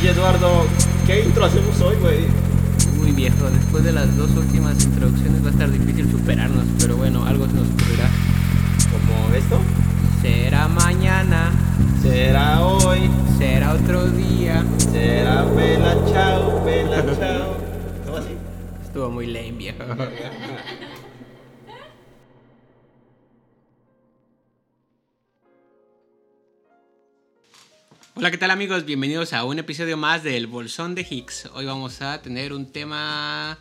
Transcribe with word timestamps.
Oye, 0.00 0.12
Eduardo, 0.12 0.66
¿qué 1.06 1.24
intro 1.24 1.44
hacemos 1.44 1.78
hoy, 1.82 1.94
güey? 1.96 2.20
Muy 2.96 3.12
viejo, 3.12 3.50
después 3.50 3.84
de 3.84 3.92
las 3.92 4.16
dos 4.16 4.30
últimas 4.30 4.82
introducciones 4.82 5.44
va 5.44 5.48
a 5.48 5.50
estar 5.50 5.70
difícil 5.70 6.10
superarnos, 6.10 6.64
pero 6.78 6.96
bueno, 6.96 7.26
algo 7.26 7.46
se 7.46 7.52
nos 7.52 7.68
ocurrirá. 7.68 8.08
¿Como 8.90 9.34
esto? 9.34 9.60
Será 10.22 10.68
mañana, 10.68 11.50
Será 12.00 12.62
hoy, 12.62 13.10
será 13.36 13.74
otro 13.74 14.06
día. 14.06 14.64
será 14.78 15.44
vela 15.44 15.94
chao, 16.10 16.64
vela 16.64 17.04
chao. 17.18 17.56
¿Cómo 18.06 18.16
así? 18.16 18.36
Estuvo 18.82 19.10
muy 19.10 19.26
lame, 19.26 19.52
viejo. 19.52 19.84
Hola, 28.20 28.30
¿qué 28.30 28.36
tal 28.36 28.50
amigos? 28.50 28.84
Bienvenidos 28.84 29.32
a 29.32 29.44
un 29.44 29.58
episodio 29.58 29.96
más 29.96 30.22
del 30.22 30.46
Bolsón 30.46 30.94
de 30.94 31.06
Higgs. 31.08 31.48
Hoy 31.54 31.64
vamos 31.64 32.02
a 32.02 32.20
tener 32.20 32.52
un 32.52 32.70
tema 32.70 33.56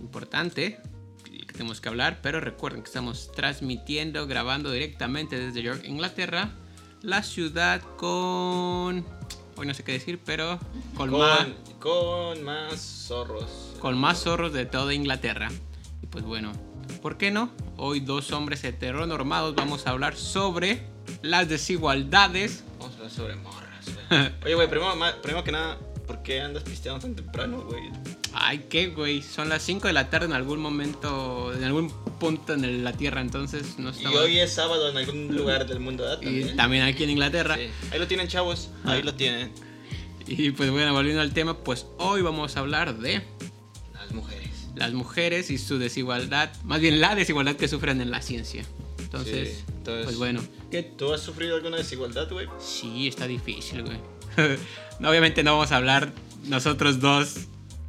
importante 0.00 0.80
que 1.22 1.52
tenemos 1.52 1.80
que 1.80 1.88
hablar, 1.88 2.18
pero 2.20 2.40
recuerden 2.40 2.82
que 2.82 2.88
estamos 2.88 3.30
transmitiendo, 3.30 4.26
grabando 4.26 4.72
directamente 4.72 5.38
desde 5.38 5.62
York, 5.62 5.84
Inglaterra, 5.84 6.50
la 7.02 7.22
ciudad 7.22 7.80
con... 7.96 9.06
Hoy 9.54 9.66
no 9.68 9.72
sé 9.72 9.84
qué 9.84 9.92
decir, 9.92 10.18
pero 10.24 10.58
con, 10.96 11.12
más, 11.12 11.46
Con, 11.78 12.42
más 12.42 12.80
zorros. 13.06 13.76
con 13.78 13.96
más 13.96 14.18
zorros 14.18 14.52
de 14.52 14.66
toda 14.66 14.94
Inglaterra. 14.94 15.48
Y 16.02 16.06
pues 16.08 16.24
bueno, 16.24 16.50
¿por 17.02 17.18
qué 17.18 17.30
no? 17.30 17.52
Hoy 17.76 18.00
dos 18.00 18.32
hombres 18.32 18.64
heteronormados 18.64 19.54
vamos 19.54 19.86
a 19.86 19.90
hablar 19.90 20.16
sobre 20.16 20.88
las 21.22 21.48
desigualdades 21.48 22.64
Vamos 22.80 22.94
a 22.94 22.96
hablar 22.96 23.10
sobre 23.12 23.34
güey. 23.36 23.65
Oye, 24.44 24.54
güey, 24.54 24.68
primero, 24.68 25.44
que 25.44 25.52
nada, 25.52 25.78
¿por 26.06 26.22
qué 26.22 26.40
andas 26.40 26.62
pisteando 26.64 27.00
tan 27.00 27.14
temprano, 27.14 27.62
güey? 27.62 27.82
Ay, 28.32 28.66
qué 28.68 28.88
güey, 28.88 29.22
son 29.22 29.48
las 29.48 29.62
5 29.62 29.86
de 29.86 29.92
la 29.94 30.10
tarde 30.10 30.26
en 30.26 30.32
algún 30.32 30.60
momento, 30.60 31.52
en 31.54 31.64
algún 31.64 31.90
punto 32.20 32.52
en 32.54 32.64
el- 32.64 32.84
la 32.84 32.92
Tierra, 32.92 33.20
entonces 33.20 33.78
no 33.78 33.88
Y 33.90 33.92
estamos... 33.92 34.18
hoy 34.20 34.38
es 34.38 34.52
sábado 34.52 34.90
en 34.90 34.96
algún 34.98 35.34
lugar 35.36 35.66
del 35.66 35.80
mundo, 35.80 36.04
¿verdad? 36.04 36.18
y 36.22 36.24
También. 36.24 36.56
también 36.56 36.82
aquí 36.84 37.04
en 37.04 37.10
Inglaterra. 37.10 37.56
Sí. 37.56 37.68
Ahí 37.92 37.98
lo 37.98 38.06
tienen, 38.06 38.28
chavos. 38.28 38.70
Ahí 38.84 39.02
lo 39.02 39.14
tienen. 39.14 39.52
Y 40.26 40.50
pues 40.50 40.70
bueno, 40.70 40.92
volviendo 40.92 41.22
al 41.22 41.32
tema, 41.32 41.56
pues 41.58 41.86
hoy 41.98 42.20
vamos 42.22 42.56
a 42.56 42.60
hablar 42.60 42.98
de 42.98 43.22
Las 43.94 44.12
mujeres. 44.12 44.50
las 44.74 44.92
mujeres 44.92 45.50
y 45.50 45.56
su 45.58 45.78
desigualdad, 45.78 46.50
más 46.64 46.80
bien 46.80 47.00
la 47.00 47.14
desigualdad 47.14 47.56
que 47.56 47.68
sufren 47.68 48.00
en 48.00 48.10
la 48.10 48.20
ciencia. 48.22 48.64
Entonces, 49.06 49.48
Sí, 49.48 49.64
entonces- 49.78 50.04
pues 50.04 50.18
bueno, 50.18 50.42
¿qué 50.70 50.82
¿Tú 50.82 51.12
has 51.12 51.20
sufrido 51.20 51.56
alguna 51.56 51.76
desigualdad, 51.76 52.28
güey? 52.30 52.48
Sí, 52.58 53.06
está 53.06 53.26
difícil, 53.26 53.82
güey. 53.84 53.98
obviamente 55.00 55.42
no 55.42 55.52
vamos 55.52 55.72
a 55.72 55.76
hablar 55.76 56.12
nosotros 56.44 57.00
dos 57.00 57.36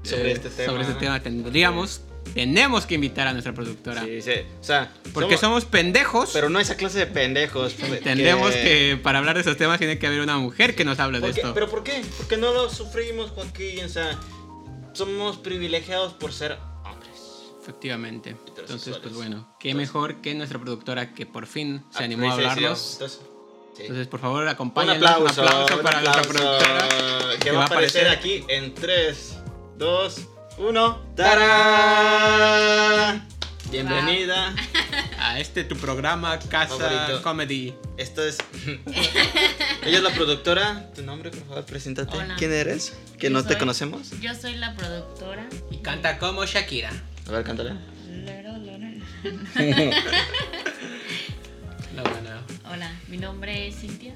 Sobre 0.04 0.30
eh, 0.30 0.34
este 0.34 0.50
tema, 0.50 0.72
Sobre 0.72 0.84
este 0.84 0.94
tema 0.96 1.20
tendríamos, 1.22 2.02
tenemos 2.34 2.86
que 2.86 2.96
invitar 2.96 3.28
a 3.28 3.34
nuestra 3.34 3.54
productora. 3.54 4.04
Sí, 4.04 4.22
sí. 4.22 4.32
O 4.62 4.64
sea, 4.64 4.94
Porque 5.14 5.38
somos, 5.38 5.66
pendejos. 5.66 6.30
Pero 6.34 6.50
no 6.50 6.60
esa 6.60 6.78
clase 6.78 7.00
de 7.00 7.08
pendejos. 7.08 7.76
entendemos 7.84 8.54
que... 8.54 9.00
para 9.02 9.20
hablar 9.20 9.36
de 9.36 9.42
esos 9.42 9.58
temas 9.58 9.80
tiene 9.80 9.98
que 9.98 10.08
haber 10.08 10.22
una 10.22 10.38
mujer 10.38 10.76
que 10.76 10.86
nos 10.86 11.00
hable 11.00 11.20
de 11.20 11.30
esto. 11.30 11.54
¿Pero 11.54 11.70
por 11.70 11.84
qué? 11.84 12.04
Porque 12.18 12.38
no 12.38 12.54
lo 12.54 12.70
sufrimos, 12.70 13.32
Joaquín. 13.32 13.86
O 13.86 13.90
sea, 13.90 14.18
somos 14.94 15.38
privilegiados 15.38 16.14
por 16.14 16.32
ser. 16.32 16.58
Efectivamente. 17.68 18.36
Entonces, 18.58 18.98
pues 19.00 19.14
bueno, 19.14 19.46
qué 19.60 19.72
Entonces- 19.72 19.90
mejor 19.94 20.22
que 20.22 20.34
nuestra 20.36 20.58
productora 20.58 21.14
que 21.14 21.26
por 21.26 21.46
fin 21.48 21.84
se 21.90 22.02
animó 22.06 22.30
a 22.32 22.34
hablarnos. 22.36 22.94
entonces, 22.94 23.20
sí. 23.76 23.82
Entonces, 23.82 24.08
por 24.08 24.22
favor, 24.22 24.44
Un 24.44 24.50
acompáñanos. 24.50 25.04
aplauso, 25.12 25.42
un 25.42 25.48
aplauso 25.50 25.76
un 25.76 25.82
para 25.84 25.98
aplauso, 26.00 26.20
nuestra 26.22 26.40
productora. 26.48 26.88
Que 27.40 27.52
va 27.52 27.64
a 27.64 27.66
aparecer 27.66 28.08
aquí 28.08 28.46
en 28.48 28.74
3, 28.74 29.38
2, 29.78 30.16
1. 30.60 31.02
¡Tarán! 31.98 33.28
Bienvenida. 33.70 34.56
a 35.20 35.38
este 35.42 35.66
tu 35.66 35.76
programa 35.76 36.40
Casa 36.40 36.78
Favorito. 36.78 37.22
Comedy. 37.22 37.76
Esto 37.98 38.24
es. 38.24 38.38
Ella 39.84 39.98
es 39.98 40.04
la 40.04 40.12
productora. 40.14 40.90
Tu 40.96 41.02
nombre, 41.04 41.32
por 41.32 41.46
favor, 41.48 41.66
preséntate. 41.66 42.16
Hola. 42.16 42.36
¿Quién 42.38 42.54
eres? 42.54 42.98
Que 43.20 43.30
no 43.30 43.44
te 43.46 43.58
conocemos. 43.58 44.12
Yo 44.22 44.34
soy 44.36 44.56
la 44.56 44.74
productora. 44.74 45.50
Y 45.70 45.80
canta 45.80 46.18
como 46.18 46.46
Shakira. 46.46 46.92
A 47.28 47.32
ver, 47.32 47.48
lero. 47.60 47.74
No, 51.96 52.04
bueno. 52.04 52.30
Hola, 52.72 52.92
mi 53.08 53.18
nombre 53.18 53.68
es 53.68 53.76
Cintia 53.80 54.14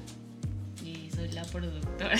y 0.84 1.10
soy 1.14 1.30
la 1.32 1.42
productora. 1.44 2.14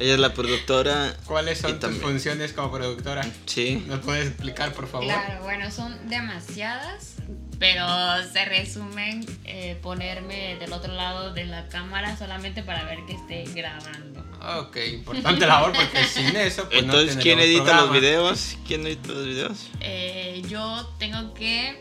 Ella 0.00 0.14
es 0.14 0.18
la 0.18 0.32
productora. 0.32 1.14
¿Cuáles 1.26 1.58
son 1.58 1.72
tus 1.72 1.80
también- 1.80 2.02
funciones 2.02 2.52
como 2.52 2.70
productora? 2.72 3.24
Sí. 3.46 3.84
¿Nos 3.86 4.00
puedes 4.00 4.28
explicar, 4.28 4.72
por 4.72 4.88
favor? 4.88 5.06
Claro, 5.06 5.42
bueno, 5.42 5.70
son 5.70 6.08
demasiadas, 6.08 7.16
pero 7.58 7.86
se 8.32 8.44
resumen 8.46 9.24
eh, 9.44 9.78
ponerme 9.82 10.56
del 10.56 10.72
otro 10.72 10.92
lado 10.94 11.32
de 11.34 11.44
la 11.44 11.68
cámara 11.68 12.16
solamente 12.16 12.62
para 12.62 12.84
ver 12.84 12.98
que 13.06 13.12
esté 13.14 13.44
grabando. 13.54 14.24
Ok, 14.42 14.76
importante 14.94 15.46
labor 15.46 15.72
porque 15.72 16.04
sin 16.04 16.34
eso, 16.34 16.64
pues 16.68 16.84
no 16.86 16.94
Entonces, 16.94 17.22
¿quién 17.22 17.38
edita 17.40 17.82
los 17.82 17.92
videos? 17.92 18.56
¿Quién 18.66 18.86
edita 18.86 19.08
los 19.12 19.26
videos? 19.26 19.68
Eh, 19.80 20.42
yo 20.48 20.86
tengo 20.98 21.34
que 21.34 21.78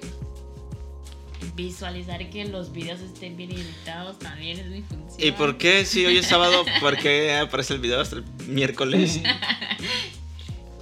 visualizar 1.56 2.30
que 2.30 2.46
los 2.46 2.72
videos 2.74 3.00
estén 3.00 3.38
bien 3.38 3.52
editados, 3.52 4.20
también 4.20 4.60
es 4.60 4.66
mi 4.68 4.82
función. 4.82 5.16
¿Y 5.26 5.32
por 5.32 5.58
qué 5.58 5.86
si 5.86 6.06
hoy 6.06 6.18
es 6.18 6.28
sábado, 6.28 6.66
por 6.82 6.98
qué 6.98 7.34
aparece 7.38 7.74
el 7.76 7.80
video 7.80 8.02
hasta 8.02 8.18
el 8.18 8.24
miércoles? 8.48 9.20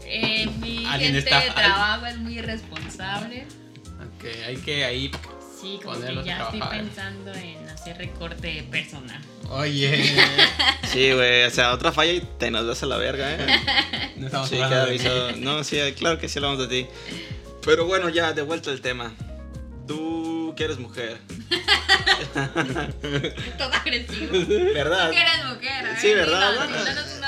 Eh, 0.09 0.47
mi 0.61 0.85
gente 0.85 1.17
está- 1.17 1.41
de 1.41 1.51
trabajo 1.51 2.05
es 2.05 2.17
muy 2.17 2.39
responsable. 2.41 3.45
Ok, 3.99 4.25
hay 4.47 4.55
que 4.55 4.85
ahí. 4.85 5.11
Sí, 5.67 5.79
como 5.83 5.99
que 5.99 6.23
ya 6.23 6.43
estoy 6.43 6.61
pensando 6.61 7.33
en 7.33 7.69
hacer 7.69 7.97
recorte 7.97 8.63
personal. 8.71 9.21
Oye, 9.49 10.15
Sí, 10.91 11.11
güey, 11.11 11.43
o 11.43 11.49
sea, 11.49 11.73
otra 11.73 11.91
falla 11.91 12.13
y 12.13 12.21
te 12.37 12.51
nos 12.51 12.65
vas 12.67 12.83
a 12.83 12.85
la 12.85 12.97
verga, 12.97 13.33
¿eh? 13.33 13.59
no 14.17 14.27
estamos 14.27 14.49
Sí, 14.49 14.61
hablando 14.61 14.91
queda 14.97 15.27
de. 15.27 15.37
No, 15.37 15.63
sí, 15.63 15.77
claro 15.97 16.19
que 16.19 16.29
sí 16.29 16.39
hablamos 16.39 16.59
de 16.59 16.67
ti. 16.67 16.87
Pero 17.65 17.85
bueno, 17.85 18.09
ya, 18.09 18.33
de 18.33 18.41
vuelta 18.43 18.71
al 18.71 18.81
tema. 18.81 19.13
Tú 19.87 20.36
que 20.55 20.63
eres 20.65 20.79
mujer, 20.79 21.17
Todo 23.57 23.73
agresivo. 23.73 24.31
¿verdad? 24.73 25.09
Tú 25.09 25.15
que 25.15 25.21
eres 25.21 25.45
mujer, 25.45 25.85
a 25.85 25.89
ver, 25.89 25.99
Sí, 25.99 26.13
¿verdad? 26.13 26.55
Bueno, 26.55 26.75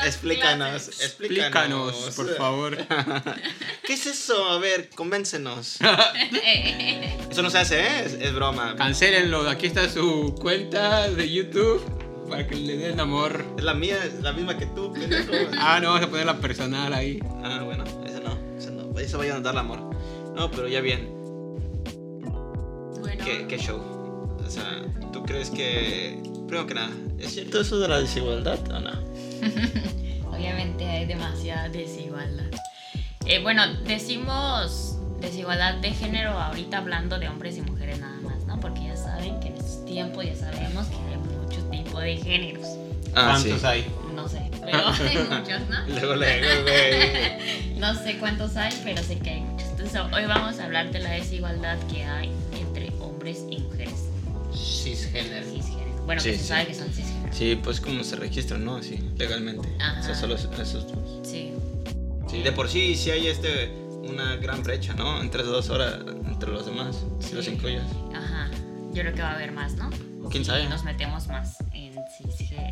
explícanos, 0.05 0.87
explícanos. 0.87 1.01
Explícanos, 1.01 1.95
por 2.15 2.35
favor. 2.37 2.77
¿Qué 3.85 3.93
es 3.93 4.05
eso? 4.07 4.49
A 4.49 4.59
ver, 4.59 4.89
convéncenos. 4.89 5.77
Eso 7.29 7.41
no 7.43 7.49
se 7.49 7.57
hace, 7.59 7.81
¿eh? 7.81 8.03
Es, 8.05 8.13
es 8.13 8.33
broma. 8.33 8.75
Cancélenlo, 8.75 9.47
aquí 9.49 9.67
está 9.67 9.89
su 9.89 10.35
cuenta 10.39 11.09
de 11.09 11.31
YouTube 11.31 11.81
para 12.29 12.47
que 12.47 12.55
le 12.55 12.77
den 12.77 12.99
amor. 12.99 13.45
Es 13.57 13.63
la 13.63 13.73
mía, 13.73 14.03
es 14.03 14.21
la 14.21 14.33
misma 14.33 14.57
que 14.57 14.65
tú. 14.67 14.93
Ah, 15.57 15.79
no, 15.81 15.89
vamos 15.93 16.07
a 16.07 16.09
poner 16.09 16.25
la 16.25 16.37
personal 16.39 16.93
ahí. 16.93 17.19
Ah, 17.43 17.61
bueno, 17.63 17.83
eso 18.05 18.19
no, 18.21 18.39
eso 18.57 18.71
no. 18.71 18.99
Eso 18.99 19.17
vayan 19.17 19.37
a 19.37 19.39
dar 19.41 19.57
amor. 19.57 19.79
No, 20.35 20.49
pero 20.51 20.67
ya 20.67 20.81
bien. 20.81 21.18
¿Qué, 23.29 23.45
qué 23.45 23.59
show? 23.59 23.79
O 24.43 24.49
sea, 24.49 24.81
¿tú 25.13 25.21
crees 25.21 25.51
que. 25.51 26.19
Primero 26.47 26.65
que 26.65 26.73
nada, 26.73 26.89
¿es 27.19 27.33
cierto 27.33 27.61
eso 27.61 27.77
de 27.77 27.87
la 27.87 27.99
desigualdad 27.99 28.57
o 28.71 28.79
no? 28.79 28.89
obviamente 30.31 30.83
hay 30.83 31.05
demasiada 31.05 31.69
desigualdad. 31.69 32.49
Eh, 33.27 33.39
bueno, 33.43 33.61
decimos 33.85 34.97
desigualdad 35.21 35.75
de 35.75 35.91
género 35.91 36.31
ahorita 36.31 36.79
hablando 36.79 37.19
de 37.19 37.29
hombres 37.29 37.55
y 37.57 37.61
mujeres 37.61 37.99
nada 37.99 38.19
más, 38.21 38.43
¿no? 38.45 38.59
Porque 38.59 38.85
ya 38.85 38.97
saben 38.97 39.39
que 39.39 39.49
en 39.49 39.57
estos 39.57 39.85
tiempos 39.85 40.25
ya 40.25 40.35
sabemos 40.35 40.87
que 40.87 40.95
hay 40.95 41.17
muchos 41.17 41.69
tipos 41.69 42.01
de 42.01 42.17
géneros. 42.17 42.65
Ah, 43.13 43.37
¿Cuántos 43.39 43.63
hay? 43.63 43.85
No 44.15 44.27
sé, 44.27 44.49
pero 44.65 44.87
hay 45.07 45.17
muchos, 45.17 45.69
¿no? 45.69 45.87
Luego, 45.87 46.15
luego, 46.15 46.63
güey. 46.63 47.75
No 47.79 47.93
sé 47.93 48.17
cuántos 48.17 48.57
hay, 48.57 48.73
pero 48.83 49.03
sé 49.03 49.19
que 49.19 49.29
hay 49.29 49.41
muchos. 49.41 49.69
Entonces, 49.69 50.01
hoy 50.11 50.25
vamos 50.25 50.59
a 50.59 50.65
hablar 50.65 50.91
de 50.91 50.99
la 50.99 51.11
desigualdad 51.11 51.77
que 51.91 52.03
hay 52.03 52.29
Cisgénero. 55.23 55.51
cisgénero. 55.51 56.05
Bueno, 56.05 56.21
Sí, 56.21 56.31
que 56.31 56.37
se 56.37 56.41
sí. 56.43 56.47
sabe 56.49 56.67
que 56.67 56.73
son 56.75 56.89
cisgéneros. 56.91 57.35
Sí, 57.35 57.59
pues 57.63 57.81
como 57.81 58.03
se 58.03 58.15
registran, 58.15 58.65
¿no? 58.65 58.77
Así, 58.77 58.97
legalmente. 59.17 59.67
Ajá. 59.79 59.99
O 59.99 60.03
sea, 60.03 60.15
solo 60.15 60.35
esos 60.35 60.49
dos. 60.87 61.27
Sí. 61.27 61.51
Sí, 62.29 62.41
de 62.41 62.51
por 62.51 62.69
sí, 62.69 62.95
sí 62.95 63.11
hay 63.11 63.27
este. 63.27 63.71
Una 64.09 64.37
gran 64.37 64.63
brecha, 64.63 64.93
¿no? 64.95 65.21
Entre 65.21 65.41
esas 65.41 65.51
dos 65.53 65.69
horas, 65.69 65.95
entre 66.25 66.49
los 66.51 66.65
demás, 66.65 67.03
si 67.19 67.35
los 67.35 67.45
Sí. 67.45 67.51
incluyes. 67.51 67.83
Ajá. 68.15 68.49
Yo 68.93 69.01
creo 69.03 69.13
que 69.13 69.21
va 69.21 69.31
a 69.31 69.35
haber 69.35 69.51
más, 69.51 69.73
¿no? 69.75 69.89
¿Quién 70.31 70.43
sabe? 70.45 70.67
Nos 70.67 70.83
metemos 70.83 71.27
más 71.27 71.57
en 71.73 71.89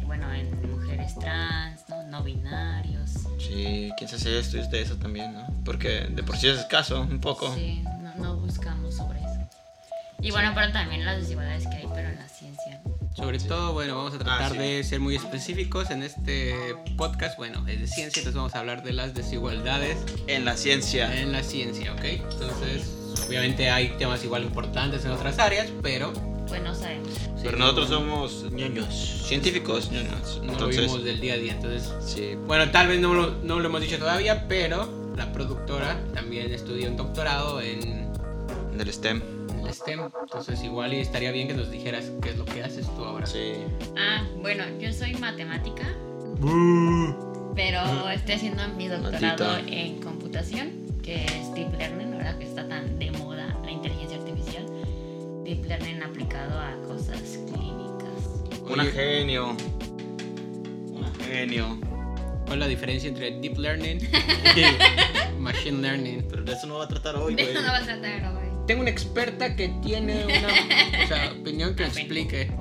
bueno, 0.07 0.33
en 0.33 0.71
mujeres 0.71 1.13
trans, 1.19 1.81
¿no? 1.89 2.03
No 2.07 2.23
binarios. 2.23 3.11
Sí, 3.39 3.91
quién 3.97 4.09
sabe 4.09 4.19
si 4.21 4.35
estudios 4.35 4.71
de 4.71 4.81
eso 4.81 4.95
también, 4.95 5.33
¿no? 5.33 5.45
Porque 5.63 6.07
de 6.09 6.23
por 6.23 6.37
sí 6.37 6.47
es 6.47 6.59
escaso, 6.59 7.01
un 7.01 7.19
poco. 7.19 7.53
Sí, 7.53 7.83
no, 8.01 8.15
no 8.15 8.35
buscamos. 8.37 8.86
Y 10.21 10.31
bueno, 10.31 10.51
pero 10.55 10.71
también 10.71 11.05
las 11.05 11.19
desigualdades 11.21 11.67
que 11.67 11.75
hay, 11.75 11.87
pero 11.93 12.09
en 12.09 12.15
la 12.17 12.27
ciencia. 12.27 12.81
Sobre 13.15 13.39
todo, 13.39 13.73
bueno, 13.73 13.95
vamos 13.95 14.13
a 14.13 14.17
tratar 14.19 14.41
Ah, 14.43 14.49
sí. 14.51 14.57
de 14.57 14.83
ser 14.83 14.99
muy 14.99 15.15
específicos 15.15 15.89
en 15.91 16.03
este 16.03 16.55
podcast. 16.97 17.37
Bueno, 17.37 17.59
es 17.67 17.79
de 17.79 17.87
ciencia, 17.87 18.19
entonces 18.19 18.35
vamos 18.35 18.53
a 18.55 18.59
hablar 18.59 18.83
de 18.83 18.93
las 18.93 19.13
desigualdades 19.13 19.97
En 20.27 20.45
la 20.45 20.55
ciencia. 20.57 21.19
en 21.19 21.31
la 21.31 21.41
ciencia, 21.43 21.93
¿ok? 21.93 22.03
Entonces, 22.03 22.87
obviamente 23.27 23.69
hay 23.69 23.89
temas 23.97 24.23
igual 24.23 24.43
importantes 24.43 25.03
en 25.05 25.11
otras 25.11 25.39
áreas, 25.39 25.67
pero 25.81 26.13
Pues 26.47 26.61
no 26.61 26.73
sabemos. 26.75 27.09
sí, 27.09 27.41
Pero 27.43 27.57
no- 27.57 27.65
nosotros 27.65 27.89
somos 27.89 28.51
ñoños, 28.51 29.23
científicos 29.27 29.91
ñoños. 29.91 30.37
no 30.41 30.45
lo 30.47 30.51
Entonces, 30.53 30.81
vimos 30.85 31.03
del 31.03 31.19
día 31.19 31.33
a 31.33 31.37
día. 31.37 31.53
Entonces, 31.53 31.91
sí. 32.05 32.35
bueno, 32.45 32.69
tal 32.71 32.87
vez 32.87 32.99
no 33.01 33.13
lo, 33.13 33.31
no 33.43 33.59
lo 33.59 33.67
hemos 33.67 33.81
dicho 33.81 33.97
todavía, 33.97 34.47
pero 34.47 35.11
la 35.15 35.31
productora 35.31 35.99
también 36.13 36.53
estudió 36.53 36.87
un 36.89 36.97
doctorado 36.97 37.61
en, 37.61 38.07
Del 38.77 38.93
STEM. 38.93 39.21
El 39.65 39.73
STEM. 39.73 39.99
Entonces, 40.21 40.63
igual 40.63 40.93
y 40.93 40.99
estaría 40.99 41.31
bien 41.31 41.47
que 41.47 41.53
nos 41.53 41.69
dijeras 41.71 42.11
qué 42.21 42.29
es 42.29 42.37
lo 42.37 42.45
que 42.45 42.63
haces 42.63 42.85
tú 42.95 43.03
ahora. 43.03 43.25
Sí. 43.25 43.53
Ah, 43.97 44.25
bueno, 44.41 44.63
yo 44.79 44.91
soy 44.93 45.13
matemática, 45.15 45.83
pero 47.55 48.09
estoy 48.09 48.35
haciendo 48.35 48.67
mi 48.69 48.87
doctorado 48.87 49.53
Maldita. 49.53 49.75
en 49.75 49.99
computación, 50.01 50.71
que 51.03 51.25
es 51.25 51.53
Deep 51.55 51.73
Learning, 51.77 52.13
ahora 52.13 52.37
que 52.37 52.45
está 52.45 52.67
tan 52.67 52.99
de 52.99 53.11
moda 53.11 53.57
la 53.63 53.71
inteligencia 53.71 54.17
artificial. 54.17 54.65
Deep 55.43 55.65
Learning 55.65 56.03
aplicado 56.03 56.59
a 56.59 56.73
cosas 56.87 57.39
clínicas. 57.47 58.61
Un 58.69 58.79
Oye. 58.79 58.91
genio. 58.91 59.55
Un 60.91 61.15
genio. 61.25 61.79
¿Cuál 62.45 62.59
es 62.59 62.65
la 62.65 62.67
diferencia 62.67 63.09
entre 63.09 63.31
deep 63.41 63.57
learning 63.57 63.99
y 65.35 65.37
machine 65.39 65.81
learning? 65.81 66.25
Pero 66.29 66.43
de 66.43 66.53
eso 66.53 66.65
no 66.65 66.77
va 66.77 66.85
a 66.85 66.87
tratar 66.87 67.17
hoy, 67.17 67.35
De 67.35 67.43
güey. 67.43 67.55
eso 67.55 67.61
no 67.65 67.71
va 67.73 67.77
a 67.79 67.83
tratar 67.83 68.35
hoy. 68.37 68.46
Tengo 68.67 68.81
una 68.81 68.89
experta 68.91 69.55
que 69.55 69.69
tiene 69.81 70.25
una 70.25 71.03
o 71.03 71.07
sea, 71.07 71.31
opinión 71.39 71.75
que 71.75 71.85
explique. 71.85 72.51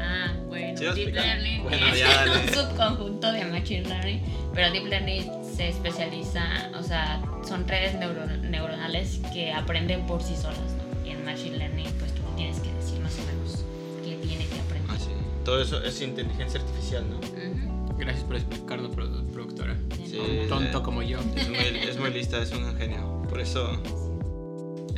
Ah, 0.00 0.32
bueno, 0.48 0.78
Deep. 0.94 1.14
Learning 1.14 1.62
Bueno, 1.62 1.86
es 1.86 2.48
un 2.48 2.54
subconjunto 2.54 3.32
de 3.32 3.44
Machine 3.44 3.88
Learning, 3.88 4.20
pero 4.54 4.70
Deep 4.72 4.86
Learning 4.86 5.24
se 5.56 5.68
especializa, 5.68 6.70
o 6.78 6.82
sea, 6.82 7.20
son 7.46 7.66
redes 7.66 7.94
neuro- 7.94 8.26
neuronales 8.42 9.20
que 9.32 9.52
aprenden 9.52 10.06
por 10.06 10.22
sí 10.22 10.34
solas, 10.36 10.58
¿no? 10.58 11.06
Y 11.06 11.10
en 11.12 11.24
Machine 11.24 11.56
Learning, 11.58 11.86
pues 11.98 12.12
tú 12.14 12.22
tienes 12.36 12.58
que 12.60 12.72
decir 12.74 13.00
más 13.00 13.14
o 13.18 13.22
menos 13.26 13.64
qué 14.04 14.16
tiene 14.26 14.46
que 14.46 14.58
aprender. 14.60 14.90
Ah, 14.90 14.96
sí. 14.98 15.10
Todo 15.44 15.62
eso 15.62 15.82
es 15.82 16.00
inteligencia 16.02 16.60
artificial, 16.60 17.04
¿no? 17.08 17.16
Ujú. 17.18 17.96
Gracias 17.98 18.24
por 18.24 18.36
explicarnos, 18.36 18.90
produ- 18.92 19.24
productora. 19.32 19.76
Sí. 20.06 20.18
Un 20.42 20.48
tonto 20.48 20.82
como 20.82 21.02
yo. 21.02 21.18
Es 21.36 21.48
muy, 21.48 21.58
es 21.58 21.98
muy 21.98 22.10
lista, 22.12 22.40
es 22.42 22.52
un 22.52 22.76
genio. 22.76 23.22
Por 23.28 23.40
eso. 23.40 23.80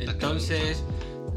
Entonces, 0.09 0.83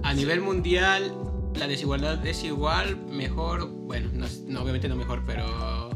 a 0.03 0.13
nivel 0.15 0.41
mundial, 0.41 1.13
la 1.55 1.67
desigualdad 1.67 2.25
es 2.27 2.43
igual, 2.45 2.97
mejor, 2.97 3.69
bueno, 3.69 4.11
no, 4.47 4.61
obviamente 4.61 4.89
no 4.89 4.97
mejor, 4.97 5.25
pero 5.27 5.91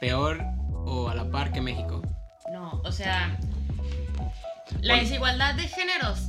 peor 0.00 0.40
o 0.72 1.08
a 1.08 1.14
la 1.14 1.30
par 1.30 1.52
que 1.52 1.60
México. 1.60 2.02
No, 2.52 2.80
o 2.84 2.92
sea, 2.92 3.36
la 4.80 4.96
desigualdad 4.96 5.54
de 5.54 5.62
géneros. 5.68 6.28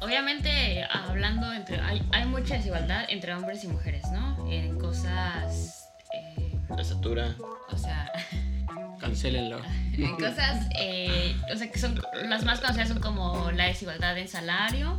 Obviamente, 0.00 0.84
hablando 0.90 1.52
entre. 1.52 1.80
Hay, 1.80 2.02
hay 2.12 2.26
mucha 2.26 2.56
desigualdad 2.56 3.04
entre 3.08 3.34
hombres 3.34 3.62
y 3.62 3.68
mujeres, 3.68 4.02
¿no? 4.12 4.50
En 4.50 4.76
cosas. 4.78 5.88
eh, 6.12 6.58
La 6.74 6.82
estatura. 6.82 7.36
o 7.70 7.76
sea. 7.78 8.10
Cancélenlo. 8.98 9.60
Cosas, 10.18 10.66
eh, 10.78 11.36
o 11.52 11.56
sea, 11.56 11.70
que 11.70 11.78
son 11.78 12.00
las 12.24 12.44
más 12.44 12.60
conocidas 12.60 12.88
son 12.88 13.00
como 13.00 13.50
la 13.52 13.66
desigualdad 13.66 14.16
en 14.18 14.28
salario, 14.28 14.98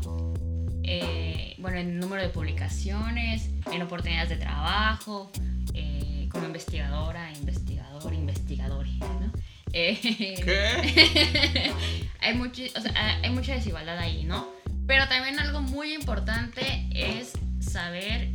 eh, 0.84 1.56
bueno, 1.60 1.78
en 1.78 2.00
número 2.00 2.22
de 2.22 2.30
publicaciones, 2.30 3.50
en 3.72 3.82
oportunidades 3.82 4.30
de 4.30 4.38
trabajo, 4.38 5.32
eh, 5.74 6.28
como 6.32 6.46
investigadora, 6.46 7.32
investigador, 7.34 8.14
investigador, 8.14 8.86
¿no? 8.88 9.32
¿Qué? 9.72 11.72
hay, 12.20 12.34
mucho, 12.36 12.62
o 12.76 12.82
sea, 12.82 13.20
hay 13.24 13.30
mucha 13.32 13.54
desigualdad 13.54 13.98
ahí, 13.98 14.24
¿no? 14.24 14.48
Pero 14.86 15.08
también 15.08 15.40
algo 15.40 15.62
muy 15.62 15.94
importante 15.94 16.88
es 16.94 17.34
saber 17.60 18.30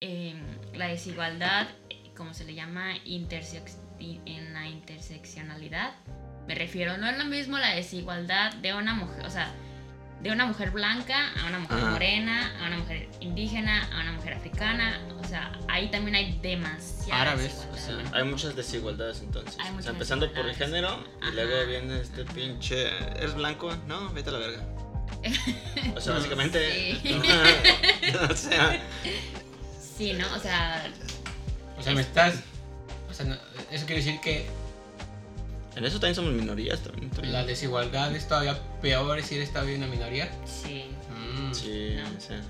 eh, 0.00 0.34
la 0.74 0.88
desigualdad, 0.88 1.68
como 2.16 2.34
se 2.34 2.44
le 2.44 2.54
llama, 2.54 2.94
intersex- 3.06 3.78
i- 3.91 3.91
en 4.26 4.52
la 4.54 4.66
interseccionalidad. 4.68 5.92
Me 6.46 6.54
refiero, 6.54 6.96
no 6.98 7.08
es 7.08 7.16
lo 7.18 7.24
mismo 7.24 7.58
la 7.58 7.74
desigualdad 7.74 8.52
de 8.54 8.74
una 8.74 8.94
mujer, 8.94 9.24
o 9.24 9.30
sea, 9.30 9.52
de 10.22 10.30
una 10.30 10.46
mujer 10.46 10.70
blanca 10.70 11.30
a 11.42 11.46
una 11.48 11.58
mujer 11.58 11.78
Ajá. 11.78 11.90
morena, 11.90 12.52
a 12.62 12.66
una 12.68 12.78
mujer 12.78 13.08
indígena, 13.20 13.88
a 13.92 14.02
una 14.02 14.12
mujer 14.12 14.34
africana. 14.34 15.00
O 15.20 15.24
sea, 15.26 15.52
ahí 15.68 15.90
también 15.90 16.14
hay 16.14 16.38
demasiada 16.40 17.22
Árabes. 17.22 17.66
O 17.72 17.76
sea, 17.76 17.94
Bueno, 17.94 18.10
hay 18.12 18.24
muchas 18.24 18.54
desigualdades 18.54 19.20
entonces. 19.20 19.56
Hay 19.58 19.68
O 19.68 19.72
muchas 19.72 19.84
sea, 19.84 19.92
empezando 19.92 20.32
por 20.32 20.46
el 20.46 20.54
género 20.54 21.04
y 21.28 21.34
luego 21.34 21.66
viene 21.66 22.00
este 22.00 22.24
pinche. 22.24 22.88
¿Eres 23.16 23.34
blanco? 23.34 23.74
No, 23.88 24.12
vete 24.12 24.30
a 24.30 24.32
la 24.34 24.38
verga. 24.38 24.64
O 25.96 26.00
sea, 26.00 26.14
básicamente. 26.14 26.98
Sí. 27.02 27.20
o 28.30 28.34
sea, 28.36 28.80
Sí, 29.96 30.12
¿no? 30.14 30.26
O 30.34 30.38
sea, 30.38 30.84
O 31.78 31.82
sea, 31.82 31.94
me 31.94 32.00
estás... 32.00 32.34
O 33.12 33.14
sea, 33.14 33.26
no- 33.26 33.36
eso 33.70 33.86
quiere 33.86 34.02
decir 34.02 34.20
que 34.20 34.46
en 35.76 35.84
eso 35.84 35.94
también 36.00 36.14
somos 36.14 36.32
minorías 36.32 36.80
también. 36.80 37.10
también. 37.10 37.32
la 37.32 37.44
desigualdad 37.44 38.14
es 38.14 38.26
todavía 38.28 38.58
peor 38.82 39.22
si 39.22 39.36
eres 39.36 39.52
todavía 39.52 39.76
una 39.76 39.86
minoría. 39.86 40.30
sí. 40.44 40.86
Mm. 41.10 41.54
Sí, 41.54 41.96
No. 42.02 42.20
sea. 42.20 42.40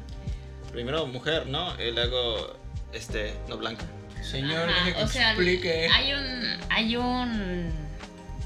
Primero 0.72 1.06
mujer, 1.06 1.46
¿no? 1.46 1.74
Y 1.80 1.90
luego, 1.92 2.56
este, 2.92 3.34
no 3.48 3.58
blanca. 3.58 3.84
Señor, 4.22 4.68
Ajá, 4.70 4.84
deje 4.86 4.96
que 4.96 5.02
o 5.04 5.08
sea, 5.08 5.30
explique. 5.32 5.88
hay 5.92 6.12
un 6.14 6.60
hay 6.70 6.96
un 6.96 7.72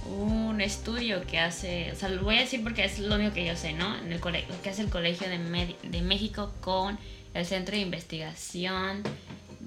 un 0.08 0.60
estudio 0.60 1.20
que 1.26 1.38
hace, 1.38 1.90
o 1.92 1.96
sea, 1.96 2.08
lo 2.08 2.22
voy 2.22 2.36
a 2.36 2.40
decir 2.40 2.62
porque 2.62 2.84
es 2.84 2.98
lo 2.98 3.14
único 3.16 3.34
que 3.34 3.44
yo 3.44 3.56
sé, 3.56 3.72
¿no? 3.72 3.96
En 3.98 4.12
el 4.12 4.20
colegio, 4.20 4.54
que 4.62 4.70
hace 4.70 4.82
el 4.82 4.88
Colegio 4.88 5.28
de, 5.28 5.38
Med- 5.38 5.76
de 5.82 6.00
México 6.02 6.52
con 6.60 6.98
el 7.34 7.44
Centro 7.44 7.74
de 7.76 7.82
Investigación 7.82 9.02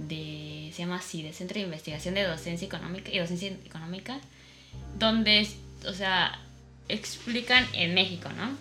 de 0.07 0.71
se 0.73 0.83
llama 0.83 0.97
así, 0.97 1.23
de 1.23 1.33
Centro 1.33 1.55
de 1.55 1.65
Investigación 1.65 2.15
de 2.15 2.23
Docencia 2.23 2.65
Económica 2.65 3.11
y 3.11 3.19
Docencia 3.19 3.49
Económica, 3.65 4.17
donde, 4.97 5.47
o 5.87 5.93
sea, 5.93 6.39
explican 6.87 7.65
en 7.73 7.93
México, 7.93 8.29
¿no? 8.29 8.51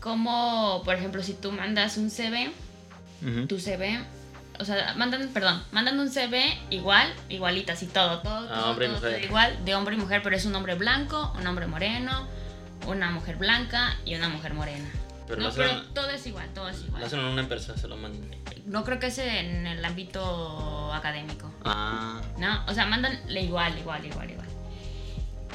Como, 0.00 0.82
por 0.84 0.94
ejemplo, 0.94 1.22
si 1.22 1.32
tú 1.32 1.50
mandas 1.50 1.96
un 1.96 2.10
CV, 2.10 2.50
Ujú. 3.22 3.46
tu 3.46 3.58
CV, 3.58 4.00
o 4.58 4.64
sea, 4.64 4.94
mandan, 4.96 5.28
perdón, 5.28 5.62
mandan 5.72 5.98
un 5.98 6.10
CV 6.10 6.58
igual, 6.70 7.12
igualita, 7.30 7.72
así 7.72 7.86
todo, 7.86 8.20
todo, 8.20 8.46
Ah, 8.50 8.74
todo, 8.76 8.86
todo, 8.86 9.00
todo 9.00 9.18
igual, 9.18 9.64
de 9.64 9.74
hombre 9.74 9.94
y 9.96 9.98
mujer, 9.98 10.20
pero 10.22 10.36
es 10.36 10.44
un 10.44 10.54
hombre 10.54 10.74
blanco, 10.74 11.32
un 11.38 11.46
hombre 11.46 11.66
moreno, 11.66 12.28
una 12.86 13.10
mujer 13.10 13.36
blanca 13.36 13.96
y 14.04 14.14
una 14.14 14.28
mujer 14.28 14.52
morena. 14.52 14.90
Pero 15.26 15.40
no, 15.40 15.48
lo 15.48 15.54
pero 15.54 15.70
hacen, 15.70 15.94
todo 15.94 16.10
es 16.10 16.26
igual, 16.26 16.48
todo 16.54 16.68
es 16.68 16.80
lo 16.80 16.86
igual. 16.88 17.04
hacen 17.04 17.20
en 17.20 17.24
una 17.26 17.40
empresa, 17.42 17.76
se 17.76 17.88
lo 17.88 17.96
mandan. 17.96 18.30
No 18.66 18.84
creo 18.84 18.98
que 18.98 19.10
sea 19.10 19.40
en 19.40 19.66
el 19.66 19.84
ámbito 19.84 20.92
académico, 20.92 21.50
Ah, 21.64 22.20
¿no? 22.38 22.64
O 22.66 22.74
sea, 22.74 22.86
mandan 22.86 23.18
igual, 23.30 23.78
igual, 23.78 24.04
igual, 24.04 24.30
igual. 24.30 24.48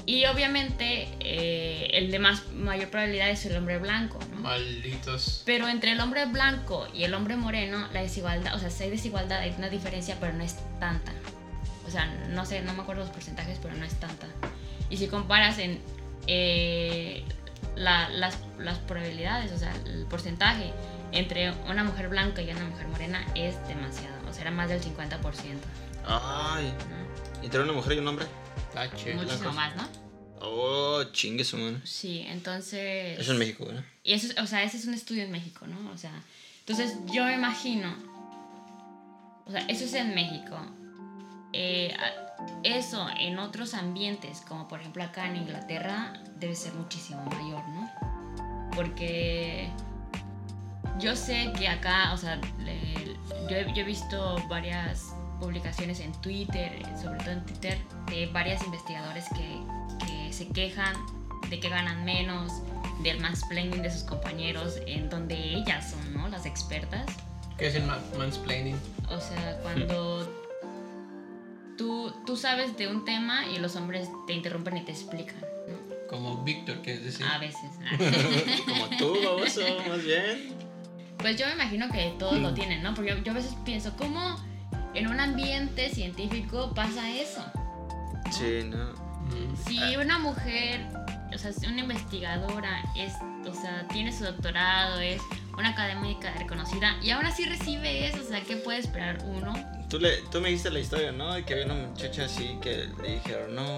Y 0.05 0.25
obviamente 0.25 1.07
eh, 1.19 1.89
el 1.93 2.09
de 2.09 2.17
más 2.17 2.47
mayor 2.53 2.89
probabilidad 2.89 3.29
es 3.29 3.45
el 3.45 3.55
hombre 3.57 3.77
blanco, 3.77 4.17
¿no? 4.33 4.39
Malditos. 4.39 5.43
Pero 5.45 5.67
entre 5.67 5.91
el 5.91 5.99
hombre 5.99 6.25
blanco 6.25 6.88
y 6.95 7.03
el 7.03 7.13
hombre 7.13 7.35
moreno, 7.35 7.88
la 7.93 8.01
desigualdad, 8.01 8.55
o 8.55 8.59
sea, 8.59 8.71
sí 8.71 8.83
hay 8.85 8.89
desigualdad, 8.89 9.39
hay 9.39 9.53
una 9.57 9.69
diferencia, 9.69 10.17
pero 10.19 10.33
no 10.33 10.43
es 10.43 10.55
tanta. 10.79 11.11
O 11.88 11.91
sea, 11.91 12.05
no 12.29 12.45
sé, 12.45 12.61
no 12.61 12.73
me 12.73 12.81
acuerdo 12.81 13.03
los 13.03 13.11
porcentajes, 13.11 13.59
pero 13.61 13.75
no 13.75 13.85
es 13.85 13.93
tanta. 13.99 14.25
Y 14.89 14.97
si 14.97 15.07
comparas 15.07 15.59
en 15.59 15.79
eh, 16.25 17.23
la- 17.79 18.09
las, 18.09 18.38
las 18.59 18.77
probabilidades, 18.79 19.51
o 19.51 19.57
sea, 19.57 19.74
el 19.86 20.05
porcentaje 20.05 20.71
entre 21.12 21.51
una 21.69 21.83
mujer 21.83 22.09
blanca 22.09 22.41
y 22.41 22.50
una 22.51 22.65
mujer 22.65 22.88
morena 22.88 23.25
es 23.36 23.55
demasiado. 23.67 24.15
O 24.29 24.33
sea, 24.33 24.43
era 24.43 24.51
más 24.51 24.69
del 24.69 24.81
50%. 24.81 25.17
ay. 26.05 26.65
¿no? 26.89 27.43
¿Entre 27.43 27.59
una 27.62 27.74
mujer 27.74 27.93
y 27.93 28.00
un 28.00 28.07
hombre? 28.09 28.25
Tache. 28.74 29.15
Muchísimo 29.15 29.51
más, 29.53 29.75
¿no? 29.75 29.88
Oh, 30.41 31.03
chingue 31.12 31.43
su 31.43 31.57
mano. 31.57 31.79
Sí, 31.83 32.25
entonces... 32.29 33.19
Eso 33.19 33.31
en 33.33 33.39
México, 33.39 33.67
¿no? 33.74 33.83
Y 34.03 34.13
eso, 34.13 34.27
es- 34.27 34.38
o 34.38 34.45
sea, 34.48 34.63
ese 34.63 34.77
es 34.77 34.86
un 34.86 34.93
estudio 34.93 35.24
en 35.24 35.31
México, 35.31 35.65
¿no? 35.67 35.89
O 35.91 35.98
sea, 35.98 36.12
entonces 36.59 36.95
yo 37.12 37.25
me 37.25 37.33
imagino, 37.36 37.93
o 39.45 39.51
sea, 39.51 39.62
eso 39.67 39.86
es 39.86 39.93
en 39.95 40.13
México. 40.13 40.57
Eh, 41.53 41.95
eso 42.63 43.07
en 43.17 43.39
otros 43.39 43.73
ambientes, 43.73 44.41
como 44.47 44.67
por 44.67 44.79
ejemplo 44.79 45.03
acá 45.03 45.27
en 45.27 45.37
Inglaterra, 45.37 46.13
debe 46.37 46.55
ser 46.55 46.73
muchísimo 46.73 47.23
mayor, 47.25 47.67
¿no? 47.69 47.89
Porque 48.75 49.69
yo 50.99 51.15
sé 51.15 51.51
que 51.57 51.67
acá, 51.67 52.13
o 52.13 52.17
sea, 52.17 52.35
le- 52.59 53.15
yo, 53.49 53.55
he, 53.57 53.73
yo 53.73 53.81
he 53.81 53.83
visto 53.83 54.37
varias 54.47 55.13
publicaciones 55.39 55.99
en 56.01 56.11
Twitter, 56.21 56.81
sobre 57.01 57.19
todo 57.19 57.31
en 57.31 57.45
Twitter, 57.45 57.77
de 58.09 58.27
varios 58.27 58.61
investigadores 58.63 59.25
que, 59.29 60.05
que 60.05 60.33
se 60.33 60.47
quejan 60.49 60.95
de 61.49 61.59
que 61.59 61.69
ganan 61.69 62.05
menos, 62.05 62.51
del 63.01 63.19
mansplaining 63.21 63.81
de 63.81 63.89
sus 63.89 64.03
compañeros, 64.03 64.75
en 64.85 65.09
donde 65.09 65.35
ellas 65.35 65.91
son, 65.91 66.13
¿no? 66.13 66.27
Las 66.27 66.45
expertas. 66.45 67.05
¿Qué 67.57 67.67
es 67.67 67.75
el 67.75 67.83
ma- 67.85 67.97
mansplaining? 68.17 68.77
O 69.09 69.19
sea, 69.19 69.57
cuando 69.63 70.38
tú, 71.79 72.13
tú 72.25 72.36
sabes 72.36 72.75
de 72.75 72.89
un 72.89 73.05
tema 73.05 73.48
y 73.48 73.57
los 73.57 73.77
hombres 73.77 74.09
te 74.27 74.33
interrumpen 74.33 74.75
y 74.75 74.81
te 74.81 74.91
explican, 74.91 75.39
¿no? 75.39 76.07
Como 76.09 76.43
Víctor, 76.43 76.81
que 76.81 76.95
es 76.95 77.03
decir. 77.05 77.25
A 77.25 77.38
veces. 77.38 77.71
Como 78.67 78.89
tú, 78.98 79.17
baboso, 79.24 79.62
más 79.88 80.03
bien. 80.03 80.53
Pues 81.17 81.38
yo 81.38 81.45
me 81.48 81.53
imagino 81.53 81.89
que 81.89 82.13
todos 82.19 82.38
lo 82.39 82.53
tienen, 82.53 82.83
¿no? 82.83 82.93
Porque 82.93 83.12
yo, 83.12 83.24
yo 83.24 83.31
a 83.31 83.36
veces 83.36 83.55
pienso, 83.63 83.95
¿cómo 83.95 84.38
en 84.93 85.07
un 85.07 85.21
ambiente 85.21 85.89
científico 85.89 86.74
pasa 86.75 87.09
eso? 87.09 87.45
Sí, 88.31 88.62
no. 88.65 88.91
Mm. 89.29 89.55
Si 89.65 89.95
una 89.95 90.19
mujer, 90.19 90.86
o 91.33 91.38
sea, 91.38 91.53
si 91.53 91.65
una 91.65 91.81
investigadora 91.81 92.83
es, 92.98 93.13
o 93.48 93.53
sea, 93.53 93.88
tiene 93.88 94.12
su 94.12 94.25
doctorado, 94.25 95.00
es 95.00 95.21
una 95.59 95.69
académica 95.69 96.33
reconocida 96.33 96.97
y 97.01 97.11
aún 97.11 97.25
así 97.25 97.45
recibe 97.45 98.07
eso, 98.07 98.21
o 98.21 98.27
sea, 98.27 98.41
¿qué 98.41 98.55
puede 98.57 98.79
esperar 98.79 99.19
uno? 99.25 99.53
Tú, 99.89 99.99
le, 99.99 100.17
tú 100.31 100.39
me 100.39 100.49
dijiste 100.49 100.69
la 100.69 100.79
historia, 100.79 101.11
¿no? 101.11 101.33
De 101.33 101.43
que 101.43 101.53
había 101.53 101.65
una 101.65 101.75
muchacha 101.75 102.25
así 102.25 102.57
que 102.61 102.87
le 103.01 103.15
dijeron, 103.15 103.55
no, 103.55 103.77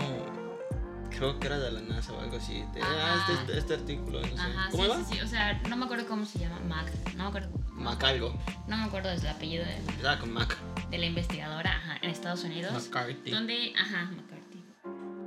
creo 1.09 1.39
que 1.39 1.47
era 1.47 1.59
de 1.59 1.71
la 1.71 1.81
NASA 1.81 2.13
o 2.13 2.19
algo 2.21 2.37
así. 2.37 2.63
De, 2.73 2.81
ah, 2.81 3.15
Ajá. 3.23 3.33
este, 3.33 3.57
este 3.57 3.73
artículo, 3.75 4.21
no 4.21 4.27
sé. 4.27 4.33
Ajá, 4.41 4.67
¿Cómo 4.71 4.83
sí, 4.83 4.89
iba? 4.89 5.03
sí, 5.03 5.13
sí, 5.15 5.21
o 5.21 5.27
sea, 5.27 5.53
no 5.69 5.77
me 5.77 5.85
acuerdo 5.85 6.07
cómo 6.07 6.25
se 6.25 6.39
llama, 6.39 6.59
Mac, 6.67 6.91
no 7.15 7.23
me 7.23 7.29
acuerdo. 7.29 7.49
Macalgo. 7.71 8.37
No 8.67 8.77
me 8.77 8.83
acuerdo 8.83 9.09
del 9.09 9.27
apellido 9.27 9.65
de, 9.65 10.19
con 10.19 10.31
Mac. 10.31 10.55
de 10.91 10.97
la 10.97 11.05
investigadora 11.05 11.77
ajá, 11.77 11.97
en 12.01 12.09
Estados 12.11 12.43
Unidos. 12.43 12.73
McCarthy. 12.73 13.31
Donde, 13.31 13.73
ajá, 13.79 14.05
McCarthy. 14.11 14.63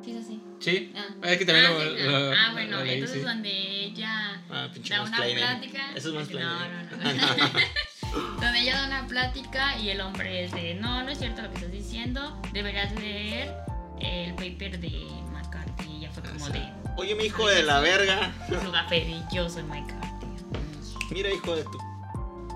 Sí, 0.04 0.12
es 0.12 0.24
así. 0.24 0.42
Sí. 0.60 0.92
Ah. 0.96 1.04
Es 1.24 1.38
que 1.38 1.44
también 1.46 1.66
ah, 1.66 1.70
lo, 1.70 1.80
sí, 1.80 2.02
lo- 2.02 2.32
ah, 2.32 2.50
bueno, 2.52 2.78
lo 2.78 2.84
leí, 2.84 2.94
entonces 2.94 3.18
sí. 3.20 3.24
donde 3.26 3.50
ella 3.84 4.40
Ah, 4.50 4.68
da 4.88 5.02
una 5.02 5.16
plática. 5.18 5.90
Eso 5.94 5.96
es 5.96 6.04
No, 6.06 6.14
mansplaining. 6.14 6.48
no, 6.50 7.12
no. 7.12 7.60
donde 8.40 8.60
ella 8.60 8.76
da 8.76 8.86
una 8.86 9.06
plática 9.06 9.76
y 9.78 9.90
el 9.90 10.00
hombre 10.00 10.44
es 10.44 10.52
de, 10.52 10.74
no, 10.74 11.02
no 11.02 11.10
es 11.10 11.18
cierto 11.18 11.42
lo 11.42 11.48
que 11.50 11.56
estás 11.56 11.72
diciendo, 11.72 12.40
deberías 12.52 12.92
leer 13.00 13.52
el 14.00 14.34
paper 14.34 14.78
de 14.80 14.90
McCarthy. 15.32 15.90
Y 15.90 15.96
ella 15.98 16.10
fue 16.12 16.22
como 16.22 16.48
de, 16.50 16.62
Oye, 16.96 17.14
mi 17.16 17.24
hijo 17.24 17.46
de 17.48 17.62
la 17.64 17.80
verga. 17.80 18.32
su 18.62 18.70
café 18.70 19.04
yo 19.32 19.48
soy 19.50 19.64
McCarthy. 19.64 20.26
Mira, 21.10 21.30
hijo 21.30 21.56
de 21.56 21.64
tu, 21.64 21.78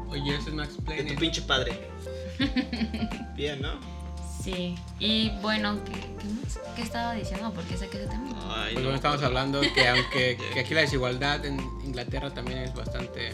Oye, 0.08 0.36
ese 0.36 0.48
es 0.50 0.54
Max 0.54 0.70
de 0.70 0.76
tu 0.76 0.84
Planning. 0.84 1.16
pinche 1.18 1.42
padre. 1.42 1.90
Bien, 3.34 3.60
¿no? 3.60 3.97
Sí, 4.42 4.76
y 5.00 5.30
bueno, 5.40 5.82
¿qué, 5.84 5.92
qué, 5.92 6.24
más? 6.28 6.58
¿Qué 6.76 6.82
estaba 6.82 7.14
diciendo? 7.14 7.52
¿Por 7.52 7.64
qué 7.64 7.76
saqué 7.76 7.98
ese 7.98 8.06
tema? 8.08 8.30
Ay, 8.64 8.72
Pues 8.72 8.76
no. 8.76 8.80
bueno, 8.82 8.94
estamos 8.96 9.22
hablando 9.22 9.60
que 9.60 9.88
aunque 9.88 10.38
que 10.54 10.60
aquí 10.60 10.74
la 10.74 10.82
desigualdad 10.82 11.44
en 11.44 11.58
Inglaterra 11.84 12.32
también 12.32 12.58
es 12.58 12.74
bastante... 12.74 13.32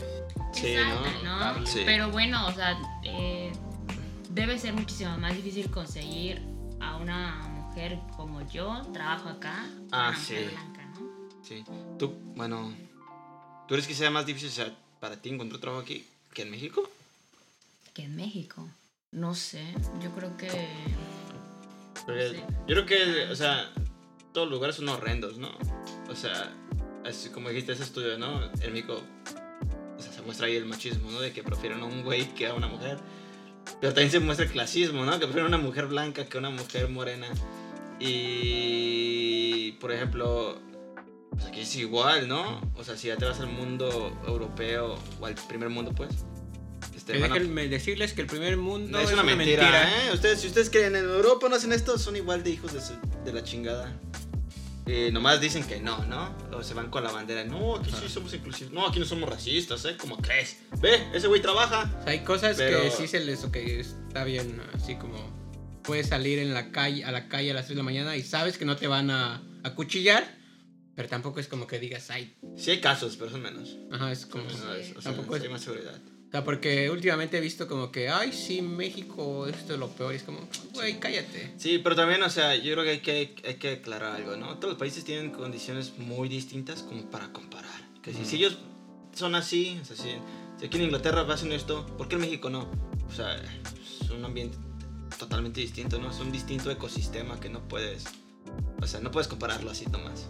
Sí, 0.52 0.74
alta, 0.76 1.10
¿no? 1.22 1.60
¿no? 1.60 1.66
Sí. 1.66 1.82
Pero 1.84 2.10
bueno, 2.10 2.46
o 2.46 2.52
sea, 2.52 2.78
eh, 3.02 3.52
debe 4.30 4.58
ser 4.58 4.72
muchísimo 4.72 5.16
más 5.18 5.34
difícil 5.36 5.70
conseguir 5.70 6.40
a 6.80 6.96
una 6.96 7.36
mujer 7.48 7.98
como 8.16 8.40
yo, 8.48 8.82
trabajo 8.92 9.28
acá, 9.28 9.66
Ah, 9.90 10.08
una 10.10 10.18
mujer 10.18 10.48
sí. 10.48 10.54
blanca, 10.54 10.84
¿no? 10.94 11.44
Sí. 11.44 11.64
Tú, 11.98 12.14
bueno, 12.36 12.72
¿tú 13.68 13.74
crees 13.74 13.86
que 13.86 13.94
sea 13.94 14.10
más 14.10 14.24
difícil 14.26 14.48
o 14.48 14.52
sea, 14.52 14.72
para 15.00 15.20
ti 15.20 15.28
encontrar 15.30 15.60
trabajo 15.60 15.82
aquí 15.82 16.06
que 16.32 16.42
en 16.42 16.50
México? 16.50 16.88
Que 17.92 18.04
en 18.04 18.16
México, 18.16 18.66
no 19.14 19.34
sé, 19.34 19.62
yo 20.02 20.10
creo 20.10 20.36
que... 20.36 20.48
Porque 22.04 22.28
Sí. 22.30 22.36
Yo 22.66 22.74
creo 22.74 22.86
que, 22.86 23.32
o 23.32 23.36
sea, 23.36 23.70
todos 24.32 24.48
los 24.48 24.56
lugares 24.56 24.76
son 24.76 24.88
horrendos, 24.88 25.38
¿no? 25.38 25.50
O 26.10 26.14
sea, 26.14 26.52
así 27.06 27.30
como 27.30 27.48
dijiste 27.48 27.72
ese 27.72 27.84
estudio, 27.84 28.18
¿no? 28.18 28.44
En 28.60 28.72
México, 28.72 29.00
o 29.96 30.02
sea, 30.02 30.12
se 30.12 30.20
muestra 30.22 30.48
ahí 30.48 30.56
el 30.56 30.66
machismo, 30.66 31.10
¿no? 31.10 31.20
De 31.20 31.32
que 31.32 31.42
prefieren 31.42 31.80
a 31.80 31.84
un 31.84 32.02
güey 32.02 32.26
que 32.34 32.48
a 32.48 32.54
una 32.54 32.66
mujer. 32.66 32.98
Pero 33.80 33.94
también 33.94 34.10
se 34.10 34.20
muestra 34.20 34.44
el 34.44 34.52
clasismo, 34.52 35.04
¿no? 35.04 35.12
Que 35.12 35.26
prefieren 35.26 35.46
a 35.46 35.56
una 35.56 35.64
mujer 35.64 35.86
blanca 35.86 36.26
que 36.26 36.36
a 36.36 36.40
una 36.40 36.50
mujer 36.50 36.88
morena. 36.88 37.28
Y, 38.00 39.72
por 39.80 39.92
ejemplo, 39.92 40.58
pues 41.30 41.46
aquí 41.46 41.60
es 41.60 41.76
igual, 41.76 42.26
¿no? 42.28 42.60
O 42.74 42.82
sea, 42.82 42.96
si 42.96 43.06
ya 43.08 43.16
te 43.16 43.24
vas 43.24 43.40
al 43.40 43.46
mundo 43.46 44.12
europeo 44.26 44.98
o 45.20 45.26
al 45.26 45.36
primer 45.48 45.68
mundo, 45.68 45.92
pues. 45.94 46.26
Este, 47.06 47.12
Que 47.14 47.18
déjenme 47.28 47.68
decirles 47.68 48.14
que 48.14 48.22
el 48.22 48.26
primer 48.26 48.56
mundo 48.56 48.98
no, 48.98 49.00
es, 49.04 49.12
una, 49.12 49.22
mentira, 49.22 50.06
¿eh? 50.06 50.10
Ustedes, 50.14 50.40
si 50.40 50.46
ustedes 50.46 50.70
creen 50.70 50.96
en 50.96 51.04
Europa 51.04 51.48
no 51.50 51.56
hacen 51.56 51.72
esto, 51.72 51.98
son 51.98 52.16
igual 52.16 52.42
de 52.42 52.50
hijos 52.50 52.72
de, 52.72 52.80
su- 52.80 52.94
de 53.24 53.32
la 53.32 53.44
chingada. 53.44 53.92
Eh, 54.86 55.10
nomás 55.12 55.38
dicen 55.40 55.64
que 55.64 55.80
no, 55.80 56.04
¿no? 56.06 56.34
O 56.52 56.62
se 56.62 56.72
van 56.74 56.90
con 56.90 57.04
la 57.04 57.10
bandera. 57.10 57.44
No, 57.44 57.76
aquí 57.76 57.90
sí 57.90 58.08
somos 58.08 58.32
inclusivos. 58.32 58.72
No, 58.72 58.86
aquí 58.86 59.00
no 59.00 59.04
somos 59.06 59.28
racistas, 59.28 59.84
¿eh? 59.84 59.96
¿Cómo 59.98 60.16
crees? 60.18 60.58
Ve, 60.80 61.08
ese 61.14 61.26
güey 61.26 61.40
trabaja. 61.42 61.90
O 62.00 62.04
sea, 62.04 62.12
hay 62.12 62.20
cosas 62.20 62.56
Pero- 62.56 62.82
que 62.82 62.90
sí 62.90 63.06
se 63.06 63.20
les... 63.20 63.44
Ok, 63.44 63.56
está 63.56 64.24
bien, 64.24 64.60
así 64.74 64.94
como... 64.96 65.16
Puedes 65.82 66.08
salir 66.08 66.38
en 66.38 66.54
la 66.54 66.70
calle, 66.72 67.04
a 67.04 67.12
la 67.12 67.28
calle 67.28 67.50
a 67.50 67.54
las 67.54 67.66
3 67.66 67.70
de 67.76 67.76
la 67.76 67.82
mañana 67.82 68.16
y 68.16 68.22
sabes 68.22 68.56
que 68.56 68.64
no 68.64 68.76
te 68.76 68.86
van 68.86 69.10
a 69.10 69.42
acuchillar, 69.62 70.26
pero 70.94 71.08
tampoco 71.10 71.40
es 71.40 71.46
como 71.48 71.66
que 71.66 71.78
digas, 71.78 72.08
ay, 72.10 72.34
Sí 72.56 72.70
hay 72.70 72.80
casos, 72.80 73.16
pero 73.18 73.30
son 73.30 73.42
menos. 73.42 73.76
ajá, 73.90 74.10
es 74.10 74.24
como... 74.24 74.48
Son 74.48 74.60
menores, 74.60 74.94
o 74.96 75.02
sea, 75.02 75.12
Tampoco 75.12 75.36
es- 75.36 75.42
hay 75.42 75.48
más 75.50 75.60
seguridad. 75.62 75.98
Sea, 76.34 76.42
porque 76.42 76.90
últimamente 76.90 77.38
he 77.38 77.40
visto 77.40 77.68
como 77.68 77.92
que, 77.92 78.08
ay, 78.08 78.32
sí, 78.32 78.60
México, 78.60 79.46
esto 79.46 79.74
es 79.74 79.78
lo 79.78 79.86
peor. 79.90 80.14
Y 80.14 80.16
es 80.16 80.24
como, 80.24 80.40
güey, 80.72 80.98
cállate. 80.98 81.52
Sí, 81.58 81.78
pero 81.78 81.94
también, 81.94 82.24
o 82.24 82.28
sea, 82.28 82.56
yo 82.56 82.72
creo 82.72 82.82
que 82.82 82.90
hay 82.90 82.98
que, 82.98 83.36
hay 83.46 83.54
que 83.54 83.70
aclarar 83.74 84.16
algo, 84.16 84.34
¿no? 84.34 84.58
Todos 84.58 84.70
los 84.70 84.76
países 84.76 85.04
tienen 85.04 85.30
condiciones 85.30 85.96
muy 85.96 86.28
distintas 86.28 86.82
como 86.82 87.08
para 87.08 87.32
comparar. 87.32 87.88
Que 88.02 88.12
si, 88.12 88.24
si 88.24 88.34
ellos 88.38 88.58
son 89.12 89.36
así, 89.36 89.78
o 89.80 89.84
sea, 89.84 89.94
si, 89.94 90.08
si 90.58 90.66
aquí 90.66 90.76
en 90.78 90.82
Inglaterra 90.82 91.24
hacen 91.32 91.52
esto, 91.52 91.86
¿por 91.96 92.08
qué 92.08 92.16
en 92.16 92.22
México 92.22 92.50
no? 92.50 92.68
O 93.08 93.12
sea, 93.14 93.36
es 93.36 94.10
un 94.10 94.24
ambiente 94.24 94.58
totalmente 95.16 95.60
distinto, 95.60 96.00
¿no? 96.00 96.10
Es 96.10 96.18
un 96.18 96.32
distinto 96.32 96.68
ecosistema 96.68 97.38
que 97.38 97.48
no 97.48 97.60
puedes, 97.68 98.06
o 98.82 98.86
sea, 98.88 98.98
no 98.98 99.12
puedes 99.12 99.28
compararlo 99.28 99.70
así 99.70 99.86
nomás. 99.86 100.26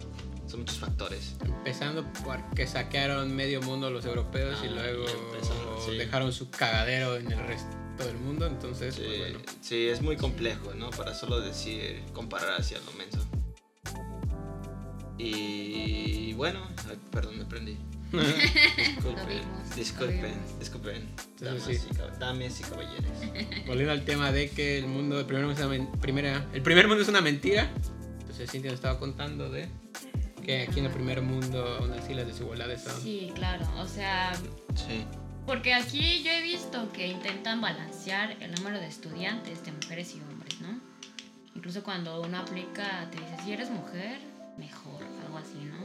Son 0.47 0.59
muchos 0.61 0.77
factores. 0.79 1.35
Empezando 1.43 2.05
porque 2.23 2.67
saquearon 2.67 3.35
medio 3.35 3.61
mundo 3.61 3.89
los 3.89 4.05
europeos 4.05 4.59
y 4.63 4.67
Ah, 4.67 4.71
luego 4.71 5.05
sí. 5.85 5.97
dejaron 5.97 6.31
su 6.31 6.49
cagadero 6.49 7.17
en 7.17 7.31
el 7.31 7.39
resto 7.39 7.67
del 8.05 8.17
mundo. 8.17 8.45
Entonces, 8.45 8.95
Sí, 8.95 9.01
pues 9.05 9.19
bueno. 9.19 9.39
sí, 9.61 9.87
es 9.87 10.01
muy 10.01 10.17
complejo, 10.17 10.73
¿no? 10.75 10.89
Para 10.91 11.13
solo 11.13 11.41
decir, 11.41 12.01
comparar 12.13 12.59
hacia 12.61 12.77
lo 12.79 12.91
menso. 12.93 13.19
Y 15.17 16.33
bueno, 16.33 16.59
ay, 16.89 16.97
perdón, 17.11 17.39
me 17.39 17.45
prendí. 17.45 17.77
Disculpen, 18.15 19.27
vimos, 19.27 19.75
disculpen, 19.75 20.33
disculpen. 20.59 21.09
Damas, 21.39 21.63
sí. 21.63 21.71
y, 21.73 22.19
dames 22.19 22.59
y 22.59 22.63
caballeros. 22.63 23.65
Volviendo 23.65 23.91
al 23.91 24.05
tema 24.05 24.31
de 24.31 24.49
que 24.51 24.77
el 24.77 24.87
mundo, 24.87 25.19
el 25.19 25.25
primer 25.25 25.45
mundo 25.45 25.59
es 25.59 25.65
una, 25.65 25.75
men- 25.77 25.91
primera, 25.99 26.45
el 26.53 26.61
primer 26.61 26.87
mundo 26.87 27.01
es 27.03 27.09
una 27.09 27.19
mentira. 27.21 27.69
Entonces 28.21 28.51
Cintia 28.51 28.71
nos 28.71 28.77
estaba 28.77 28.99
contando 28.99 29.49
de 29.49 29.67
que 30.45 30.61
aquí 30.63 30.79
en 30.79 30.85
el 30.85 30.91
primer 30.91 31.21
mundo 31.21 31.77
aún 31.79 31.91
así 31.93 32.13
las 32.13 32.27
desigualdades 32.27 32.81
son... 32.83 33.01
Sí, 33.01 33.31
claro, 33.33 33.65
o 33.79 33.87
sea, 33.87 34.33
Sí. 34.75 35.05
porque 35.47 35.73
aquí 35.73 36.21
yo 36.23 36.31
he 36.31 36.41
visto 36.43 36.91
que 36.93 37.07
intentan 37.07 37.61
balancear 37.61 38.35
el 38.41 38.51
número 38.53 38.79
de 38.79 38.87
estudiantes 38.87 39.63
de 39.65 39.71
mujeres 39.71 40.13
y 40.15 40.21
hombres, 40.21 40.59
¿no? 40.61 40.79
Incluso 41.55 41.83
cuando 41.83 42.21
uno 42.21 42.37
aplica, 42.39 43.07
te 43.11 43.17
dice, 43.17 43.37
si 43.43 43.53
eres 43.53 43.69
mujer, 43.71 44.19
mejor, 44.57 45.01
algo 45.25 45.37
así, 45.37 45.57
¿no? 45.65 45.77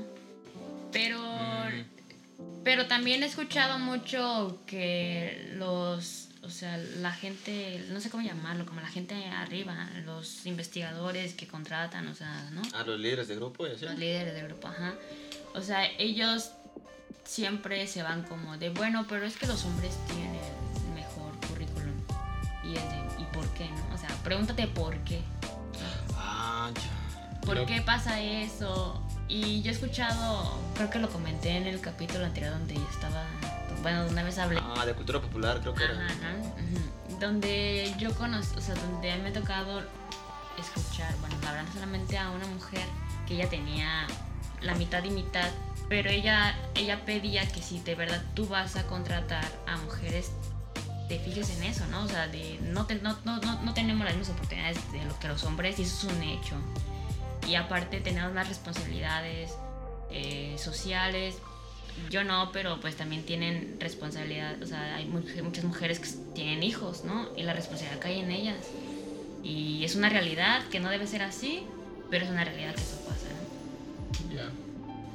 Pero, 0.93 1.21
Mm. 1.21 2.62
pero 2.64 2.87
también 2.87 3.23
he 3.23 3.26
escuchado 3.26 3.79
mucho 3.79 4.61
que 4.67 5.52
los, 5.57 6.30
o 6.50 6.52
sea, 6.52 6.76
la 6.76 7.12
gente, 7.12 7.87
no 7.90 8.00
sé 8.00 8.11
cómo 8.11 8.25
llamarlo, 8.25 8.66
como 8.66 8.80
la 8.80 8.88
gente 8.88 9.14
arriba, 9.26 9.88
los 10.04 10.45
investigadores 10.47 11.35
que 11.35 11.47
contratan, 11.47 12.09
o 12.09 12.14
sea, 12.16 12.50
¿no? 12.50 12.62
A 12.76 12.83
los 12.83 12.99
líderes 12.99 13.28
de 13.28 13.37
grupo 13.37 13.69
y 13.69 13.71
así. 13.71 13.85
Los 13.85 13.97
líderes 13.97 14.35
de 14.35 14.42
grupo, 14.42 14.66
ajá. 14.66 14.95
O 15.54 15.61
sea, 15.61 15.87
ellos 15.97 16.50
siempre 17.25 17.87
se 17.87 18.02
van 18.02 18.25
como 18.25 18.59
de, 18.59 18.71
bueno, 18.71 19.07
pero 19.09 19.25
es 19.25 19.37
que 19.37 19.47
los 19.47 19.64
hombres 19.64 19.97
tienen 20.09 20.35
el 20.35 20.92
mejor 20.92 21.33
currículum. 21.47 21.95
Y 22.64 22.75
es 22.76 22.83
de, 22.83 23.23
¿y 23.23 23.25
por 23.33 23.47
qué 23.54 23.69
no? 23.69 23.95
O 23.95 23.97
sea, 23.99 24.09
pregúntate 24.25 24.66
por 24.66 24.97
qué. 25.04 25.23
Ah, 26.16 26.73
ya. 26.75 27.40
¿Por 27.42 27.64
qué 27.64 27.80
pasa 27.80 28.21
eso? 28.21 29.00
Y 29.28 29.62
yo 29.62 29.71
he 29.71 29.75
escuchado, 29.75 30.59
creo 30.75 30.90
que 30.90 30.99
lo 30.99 31.09
comenté 31.09 31.50
en 31.50 31.69
el 31.69 31.80
capítulo 31.80 32.25
anterior 32.25 32.52
donde 32.54 32.75
yo 32.75 32.88
estaba, 32.92 33.25
bueno, 33.83 34.07
una 34.09 34.23
vez 34.23 34.39
hablé. 34.39 34.61
Ah, 34.77 34.85
de 34.87 34.95
cultura 34.95 35.21
popular 35.21 35.61
creo 35.61 35.75
que 35.75 35.85
era. 35.85 35.95
Ajá. 35.95 37.19
Donde 37.21 37.95
yo 37.99 38.15
conozco, 38.15 38.59
o 38.59 38.63
sea, 38.63 38.75
donde 38.75 39.13
a 39.13 39.17
mí 39.17 39.23
me 39.23 39.29
ha 39.29 39.33
tocado 39.33 39.83
escuchar, 40.59 41.15
bueno, 41.21 41.37
no 41.67 41.73
solamente 41.73 42.17
a 42.19 42.31
una 42.31 42.47
mujer 42.47 42.85
que 43.27 43.35
ella 43.35 43.49
tenía 43.49 44.07
la 44.63 44.75
mitad 44.75 45.03
y 45.05 45.11
mitad, 45.11 45.49
pero 45.89 46.09
ella, 46.11 46.55
ella 46.75 47.05
pedía 47.05 47.47
que 47.51 47.63
si 47.63 47.81
de 47.81 47.95
verdad 47.95 48.23
tú 48.35 48.47
vas 48.47 48.77
a 48.77 48.87
contratar 48.87 49.45
a 49.67 49.77
mujeres, 49.79 50.31
te 51.09 51.19
fijes 51.19 51.51
en 51.51 51.65
eso, 51.65 51.85
¿no? 51.89 52.03
O 52.05 52.09
sea, 52.09 52.29
de 52.29 52.59
no, 52.63 52.87
te- 52.87 52.95
no, 52.97 53.17
no, 53.25 53.39
no, 53.39 53.61
no 53.63 53.75
tenemos 53.75 54.05
las 54.07 54.15
mismas 54.17 54.37
oportunidades 54.37 54.79
de 54.93 55.05
lo 55.05 55.19
que 55.19 55.29
los 55.29 55.43
hombres 55.45 55.79
y 55.79 55.83
eso 55.83 56.07
es 56.09 56.15
un 56.15 56.23
hecho. 56.23 56.55
Y 57.49 57.55
aparte 57.57 58.01
tenemos 58.01 58.33
más 58.33 58.49
responsabilidades 58.49 59.51
eh, 60.11 60.57
sociales, 60.59 61.37
yo 62.11 62.25
no, 62.25 62.50
pero 62.52 62.80
pues 62.80 62.97
también 62.97 63.25
tienen 63.25 63.76
responsabilidad, 63.78 64.62
o 64.62 64.66
sea, 64.66 64.97
hay 64.97 65.06
muchas 65.06 65.64
mujeres 65.64 66.00
que 66.00 66.09
tienen 66.35 66.62
hijos, 66.62 67.04
¿no? 67.04 67.28
Y 67.37 67.42
la 67.42 67.52
responsabilidad 67.52 68.00
cae 68.00 68.20
en 68.20 68.30
ellas. 68.30 68.59
Y 69.42 69.85
es 69.85 69.94
una 69.94 70.09
realidad 70.09 70.66
que 70.68 70.80
no 70.80 70.90
debe 70.90 71.06
ser 71.06 71.23
así, 71.23 71.64
pero 72.11 72.25
es 72.25 72.30
una 72.30 72.44
realidad 72.44 72.75
que 72.75 72.80
eso 72.80 73.00
pasa. 73.06 73.26
Ya. 74.35 74.50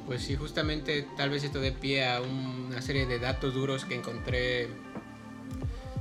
Pues 0.06 0.22
sí, 0.22 0.36
justamente 0.36 1.06
tal 1.16 1.30
vez 1.30 1.44
esto 1.44 1.60
dé 1.60 1.72
pie 1.72 2.08
a 2.08 2.20
una 2.20 2.80
serie 2.80 3.06
de 3.06 3.18
datos 3.18 3.54
duros 3.54 3.84
que 3.84 3.94
encontré 3.94 4.68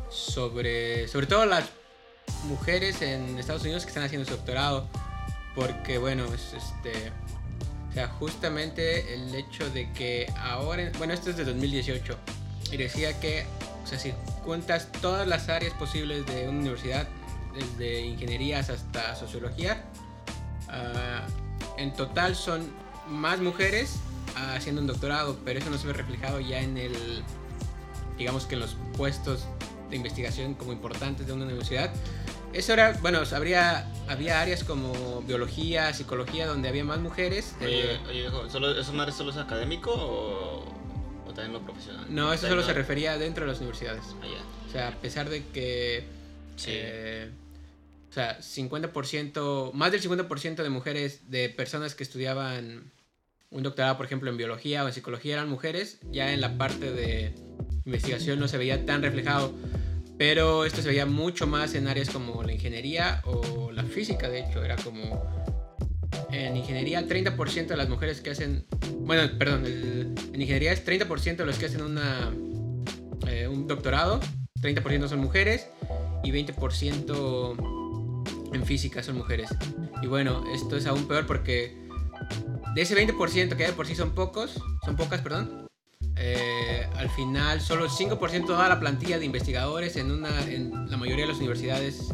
sobre, 0.10 1.08
sobre 1.08 1.28
todo 1.28 1.46
las 1.46 1.70
mujeres 2.48 3.02
en 3.02 3.38
Estados 3.38 3.64
Unidos 3.64 3.84
que 3.84 3.90
están 3.90 4.04
haciendo 4.04 4.28
su 4.28 4.36
doctorado. 4.36 4.88
Porque 5.56 5.98
bueno, 5.98 6.26
es 6.34 6.54
este 6.54 7.12
sea, 7.96 8.08
justamente 8.10 9.14
el 9.14 9.34
hecho 9.34 9.70
de 9.70 9.90
que 9.94 10.32
ahora, 10.38 10.92
bueno, 10.98 11.14
esto 11.14 11.30
es 11.30 11.38
de 11.38 11.46
2018, 11.46 12.18
y 12.72 12.78
decía 12.78 13.18
que, 13.22 13.46
o 13.84 13.88
sea, 13.88 13.98
si 13.98 14.14
cuentas 14.44 14.92
todas 15.02 15.26
las 15.26 15.48
áreas 15.48 15.74
posibles 15.76 16.26
de 16.26 16.50
una 16.50 16.60
universidad, 16.60 17.08
desde 17.54 18.02
ingenierías 18.02 18.70
hasta 18.70 19.16
sociología, 19.16 19.82
ah, 20.68 21.26
en 21.78 21.94
total 21.94 22.36
son 22.36 22.70
más 23.08 23.40
mujeres 23.40 23.96
haciendo 24.36 24.82
un 24.82 24.88
doctorado, 24.88 25.40
pero 25.46 25.60
eso 25.60 25.70
no 25.70 25.78
se 25.78 25.88
ve 25.88 25.94
reflejado 25.94 26.42
ya 26.42 26.60
en 26.60 26.78
el, 26.78 27.24
digamos 28.18 28.46
que 28.46 28.56
en 28.56 28.62
los 28.62 28.76
puestos 28.98 29.46
de 29.90 29.96
investigación 29.96 30.54
como 30.56 30.74
importantes 30.74 31.28
de 31.28 31.32
una 31.32 31.46
universidad. 31.46 31.94
Eso 32.56 32.72
era, 32.72 32.94
bueno, 33.02 33.22
habría, 33.34 33.86
había 34.08 34.40
áreas 34.40 34.64
como 34.64 35.22
biología, 35.24 35.94
psicología, 35.94 36.48
donde 36.48 36.70
había 36.70 36.86
más 36.86 37.00
mujeres. 37.00 37.54
Oye, 37.60 37.96
eh, 37.96 38.00
oye 38.08 38.50
¿solo, 38.50 38.80
¿eso 38.80 38.94
no 38.94 39.12
solo 39.12 39.32
es 39.32 39.38
académico 39.38 39.92
o, 39.92 40.64
o, 41.28 41.34
también 41.34 41.52
lo 41.52 41.62
profesional? 41.62 42.06
No, 42.08 42.32
eso 42.32 42.48
solo 42.48 42.64
se 42.64 42.74
refería 42.74 43.18
dentro 43.18 43.44
de 43.44 43.52
las 43.52 43.60
universidades. 43.60 44.04
Ah, 44.22 44.68
o 44.68 44.72
sea, 44.72 44.88
a 44.88 44.92
pesar 45.02 45.30
de 45.30 45.44
que... 45.48 46.06
Sí. 46.56 46.72
Eh, 46.74 47.30
o 48.10 48.14
sea, 48.14 48.40
50%, 48.40 49.74
más 49.74 49.92
del 49.92 50.02
50% 50.02 50.64
de 50.64 50.70
mujeres, 50.70 51.30
de 51.30 51.50
personas 51.50 51.94
que 51.94 52.04
estudiaban 52.04 52.94
un 53.50 53.64
doctorado, 53.64 53.98
por 53.98 54.06
ejemplo, 54.06 54.30
en 54.30 54.38
biología 54.38 54.86
o 54.86 54.88
en 54.88 54.94
psicología 54.94 55.34
eran 55.34 55.50
mujeres, 55.50 56.00
ya 56.10 56.32
en 56.32 56.40
la 56.40 56.58
parte 56.58 56.94
de 56.94 57.36
investigación 57.86 58.40
no 58.40 58.48
se 58.48 58.58
veía 58.58 58.86
tan 58.86 59.02
reflejado. 59.02 59.54
Pero 60.18 60.66
esto 60.66 60.82
se 60.82 60.88
veía 60.88 61.06
mucho 61.06 61.46
más 61.46 61.76
en 61.76 61.88
áreas 61.88 62.10
como 62.10 62.42
la 62.44 62.54
ingeniería 62.54 63.22
o 63.26 63.72
la 63.72 63.84
física, 63.84 64.30
de 64.30 64.40
hecho, 64.40 64.64
era 64.64 64.76
como... 64.78 65.24
En 66.32 66.58
ingeniería, 66.58 67.06
30% 67.06 67.68
de 67.68 67.78
las 67.78 67.90
mujeres 67.90 68.22
que 68.22 68.32
hacen... 68.32 68.66
Bueno, 69.00 69.30
perdón, 69.38 69.66
en 69.66 70.42
ingeniería 70.42 70.72
es 70.72 70.86
30% 70.86 71.38
de 71.38 71.46
los 71.46 71.58
que 71.58 71.68
hacen 71.68 71.82
una, 71.82 72.32
eh, 73.28 73.48
un 73.48 73.68
doctorado, 73.68 74.20
30% 74.62 75.08
son 75.08 75.20
mujeres 75.20 75.68
y 76.24 76.32
20% 76.32 78.54
en 78.54 78.66
física 78.66 79.04
son 79.04 79.18
mujeres. 79.18 79.50
Y 80.02 80.08
bueno, 80.08 80.44
esto 80.54 80.78
es 80.78 80.88
aún 80.88 81.08
peor 81.08 81.26
porque 81.26 81.78
de 82.74 82.82
ese 82.82 82.96
20% 82.96 83.56
que 83.56 83.66
hay 83.66 83.72
por 83.74 83.88
sí 83.88 83.96
son 83.96 84.16
pocos, 84.16 84.60
son 84.84 84.96
pocas, 84.96 85.22
perdón, 85.22 85.65
eh, 86.18 86.88
al 86.96 87.10
final, 87.10 87.60
solo 87.60 87.86
el 87.86 87.92
5% 87.92 88.48
de 88.48 88.70
la 88.70 88.80
plantilla 88.80 89.20
de 89.20 89.26
investigadores 89.26 89.98
en, 89.98 90.12
una, 90.12 90.30
en 90.50 90.90
la 90.90 90.98
mayoría 90.98 91.26
de 91.26 91.32
las 91.32 91.38
universidades 91.38 92.10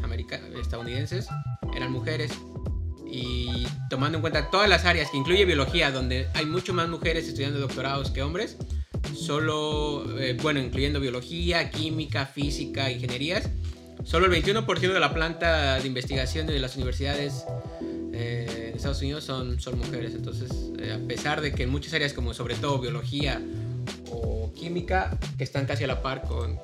estadounidenses 0.59 1.27
eran 1.75 1.91
mujeres. 1.91 2.31
Y 3.05 3.67
tomando 3.89 4.17
en 4.17 4.21
cuenta 4.21 4.49
todas 4.49 4.69
las 4.69 4.85
áreas, 4.85 5.09
que 5.11 5.17
incluye 5.17 5.45
biología, 5.45 5.91
donde 5.91 6.27
hay 6.33 6.45
mucho 6.45 6.73
más 6.73 6.87
mujeres 6.87 7.27
estudiando 7.27 7.59
doctorados 7.59 8.09
que 8.09 8.23
hombres, 8.23 8.57
solo, 9.13 10.17
eh, 10.17 10.37
bueno, 10.41 10.61
incluyendo 10.61 10.99
biología, 10.99 11.69
química, 11.69 12.25
física, 12.25 12.89
ingenierías, 12.89 13.49
solo 14.03 14.33
el 14.33 14.43
21% 14.43 14.93
de 14.93 14.99
la 14.99 15.13
planta 15.13 15.75
de 15.79 15.87
investigación 15.87 16.47
de 16.47 16.57
las 16.59 16.75
universidades 16.75 17.45
eh, 18.13 18.71
Estados 18.75 19.01
Unidos 19.01 19.25
son, 19.25 19.59
son 19.59 19.77
mujeres. 19.77 20.15
Entonces, 20.15 20.49
a 20.91 21.07
pesar 21.07 21.41
de 21.41 21.51
que 21.51 21.63
en 21.63 21.69
muchas 21.69 21.93
áreas 21.93 22.13
como 22.13 22.33
sobre 22.33 22.55
todo 22.55 22.79
biología, 22.79 23.41
química 24.53 25.17
que 25.37 25.43
están 25.43 25.65
casi 25.65 25.83
a 25.83 25.87
la 25.87 26.01
par 26.01 26.23
con... 26.23 26.59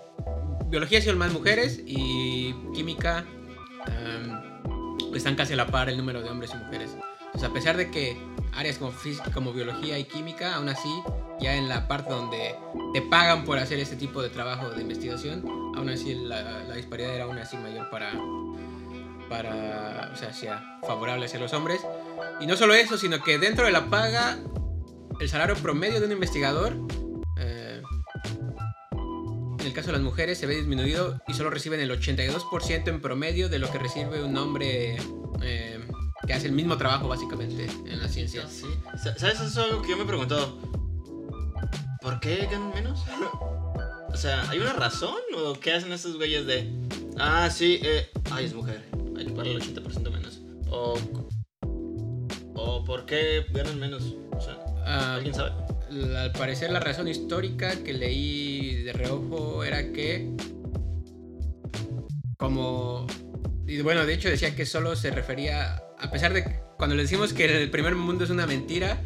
Biología 0.67 1.01
son 1.01 1.17
más 1.17 1.31
mujeres 1.31 1.81
y 1.85 2.53
química 2.73 3.25
em, 3.87 5.15
están 5.15 5.35
casi 5.35 5.53
a 5.53 5.55
la 5.55 5.67
par 5.67 5.89
el 5.89 5.97
número 5.97 6.21
de 6.21 6.29
hombres 6.29 6.51
y 6.53 6.57
mujeres. 6.57 6.91
Entonces, 7.27 7.49
a 7.49 7.53
pesar 7.53 7.77
de 7.77 7.89
que 7.91 8.17
áreas 8.53 8.77
como 8.77 8.91
física, 8.91 9.31
como 9.31 9.53
biología 9.53 9.99
y 9.99 10.05
química, 10.05 10.55
aún 10.55 10.69
así, 10.69 10.89
ya 11.39 11.55
en 11.55 11.69
la 11.69 11.87
parte 11.87 12.11
donde 12.11 12.55
te 12.93 13.01
pagan 13.01 13.45
por 13.45 13.59
hacer 13.59 13.79
este 13.79 13.95
tipo 13.95 14.21
de 14.21 14.29
trabajo 14.29 14.69
de 14.69 14.81
investigación, 14.81 15.43
aún 15.75 15.89
así 15.89 16.15
la, 16.15 16.73
disparidad 16.73 17.13
era 17.13 17.23
aún 17.25 17.37
así 17.37 17.57
mayor 17.57 17.89
para, 17.89 18.11
para, 19.29 20.11
o 20.13 20.17
sea, 20.17 20.33
sea 20.33 20.79
favorable 20.87 21.25
hacia 21.25 21.39
los 21.39 21.53
hombres. 21.53 21.81
Y 22.39 22.47
no 22.47 22.57
solo 22.57 22.73
eso, 22.73 22.97
sino 22.97 23.21
que 23.21 23.37
dentro 23.37 23.65
de 23.65 23.71
la 23.71 23.89
paga, 23.89 24.37
el 25.19 25.29
salario 25.29 25.55
promedio 25.55 25.99
de 25.99 26.07
un 26.07 26.11
investigador 26.13 26.75
el 29.67 29.73
caso 29.73 29.87
de 29.87 29.93
las 29.93 30.01
mujeres 30.01 30.37
se 30.37 30.47
ve 30.47 30.55
disminuido 30.55 31.21
y 31.27 31.33
solo 31.33 31.49
reciben 31.49 31.79
el 31.79 31.91
82% 31.91 32.87
en 32.87 33.01
promedio 33.01 33.49
de 33.49 33.59
lo 33.59 33.71
que 33.71 33.77
recibe 33.77 34.23
un 34.23 34.35
hombre 34.37 34.97
eh, 35.41 35.79
que 36.25 36.33
hace 36.33 36.47
el 36.47 36.53
mismo 36.53 36.77
trabajo 36.77 37.07
básicamente 37.07 37.67
en 37.85 38.01
la 38.01 38.07
ciencia. 38.07 38.47
¿Sabes? 38.47 39.23
Eso 39.23 39.45
es 39.45 39.57
algo 39.57 39.81
que 39.81 39.89
yo 39.89 39.97
me 39.97 40.03
he 40.03 40.07
preguntado. 40.07 40.57
¿Por 42.01 42.19
qué 42.19 42.47
ganan 42.49 42.73
menos? 42.73 43.03
o 44.09 44.17
sea, 44.17 44.49
¿hay 44.49 44.59
una 44.59 44.73
razón? 44.73 45.17
¿O 45.35 45.53
qué 45.53 45.73
hacen 45.73 45.91
estos 45.91 46.15
güeyes 46.15 46.45
de... 46.47 46.71
Ah, 47.19 47.49
sí, 47.51 47.79
eh, 47.83 48.09
ay, 48.31 48.45
es 48.45 48.53
mujer. 48.53 48.83
Hay 49.17 49.25
que 49.25 49.31
pagar 49.31 49.47
el 49.47 49.61
80% 49.61 50.11
menos. 50.11 50.41
O... 50.69 50.97
¿O 52.55 52.83
por 52.85 53.05
qué 53.05 53.45
ganan 53.51 53.79
menos? 53.79 54.15
O 54.31 54.41
sea, 54.41 54.57
ah, 54.85 55.15
¿alguien 55.15 55.33
sabe? 55.33 55.51
Al 55.89 56.31
parecer 56.31 56.71
la 56.71 56.79
razón 56.79 57.07
histórica 57.07 57.75
que 57.83 57.93
leí 57.93 58.83
de 58.83 58.93
reojo 58.93 59.63
era 59.63 59.91
que 59.91 60.31
como 62.37 63.07
y 63.65 63.81
bueno 63.81 64.05
de 64.05 64.13
hecho 64.13 64.29
decía 64.29 64.55
que 64.55 64.65
solo 64.65 64.95
se 64.95 65.11
refería 65.11 65.81
a 65.97 66.11
pesar 66.11 66.33
de 66.33 66.61
cuando 66.77 66.95
le 66.95 67.03
decimos 67.03 67.33
que 67.33 67.45
el 67.45 67.71
primer 67.71 67.95
mundo 67.95 68.23
es 68.23 68.29
una 68.29 68.45
mentira 68.45 69.01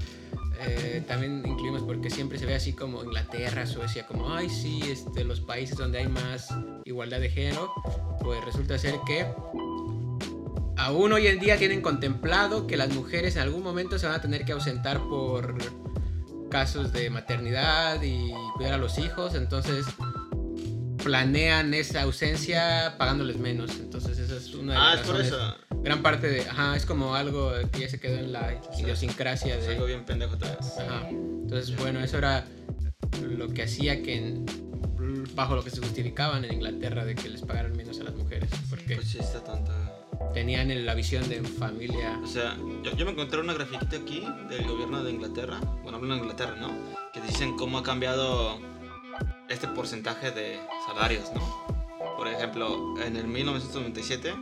eh, 0.64 1.04
también 1.08 1.44
incluimos 1.46 1.82
porque 1.82 2.10
siempre 2.12 2.38
se 2.38 2.46
ve 2.46 2.54
así 2.54 2.74
como 2.74 3.04
Inglaterra, 3.04 3.66
Suecia, 3.66 4.06
como, 4.06 4.32
ay, 4.32 4.48
sí, 4.48 4.80
este, 4.86 5.24
los 5.24 5.42
países 5.42 5.76
donde 5.76 5.98
hay 5.98 6.08
más 6.08 6.50
igualdad 6.86 7.20
de 7.20 7.30
género, 7.30 7.74
pues 8.22 8.46
resulta 8.46 8.78
ser 8.78 8.96
que 9.08 9.26
aún 10.78 11.14
hoy 11.14 11.28
en 11.28 11.40
día 11.40 11.58
tienen 11.58 11.82
contemplado 11.82 12.68
que 12.68 12.78
las 12.78 12.94
mujeres 12.94 13.38
en 13.38 13.42
algún 13.42 13.64
momento 13.64 13.98
se 13.98 14.06
van 14.06 14.16
a 14.16 14.22
tener 14.22 14.46
que 14.46 14.52
ausentar 14.52 15.00
por 15.10 15.56
casos 16.52 16.94
de 16.94 17.10
maternidad 17.10 18.00
y 18.04 18.32
cuidar 18.56 18.74
a 18.74 18.78
los 18.78 19.00
hijos, 19.00 19.34
entonces 19.34 19.86
planean 21.04 21.74
esa 21.74 22.04
ausencia 22.04 22.96
pagándoles 23.00 23.38
menos. 23.38 23.72
Entonces 23.80 24.20
esa 24.20 24.36
es 24.36 24.54
una 24.54 24.74
de 24.74 24.80
ah, 24.80 24.96
las 24.96 25.02
es 25.02 25.08
por 25.08 25.22
eso. 25.22 25.56
Gran 25.82 26.04
parte 26.04 26.28
de, 26.28 26.42
ajá, 26.42 26.76
es 26.76 26.86
como 26.86 27.16
algo 27.16 27.54
que 27.72 27.80
ya 27.80 27.90
se 27.90 28.00
quedó 28.00 28.20
en 28.20 28.32
la 28.32 28.62
idiosincrasia 28.78 29.58
de... 29.58 29.70
algo 29.70 29.86
bien 29.86 30.06
pendejo 30.06 30.36
otra 30.36 30.56
vez. 30.56 30.78
Ajá. 30.78 31.10
Entonces, 31.10 31.76
bueno, 31.78 32.02
eso 32.02 32.20
era 32.20 32.46
lo 33.20 33.48
que 33.48 33.64
hacía 33.64 34.04
que 34.04 34.40
bajo 35.34 35.56
lo 35.56 35.64
que 35.64 35.72
se 35.72 35.80
justificaban 35.80 36.46
en 36.46 36.54
Inglaterra 36.54 37.06
de 37.06 37.16
que 37.16 37.30
les 37.30 37.42
pagaran 37.42 37.76
menos 37.76 38.00
a 38.00 38.04
las 38.04 38.14
mujeres. 38.14 38.50
Porque 38.70 38.96
pues 38.96 39.08
sí, 39.08 39.18
está 39.20 39.44
tonta 39.44 40.01
tenían 40.34 40.86
la 40.86 40.94
visión 40.94 41.28
de 41.30 41.42
familia. 41.44 42.20
O 42.24 42.28
sea, 42.28 42.58
yo, 42.84 43.06
me 43.06 43.12
encontré 43.12 43.40
una 43.40 43.54
grafiquita 43.54 43.98
aquí 43.98 44.26
del 44.50 44.68
gobierno 44.68 45.04
de 45.04 45.12
Inglaterra, 45.12 45.60
bueno, 45.84 45.98
hablo 45.98 46.14
de 46.14 46.20
Inglaterra, 46.20 46.56
¿no? 46.60 46.72
Que 47.14 47.22
dicen 47.22 47.58
cómo 47.58 47.78
ha 47.80 47.84
cambiado 47.84 48.60
este 49.50 49.68
porcentaje 49.68 50.32
de 50.32 50.60
salarios, 50.88 51.32
¿no? 51.34 51.42
Por 52.18 52.28
ejemplo, 52.28 52.96
en 53.02 53.16
el 53.18 53.28
1997, 53.28 54.34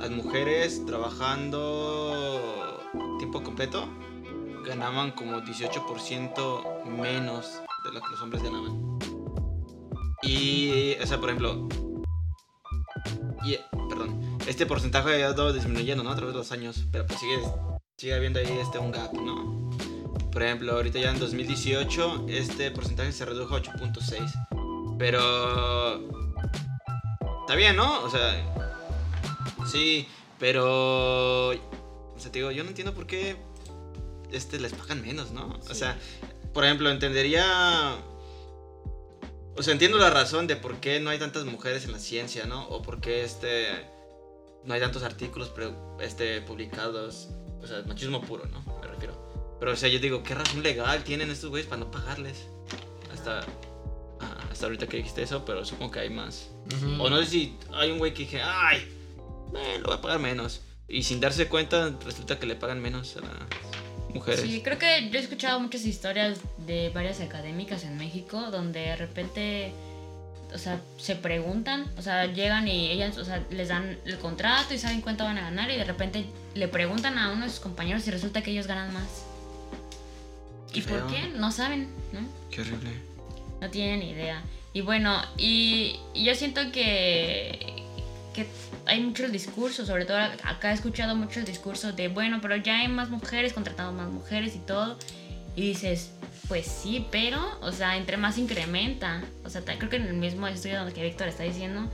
las 0.00 0.10
mujeres 0.10 0.84
trabajando 0.86 2.80
tiempo 3.18 3.42
completo 3.42 3.88
ganaban 4.64 5.12
como 5.12 5.40
18% 5.40 6.84
menos 6.84 7.62
de 7.84 7.92
lo 7.92 8.00
que 8.00 8.10
los 8.10 8.20
hombres 8.20 8.42
ganaban. 8.42 8.98
Y, 10.22 10.94
o 11.00 11.06
sea, 11.06 11.18
por 11.18 11.30
ejemplo, 11.30 11.68
y, 13.44 13.56
perdón, 13.88 14.20
este 14.48 14.64
porcentaje 14.64 15.22
ha 15.22 15.30
ido 15.30 15.52
disminuyendo, 15.52 16.02
¿no? 16.02 16.10
A 16.10 16.16
través 16.16 16.34
de 16.34 16.38
los 16.38 16.52
años, 16.52 16.84
pero 16.90 17.06
pues 17.06 17.20
sigue, 17.20 17.38
sigue 17.98 18.14
habiendo 18.14 18.40
ahí 18.40 18.58
este, 18.60 18.78
un 18.78 18.90
gap, 18.90 19.12
¿no? 19.12 19.70
Por 20.32 20.42
ejemplo, 20.42 20.72
ahorita 20.72 20.98
ya 20.98 21.10
en 21.10 21.18
2018 21.18 22.26
este 22.28 22.70
porcentaje 22.70 23.12
se 23.12 23.26
redujo 23.26 23.54
a 23.54 23.62
8.6. 23.62 24.96
Pero... 24.98 26.08
Está 27.40 27.54
bien, 27.56 27.76
¿no? 27.76 28.02
O 28.02 28.10
sea... 28.10 28.42
Sí, 29.70 30.08
pero... 30.38 31.50
O 31.50 32.18
sea, 32.18 32.32
te 32.32 32.38
digo, 32.38 32.50
yo 32.50 32.64
no 32.64 32.70
entiendo 32.70 32.94
por 32.94 33.06
qué 33.06 33.36
este, 34.32 34.58
les 34.58 34.72
pagan 34.72 35.02
menos, 35.02 35.30
¿no? 35.30 35.58
O 35.68 35.74
sea, 35.74 35.98
por 36.54 36.64
ejemplo, 36.64 36.90
entendería... 36.90 37.96
O 39.56 39.62
sea, 39.62 39.72
entiendo 39.72 39.98
la 39.98 40.10
razón 40.10 40.46
de 40.46 40.56
por 40.56 40.76
qué 40.76 41.00
no 41.00 41.10
hay 41.10 41.18
tantas 41.18 41.44
mujeres 41.44 41.84
en 41.84 41.92
la 41.92 41.98
ciencia, 41.98 42.46
¿no? 42.46 42.66
O 42.68 42.80
por 42.80 43.00
qué 43.00 43.24
este... 43.24 43.97
No 44.68 44.74
hay 44.74 44.80
tantos 44.80 45.02
artículos 45.02 45.48
pre- 45.48 45.72
este, 46.00 46.40
publicados. 46.42 47.30
O 47.62 47.66
sea, 47.66 47.82
machismo 47.86 48.20
puro, 48.20 48.44
¿no? 48.46 48.62
Me 48.80 48.86
refiero. 48.86 49.56
Pero, 49.58 49.72
o 49.72 49.76
sea, 49.76 49.88
yo 49.88 49.98
digo, 49.98 50.22
¿qué 50.22 50.34
razón 50.34 50.62
legal 50.62 51.02
tienen 51.02 51.30
estos 51.30 51.50
güeyes 51.50 51.66
para 51.68 51.80
no 51.80 51.90
pagarles? 51.90 52.46
Hasta... 53.12 53.40
ah, 54.20 54.48
hasta 54.52 54.66
ahorita 54.66 54.86
que 54.86 54.98
dijiste 54.98 55.22
eso, 55.22 55.44
pero 55.44 55.64
supongo 55.64 55.92
que 55.92 56.00
hay 56.00 56.10
más. 56.10 56.50
O 57.00 57.08
no 57.10 57.18
sé 57.22 57.26
si 57.26 57.56
hay 57.72 57.90
un 57.90 57.98
güey 57.98 58.12
que 58.12 58.20
dije, 58.20 58.40
ay, 58.42 58.78
eh, 59.56 59.78
lo 59.80 59.86
voy 59.86 59.96
a 59.96 60.00
pagar 60.00 60.20
menos. 60.20 60.60
Y 60.86 61.02
sin 61.02 61.18
darse 61.18 61.48
cuenta, 61.48 61.96
resulta 62.04 62.38
que 62.38 62.46
le 62.46 62.54
pagan 62.54 62.80
menos 62.80 63.16
a 63.16 63.20
las 63.20 64.14
mujeres. 64.14 64.40
Sí, 64.40 64.62
creo 64.62 64.78
que 64.78 65.08
yo 65.10 65.18
he 65.18 65.22
escuchado 65.22 65.58
muchas 65.60 65.84
historias 65.84 66.38
de 66.58 66.90
varias 66.90 67.20
académicas 67.20 67.84
en 67.84 67.96
México 67.96 68.50
donde 68.50 68.80
de 68.80 68.96
repente, 68.96 69.72
o 70.54 70.58
sea, 70.58 70.80
se 70.96 71.14
preguntan, 71.16 71.86
o 71.98 72.02
sea, 72.02 72.26
llegan 72.26 72.68
y 72.68 72.90
ellas, 72.90 73.18
o 73.18 73.24
sea, 73.24 73.44
les 73.50 73.68
dan 73.68 73.98
el 74.04 74.18
contrato 74.18 74.74
y 74.74 74.78
saben 74.78 75.00
cuánto 75.00 75.24
van 75.24 75.38
a 75.38 75.42
ganar 75.42 75.70
y 75.70 75.76
de 75.76 75.84
repente 75.84 76.26
le 76.54 76.68
preguntan 76.68 77.18
a 77.18 77.32
uno 77.32 77.44
de 77.44 77.50
sus 77.50 77.60
compañeros 77.60 78.06
y 78.06 78.10
resulta 78.10 78.42
que 78.42 78.50
ellos 78.50 78.66
ganan 78.66 78.92
más. 78.92 79.24
Qué 80.72 80.80
¿Y 80.80 80.82
por 80.82 81.06
qué? 81.06 81.28
No 81.28 81.50
saben, 81.52 81.88
¿no? 82.12 82.20
Qué 82.50 82.62
horrible. 82.62 82.90
No 83.60 83.70
tienen 83.70 84.02
idea. 84.02 84.42
Y 84.72 84.80
bueno, 84.80 85.20
y, 85.36 85.98
y 86.14 86.24
yo 86.24 86.34
siento 86.34 86.60
que, 86.72 87.84
que 88.34 88.46
hay 88.86 89.00
muchos 89.00 89.32
discursos, 89.32 89.86
sobre 89.86 90.04
todo 90.04 90.16
acá 90.16 90.70
he 90.70 90.74
escuchado 90.74 91.14
muchos 91.14 91.44
discursos 91.44 91.96
de, 91.96 92.08
bueno, 92.08 92.38
pero 92.40 92.56
ya 92.56 92.80
hay 92.80 92.88
más 92.88 93.10
mujeres, 93.10 93.52
contratamos 93.52 93.94
más 93.94 94.08
mujeres 94.08 94.54
y 94.54 94.60
todo. 94.60 94.98
Y 95.56 95.62
dices, 95.62 96.12
pues 96.48 96.66
sí, 96.66 97.06
pero, 97.10 97.40
o 97.60 97.72
sea, 97.72 97.96
entre 97.96 98.16
más 98.16 98.38
incrementa, 98.38 99.22
o 99.44 99.50
sea, 99.50 99.62
creo 99.62 99.90
que 99.90 99.96
en 99.96 100.06
el 100.06 100.14
mismo 100.14 100.46
estudio 100.48 100.78
donde 100.78 100.92
que 100.94 101.02
Víctor 101.02 101.28
está 101.28 101.42
diciendo, 101.42 101.88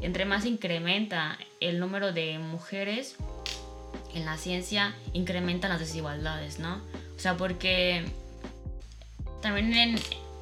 entre 0.00 0.24
más 0.24 0.44
incrementa 0.44 1.38
el 1.60 1.78
número 1.78 2.12
de 2.12 2.38
mujeres 2.38 3.16
en 4.14 4.24
la 4.24 4.36
ciencia, 4.36 4.94
incrementan 5.12 5.70
las 5.70 5.80
desigualdades, 5.80 6.58
¿no? 6.58 6.80
O 7.16 7.18
sea, 7.20 7.36
porque 7.36 8.04
también 9.40 9.72
en, 9.74 9.98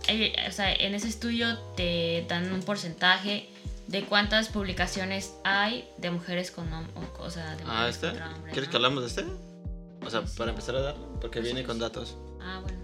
eh, 0.09 0.35
o 0.49 0.53
sea, 0.53 0.73
en 0.73 0.95
ese 0.95 1.09
estudio 1.09 1.59
te 1.77 2.25
dan 2.29 2.53
un 2.53 2.63
porcentaje 2.63 3.49
de 3.87 4.05
cuántas 4.05 4.49
publicaciones 4.49 5.35
hay 5.45 5.87
de 5.99 6.11
mujeres 6.11 6.51
con 6.51 6.71
hom- 6.71 6.87
o, 7.19 7.29
sea, 7.31 7.57
de 7.57 7.65
Ah, 7.67 7.89
¿este? 7.89 8.09
hombres, 8.09 8.53
¿Quieres 8.53 8.65
¿no? 8.67 8.71
que 8.71 8.77
hablamos 8.77 9.01
de 9.03 9.09
este? 9.09 9.25
O 10.07 10.09
sea, 10.09 10.27
Sí. 10.27 10.39
para 10.39 10.51
empezar 10.51 10.77
a 10.77 10.81
darlo, 10.81 11.19
porque 11.21 11.41
viene 11.41 11.61
sí, 11.61 11.67
con 11.67 11.79
datos. 11.79 12.17
Ah, 12.41 12.61
bueno. 12.63 12.79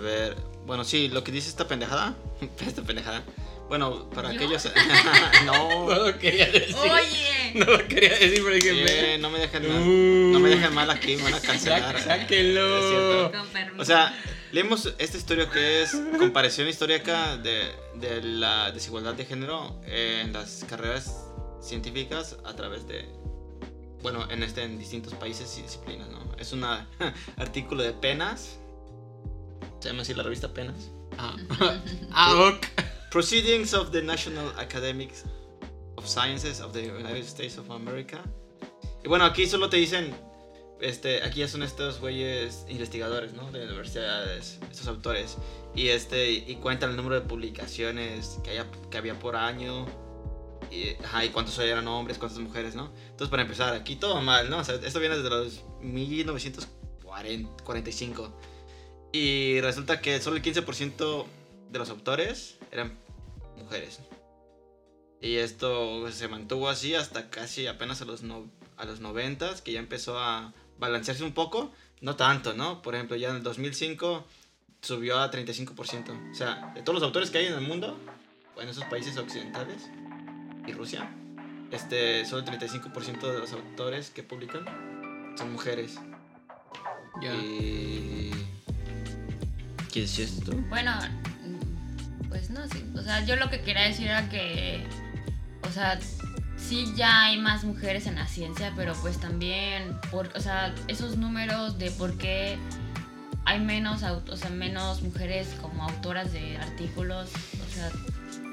A 0.00 0.02
ver, 0.02 0.36
bueno, 0.64 0.82
sí, 0.84 1.08
lo 1.08 1.22
que 1.22 1.30
dice 1.30 1.50
esta 1.50 1.68
pendejada. 1.68 2.14
esta 2.66 2.80
pendejada. 2.82 3.22
Bueno, 3.68 4.08
para 4.10 4.32
¿Yo? 4.32 4.36
aquellos. 4.40 4.64
No 5.44 5.68
no. 5.88 6.06
lo 6.06 6.18
quería 6.18 6.46
decir. 6.46 6.74
Oye, 6.76 7.52
No 7.54 7.66
lo 7.66 7.86
quería 7.86 8.10
decir, 8.18 8.40
pero 8.42 8.54
dije, 8.54 8.72
"Ve". 8.72 9.18
no 9.18 9.28
me 9.30 9.38
dejen 9.40 9.68
mal. 9.68 9.82
Uh. 9.82 10.32
No 10.32 10.40
me 10.40 10.48
dejen 10.48 10.74
mal 10.74 10.90
aquí, 10.90 11.16
me 11.16 11.24
van 11.24 11.34
a 11.34 11.40
cancelar. 11.40 11.98
Sá- 12.00 12.04
Sáquenlo. 12.18 13.30
Con. 13.30 13.80
O 13.80 13.84
sea, 13.84 14.18
leemos 14.52 14.92
esta 14.98 15.16
historia 15.18 15.50
que 15.50 15.82
es 15.82 15.94
comparación 16.18 16.66
histórica 16.66 17.36
de, 17.36 17.70
de 17.96 18.22
la 18.22 18.72
desigualdad 18.72 19.14
de 19.14 19.26
género 19.26 19.80
en 19.86 20.32
las 20.32 20.64
carreras 20.68 21.26
científicas 21.60 22.36
a 22.44 22.54
través 22.56 22.88
de, 22.88 23.06
bueno, 24.02 24.26
en 24.30 24.42
este 24.42 24.62
en 24.62 24.78
distintos 24.78 25.12
países 25.14 25.56
y 25.58 25.62
disciplinas, 25.62 26.08
¿no? 26.08 26.20
Es 26.38 26.52
un 26.52 26.64
artículo 27.36 27.82
de 27.82 27.92
Penas, 27.92 28.58
se 29.80 29.88
llama 29.88 30.02
así 30.02 30.14
la 30.14 30.22
revista 30.22 30.52
Penas. 30.52 30.90
Ah, 31.18 31.36
ah, 32.12 32.52
ok. 32.54 32.66
Proceedings 33.10 33.74
of 33.74 33.90
the 33.90 34.02
National 34.02 34.48
Academics 34.58 35.24
of 35.96 36.06
Sciences 36.06 36.60
of 36.60 36.72
the 36.72 36.86
United 36.86 37.24
States 37.24 37.58
of 37.58 37.68
America. 37.70 38.22
Y 39.02 39.08
bueno, 39.08 39.24
aquí 39.24 39.46
solo 39.46 39.70
te 39.70 39.78
dicen, 39.78 40.14
este, 40.80 41.22
aquí 41.22 41.40
ya 41.40 41.48
son 41.48 41.62
estos 41.62 42.00
güeyes 42.00 42.66
investigadores, 42.68 43.32
¿no? 43.32 43.50
De 43.50 43.64
universidades, 43.64 44.58
estos 44.70 44.86
autores. 44.86 45.38
Y 45.74 45.88
este, 45.88 46.30
y 46.30 46.56
cuentan 46.56 46.90
el 46.90 46.96
número 46.96 47.14
de 47.16 47.22
publicaciones 47.22 48.38
que, 48.44 48.50
haya, 48.50 48.66
que 48.90 48.98
había 48.98 49.18
por 49.18 49.36
año. 49.36 49.86
Y, 50.70 50.90
ajá, 51.02 51.24
y 51.24 51.30
cuántos 51.30 51.58
eran 51.58 51.88
hombres, 51.88 52.18
cuántas 52.18 52.38
mujeres, 52.38 52.74
¿no? 52.74 52.92
Entonces, 53.10 53.28
para 53.28 53.42
empezar, 53.42 53.74
aquí 53.74 53.96
todo 53.96 54.20
mal, 54.20 54.50
¿no? 54.50 54.58
O 54.58 54.64
sea, 54.64 54.74
esto 54.76 55.00
viene 55.00 55.16
desde 55.16 55.30
los 55.30 55.62
1945. 55.80 58.30
Y 59.12 59.60
resulta 59.60 60.00
que 60.00 60.20
solo 60.20 60.36
el 60.36 60.42
15% 60.42 61.26
de 61.70 61.78
los 61.78 61.90
autores 61.90 62.58
eran 62.70 62.98
mujeres. 63.56 64.00
Y 65.20 65.36
esto 65.36 66.10
se 66.10 66.28
mantuvo 66.28 66.68
así 66.68 66.94
hasta 66.94 67.28
casi 67.28 67.66
apenas 67.66 68.00
a 68.02 68.04
los, 68.04 68.22
no, 68.22 68.48
a 68.76 68.84
los 68.84 69.00
90, 69.00 69.62
que 69.62 69.72
ya 69.72 69.80
empezó 69.80 70.18
a 70.18 70.52
balancearse 70.78 71.24
un 71.24 71.32
poco. 71.32 71.70
No 72.00 72.16
tanto, 72.16 72.54
¿no? 72.54 72.80
Por 72.80 72.94
ejemplo, 72.94 73.16
ya 73.16 73.28
en 73.28 73.36
el 73.36 73.42
2005 73.42 74.24
subió 74.80 75.18
a 75.18 75.30
35%. 75.30 76.30
O 76.30 76.34
sea, 76.34 76.72
de 76.74 76.82
todos 76.82 76.94
los 76.94 77.02
autores 77.02 77.30
que 77.30 77.38
hay 77.38 77.46
en 77.46 77.54
el 77.54 77.60
mundo, 77.60 77.98
en 78.58 78.68
esos 78.68 78.84
países 78.84 79.16
occidentales 79.18 79.90
y 80.66 80.72
Rusia, 80.72 81.14
este, 81.70 82.24
solo 82.24 82.42
el 82.42 82.58
35% 82.58 83.20
de 83.20 83.38
los 83.38 83.52
autores 83.52 84.10
que 84.10 84.22
publican 84.22 84.64
son 85.36 85.52
mujeres. 85.52 85.96
Ya. 87.20 87.34
Y... 87.34 88.30
¿Qué 89.92 90.02
decías 90.02 90.32
tú? 90.44 90.52
Bueno, 90.68 90.92
pues 92.28 92.50
no, 92.50 92.60
sí. 92.68 92.84
O 92.96 93.02
sea, 93.02 93.24
yo 93.24 93.36
lo 93.36 93.50
que 93.50 93.60
quería 93.60 93.82
decir 93.82 94.06
era 94.06 94.28
que, 94.28 94.84
o 95.68 95.72
sea, 95.72 95.98
sí 96.56 96.92
ya 96.96 97.24
hay 97.24 97.38
más 97.38 97.64
mujeres 97.64 98.06
en 98.06 98.14
la 98.16 98.26
ciencia, 98.26 98.72
pero 98.76 98.94
pues 99.02 99.18
también, 99.18 99.96
por, 100.10 100.30
o 100.36 100.40
sea, 100.40 100.74
esos 100.88 101.16
números 101.16 101.78
de 101.78 101.90
por 101.90 102.16
qué 102.18 102.56
hay 103.46 103.58
menos, 103.58 104.02
o 104.02 104.36
sea, 104.36 104.50
menos 104.50 105.02
mujeres 105.02 105.48
como 105.60 105.82
autoras 105.84 106.32
de 106.32 106.56
artículos, 106.58 107.30
o 107.68 107.74
sea, 107.74 107.90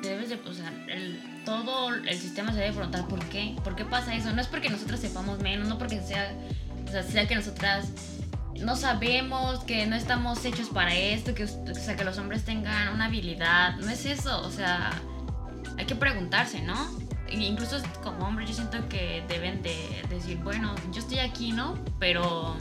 debes 0.02 0.30
de, 0.30 0.36
o 0.36 0.54
sea, 0.54 0.72
el- 0.88 1.22
todo 1.46 1.94
el 1.94 2.18
sistema 2.18 2.52
se 2.52 2.60
debe 2.60 2.74
preguntar 2.74 3.08
por 3.08 3.24
qué, 3.30 3.56
por 3.64 3.76
qué 3.76 3.86
pasa 3.86 4.14
eso. 4.16 4.34
No 4.34 4.42
es 4.42 4.48
porque 4.48 4.70
nosotras 4.70 5.00
sepamos 5.00 5.40
menos, 5.40 5.68
no 5.68 5.78
porque 5.78 6.02
sea, 6.02 6.34
o 6.88 6.92
sea, 6.92 7.04
sea 7.04 7.28
que 7.28 7.36
nosotras 7.36 7.88
no 8.62 8.76
sabemos, 8.76 9.64
que 9.64 9.86
no 9.86 9.96
estamos 9.96 10.44
hechos 10.46 10.70
para 10.70 10.96
esto, 10.96 11.34
que, 11.34 11.44
o 11.46 11.76
sea, 11.76 11.96
que 11.96 12.04
los 12.04 12.18
hombres 12.18 12.44
tengan 12.44 12.94
una 12.94 13.06
habilidad. 13.06 13.76
No 13.78 13.90
es 13.90 14.06
eso, 14.06 14.42
o 14.42 14.52
sea, 14.52 14.92
hay 15.78 15.86
que 15.86 15.96
preguntarse, 15.96 16.62
¿no? 16.62 16.76
E 17.28 17.36
incluso 17.36 17.78
como 18.04 18.26
hombres 18.26 18.50
yo 18.50 18.56
siento 18.56 18.88
que 18.90 19.24
deben 19.28 19.62
de 19.62 19.76
decir, 20.10 20.38
bueno, 20.38 20.76
yo 20.92 21.00
estoy 21.00 21.20
aquí, 21.20 21.52
¿no? 21.52 21.78
Pero... 22.00 22.58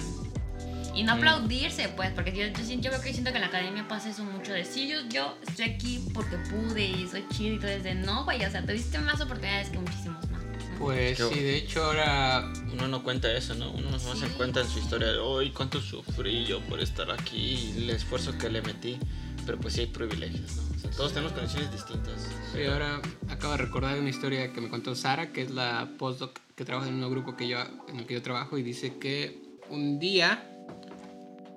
Y 0.95 1.03
no 1.03 1.15
Mm. 1.15 1.19
aplaudirse, 1.19 1.91
pues, 1.91 2.11
porque 2.13 2.33
yo, 2.33 2.47
yo, 2.47 2.75
yo 2.81 2.91
creo 2.91 3.03
que 3.03 3.13
siento 3.13 3.31
que 3.31 3.37
en 3.37 3.43
la 3.43 3.49
academia 3.49 3.87
pasa 3.87 4.09
eso 4.09 4.25
mucho 4.25 4.55
de, 4.55 4.65
sí, 4.65 4.89
yo, 4.89 5.07
yo 5.11 5.37
estoy 5.47 5.67
aquí 5.67 6.03
porque 6.15 6.39
pude 6.39 6.87
y 6.87 7.07
soy 7.07 7.27
chido 7.29 7.57
y 7.57 7.59
todo, 7.59 7.71
es 7.71 7.83
de, 7.83 7.95
no, 7.95 8.25
vaya, 8.25 8.49
o 8.49 8.51
sea, 8.51 8.65
te 8.65 8.73
diste 8.73 8.99
más 9.01 9.21
oportunidades 9.21 9.69
que 9.69 9.79
muchísimos 9.79 10.27
más. 10.31 10.36
Pues 10.79 11.19
sí, 11.19 11.41
de 11.41 11.57
hecho 11.57 11.85
ahora 11.85 12.53
Uno 12.73 12.89
no 12.89 13.03
cuenta 13.03 13.33
eso, 13.33 13.55
¿no? 13.55 13.71
Uno 13.71 13.91
no 13.91 13.99
se 13.99 14.29
cuenta 14.29 14.61
en 14.61 14.69
su 14.69 14.79
historia 14.79 15.09
de, 15.09 15.19
hoy 15.19 15.51
cuánto 15.51 15.81
sufrí 15.81 16.45
yo 16.45 16.61
por 16.61 16.81
estar 16.81 17.11
aquí 17.11 17.73
y 17.77 17.85
el 17.85 17.91
esfuerzo 17.91 18.37
que 18.39 18.51
le 18.51 18.63
metí. 18.63 18.99
Pero 19.45 19.59
pues 19.59 19.75
sí 19.75 19.83
hay 19.83 19.87
privilegios, 19.87 20.57
¿no? 20.57 20.63
O 20.63 20.79
sea, 20.79 20.91
todos 20.91 21.13
tenemos 21.13 21.33
condiciones 21.33 21.71
distintas. 21.71 22.29
Sí, 22.53 22.65
ahora 22.65 23.01
acabo 23.29 23.53
de 23.53 23.59
recordar 23.59 23.99
una 23.99 24.11
historia 24.11 24.53
que 24.53 24.61
me 24.61 24.69
contó 24.69 24.95
Sara, 24.97 25.33
que 25.33 25.43
es 25.43 25.51
la 25.53 25.89
postdoc 25.99 26.39
que 26.57 26.65
trabaja 26.65 26.89
en 26.89 27.03
un 27.03 27.11
grupo 27.11 27.37
que 27.37 27.47
yo, 27.47 27.59
en 27.89 28.01
el 28.01 28.07
que 28.07 28.15
yo 28.15 28.23
trabajo, 28.23 28.59
y 28.59 28.63
dice 28.63 28.99
que 28.99 29.41
un 29.71 30.01
día, 30.01 30.51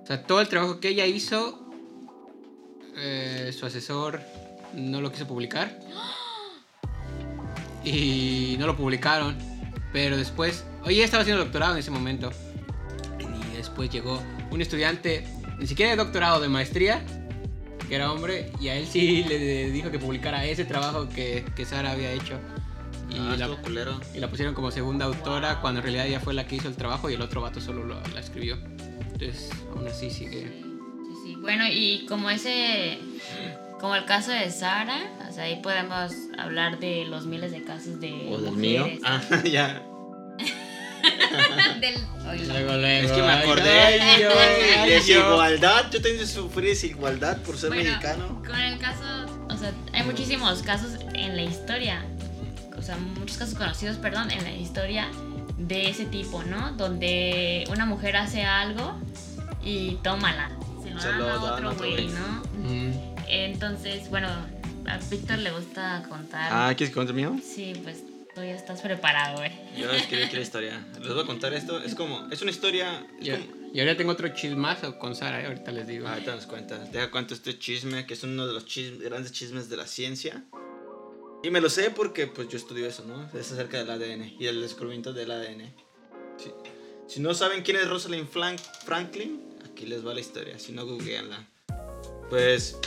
o 0.04 0.06
sea, 0.06 0.24
todo 0.24 0.40
el 0.40 0.48
trabajo 0.50 0.80
que 0.80 0.90
ella 0.90 1.08
hizo, 1.08 1.68
eh, 2.96 3.52
su 3.58 3.66
asesor 3.66 4.22
no 4.76 5.02
lo 5.02 5.12
quiso 5.12 5.28
publicar. 5.28 5.80
Y 7.84 8.56
no 8.60 8.68
lo 8.68 8.76
publicaron. 8.76 9.36
Pero 9.94 10.18
después, 10.18 10.66
oye, 10.84 11.04
estaba 11.04 11.22
haciendo 11.22 11.44
doctorado 11.44 11.74
en 11.74 11.80
ese 11.80 11.92
momento. 11.92 12.32
Y 13.20 13.58
después 13.58 13.90
llegó 13.90 14.22
un 14.52 14.62
estudiante, 14.62 15.26
ni 15.60 15.68
siquiera 15.68 15.92
de 15.92 15.98
doctorado, 15.98 16.40
de 16.40 16.50
maestría, 16.50 17.02
que 17.88 17.96
era 17.96 18.12
hombre, 18.12 18.52
y 18.60 18.68
a 18.68 18.76
él 18.76 18.86
sí 18.88 19.24
le 19.28 19.72
dijo 19.72 19.90
que 19.92 20.00
publicara 20.00 20.46
ese 20.46 20.66
trabajo 20.66 21.10
que, 21.10 21.46
que 21.56 21.66
Sara 21.66 21.92
había 21.92 22.12
hecho. 22.12 22.40
Y, 23.10 23.18
ah, 23.18 23.36
la, 23.38 24.00
y 24.14 24.20
la 24.20 24.28
pusieron 24.30 24.54
como 24.54 24.70
segunda 24.70 25.06
autora, 25.06 25.60
cuando 25.62 25.80
en 25.80 25.84
realidad 25.84 26.06
ella 26.06 26.20
fue 26.20 26.36
la 26.36 26.46
que 26.46 26.58
hizo 26.58 26.68
el 26.68 26.76
trabajo 26.76 27.10
y 27.10 27.16
el 27.16 27.22
otro 27.24 27.42
vato 27.42 27.60
solo 27.60 27.84
lo- 27.84 28.00
la 28.14 28.20
escribió. 28.20 28.58
Entonces, 29.14 29.50
aún 29.76 29.88
así 29.88 30.12
sigue. 30.12 30.62
Sí, 30.62 31.14
sí. 31.26 31.36
Bueno, 31.42 31.64
y 31.68 32.06
como 32.08 32.30
ese, 32.30 33.00
como 33.80 33.96
el 33.96 34.06
caso 34.06 34.32
de 34.32 34.50
Sara, 34.52 34.98
o 35.30 35.32
sea, 35.34 35.46
ahí 35.46 35.62
podemos 35.62 36.12
hablar 36.38 36.80
de 36.80 37.06
los 37.06 37.26
miles 37.26 37.52
de 37.52 37.64
casos 37.64 38.00
de 38.00 38.12
¿O 38.32 38.38
del 38.38 38.52
mujeres. 38.52 38.56
mío? 38.56 38.88
Ah, 39.04 39.22
ya. 39.46 39.82
Del, 41.80 41.96
oye, 42.30 42.46
Luego, 42.46 42.74
luego. 42.78 42.86
Es 43.08 43.12
que 43.14 43.22
me 43.22 43.32
acordé. 43.32 43.70
ay, 43.80 44.00
yo, 44.22 44.30
ay. 44.84 44.90
Desigualdad. 44.90 45.90
Yo 45.92 46.02
tengo 46.02 46.20
que 46.20 46.28
sufrir 46.28 46.70
desigualdad 46.70 47.38
por 47.44 47.58
ser 47.58 47.70
Bueno, 47.70 47.84
mexicano. 47.86 48.42
Con 48.46 48.60
el 48.60 48.78
caso, 48.80 49.04
o 49.50 49.56
sea, 49.58 49.72
hay 49.94 50.04
muchísimos 50.04 50.62
casos 50.62 50.92
en 51.14 51.36
la 51.38 51.44
historia, 51.44 52.04
o 52.78 52.82
sea, 52.82 52.98
muchos 52.98 53.38
casos 53.38 53.56
conocidos, 53.56 53.96
perdón, 53.98 54.30
en 54.32 54.44
la 54.44 54.52
historia 54.52 55.08
de 55.58 55.90
ese 55.90 56.06
tipo, 56.06 56.44
¿no? 56.44 56.74
Donde 56.74 57.64
una 57.72 57.86
mujer 57.86 58.18
hace 58.18 58.44
algo 58.44 58.94
y 59.64 59.98
tómala, 60.04 60.50
se 60.84 60.90
lo 60.92 61.00
Se 61.02 61.08
dan 61.10 61.20
lo 61.20 61.26
a 61.26 61.28
dan 61.30 61.40
a 61.40 61.54
otro 61.54 61.76
güey. 61.76 62.08
¿no? 62.08 62.49
Entonces, 63.30 64.10
bueno, 64.10 64.28
a 64.88 64.98
Víctor 65.10 65.38
le 65.40 65.52
gusta 65.52 66.04
contar. 66.10 66.50
Ah, 66.52 66.74
¿quieres 66.76 66.90
que 66.90 66.96
cuente 66.96 67.12
el 67.12 67.16
mío? 67.16 67.38
Sí, 67.44 67.80
pues 67.84 68.04
tú 68.34 68.42
ya 68.42 68.56
estás 68.56 68.82
preparado, 68.82 69.38
güey. 69.38 69.52
Yo 69.78 69.92
escribí 69.92 70.24
aquí 70.24 70.36
la 70.36 70.42
historia. 70.42 70.88
Les 71.00 71.14
voy 71.14 71.24
a 71.24 71.26
contar 71.26 71.54
esto. 71.54 71.80
Es 71.80 71.96
como. 71.96 72.28
Es 72.32 72.42
una 72.42 72.52
historia. 72.52 73.06
Es 73.20 73.26
yo, 73.28 73.38
como, 73.38 73.72
yo 73.74 73.84
ahora 73.84 73.96
tengo 73.96 74.12
otro 74.12 74.28
chismazo 74.30 74.98
con 74.98 75.16
Sara, 75.16 75.42
eh, 75.42 75.46
ahorita 75.46 75.72
les 75.72 75.88
digo. 75.88 76.08
Ah, 76.08 76.14
Ahorita 76.14 76.36
nos 76.36 76.48
cuentas. 76.48 76.92
Deja 76.92 77.12
cuento 77.12 77.34
este 77.36 77.58
chisme, 77.60 78.06
que 78.06 78.16
es 78.16 78.24
uno 78.24 78.48
de 78.48 78.54
los 78.54 78.66
grandes 79.00 79.32
chismes 79.32 79.70
de 79.70 79.78
la 79.78 79.86
ciencia. 79.86 80.44
Y 81.44 81.52
me 81.52 81.62
lo 81.62 81.70
sé 81.70 81.92
porque 81.92 82.28
pues 82.28 82.50
yo 82.50 82.58
estudio 82.58 82.88
eso, 82.88 83.06
¿no? 83.06 83.30
Es 83.40 83.52
acerca 83.52 83.78
del 83.78 83.90
ADN 83.92 84.36
y 84.40 84.44
del 84.44 84.60
descubrimiento 84.62 85.14
del 85.14 85.32
ADN. 85.32 85.74
Si, 86.38 86.52
si 87.08 87.20
no 87.22 87.34
saben 87.34 87.64
quién 87.64 87.78
es 87.78 87.88
Rosalind 87.88 88.28
Franklin, 88.28 89.42
aquí 89.64 89.86
les 89.86 90.06
va 90.06 90.14
la 90.14 90.20
historia. 90.20 90.60
Si 90.60 90.74
no, 90.74 90.86
googleenla. 90.86 91.48
Pues, 92.30 92.78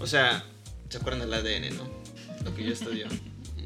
o 0.00 0.06
sea, 0.06 0.44
¿se 0.88 0.98
acuerdan 0.98 1.20
del 1.28 1.34
ADN, 1.34 1.76
no? 1.76 1.88
Lo 2.44 2.54
que 2.54 2.64
yo 2.64 2.72
estudio. 2.72 3.06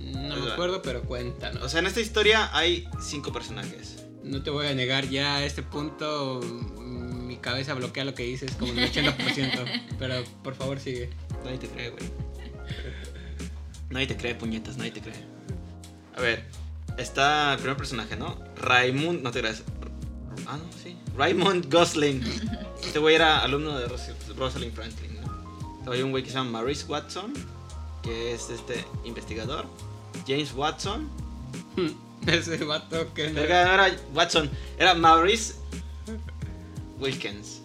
No 0.07 0.37
me 0.37 0.53
acuerdo, 0.53 0.83
pero 0.83 1.03
cuéntanos. 1.03 1.63
O 1.65 1.69
sea, 1.69 1.81
en 1.81 1.87
esta 1.87 2.01
historia 2.01 2.49
hay 2.57 2.89
cinco 3.01 3.33
personajes. 3.33 4.05
No 4.23 4.41
te 4.43 4.51
voy 4.51 4.67
a 4.67 4.75
negar, 4.75 5.09
ya 5.09 5.37
a 5.37 5.45
este 5.45 5.63
punto 5.65 6.41
mm, 6.43 7.27
mi 7.27 7.37
cabeza 7.39 7.75
bloquea 7.75 8.05
lo 8.05 8.15
que 8.15 8.23
dices 8.23 8.53
como 8.53 8.73
el 8.73 8.79
80%. 8.93 9.83
pero 9.99 10.23
por 10.45 10.55
favor 10.55 10.79
sigue. 10.79 11.11
Nadie 11.45 11.59
te 11.59 11.69
cree, 11.69 11.91
güey. 11.91 12.05
Nadie 13.91 14.07
te 14.07 14.17
cree, 14.17 14.35
puñetas, 14.35 14.77
nadie 14.77 14.93
te 14.93 15.01
cree. 15.01 15.25
A 16.17 16.21
ver, 16.21 16.45
está 16.99 17.53
el 17.55 17.59
primer 17.59 17.77
personaje, 17.77 18.17
¿no? 18.17 18.39
Raymond, 18.57 19.23
no 19.23 19.31
te 19.33 19.41
creas. 19.41 19.63
Ah, 20.47 20.57
no, 20.57 20.65
sí. 20.83 20.97
Raymond 21.17 21.73
Gosling. 21.73 22.23
Este 22.85 23.01
güey 23.01 23.17
era 23.17 23.41
alumno 23.41 23.77
de 23.79 23.87
Ros- 23.89 24.37
Rosalind 24.37 24.73
Franklin. 24.73 25.06
Hay 25.93 26.03
un 26.03 26.11
güey 26.11 26.23
que 26.23 26.31
se 26.31 26.37
llama 26.37 26.51
Maurice 26.51 26.85
Watson, 26.87 27.33
que 28.03 28.33
es 28.35 28.51
este 28.51 28.85
investigador. 29.05 29.67
James 30.27 30.53
Watson. 30.55 31.09
Ese 32.27 32.57
vato 32.65 33.13
que... 33.15 33.31
No 33.31 33.41
era 33.41 33.95
Watson, 34.15 34.51
era 34.79 34.95
Maurice 34.95 35.55
Wilkins. 36.99 37.61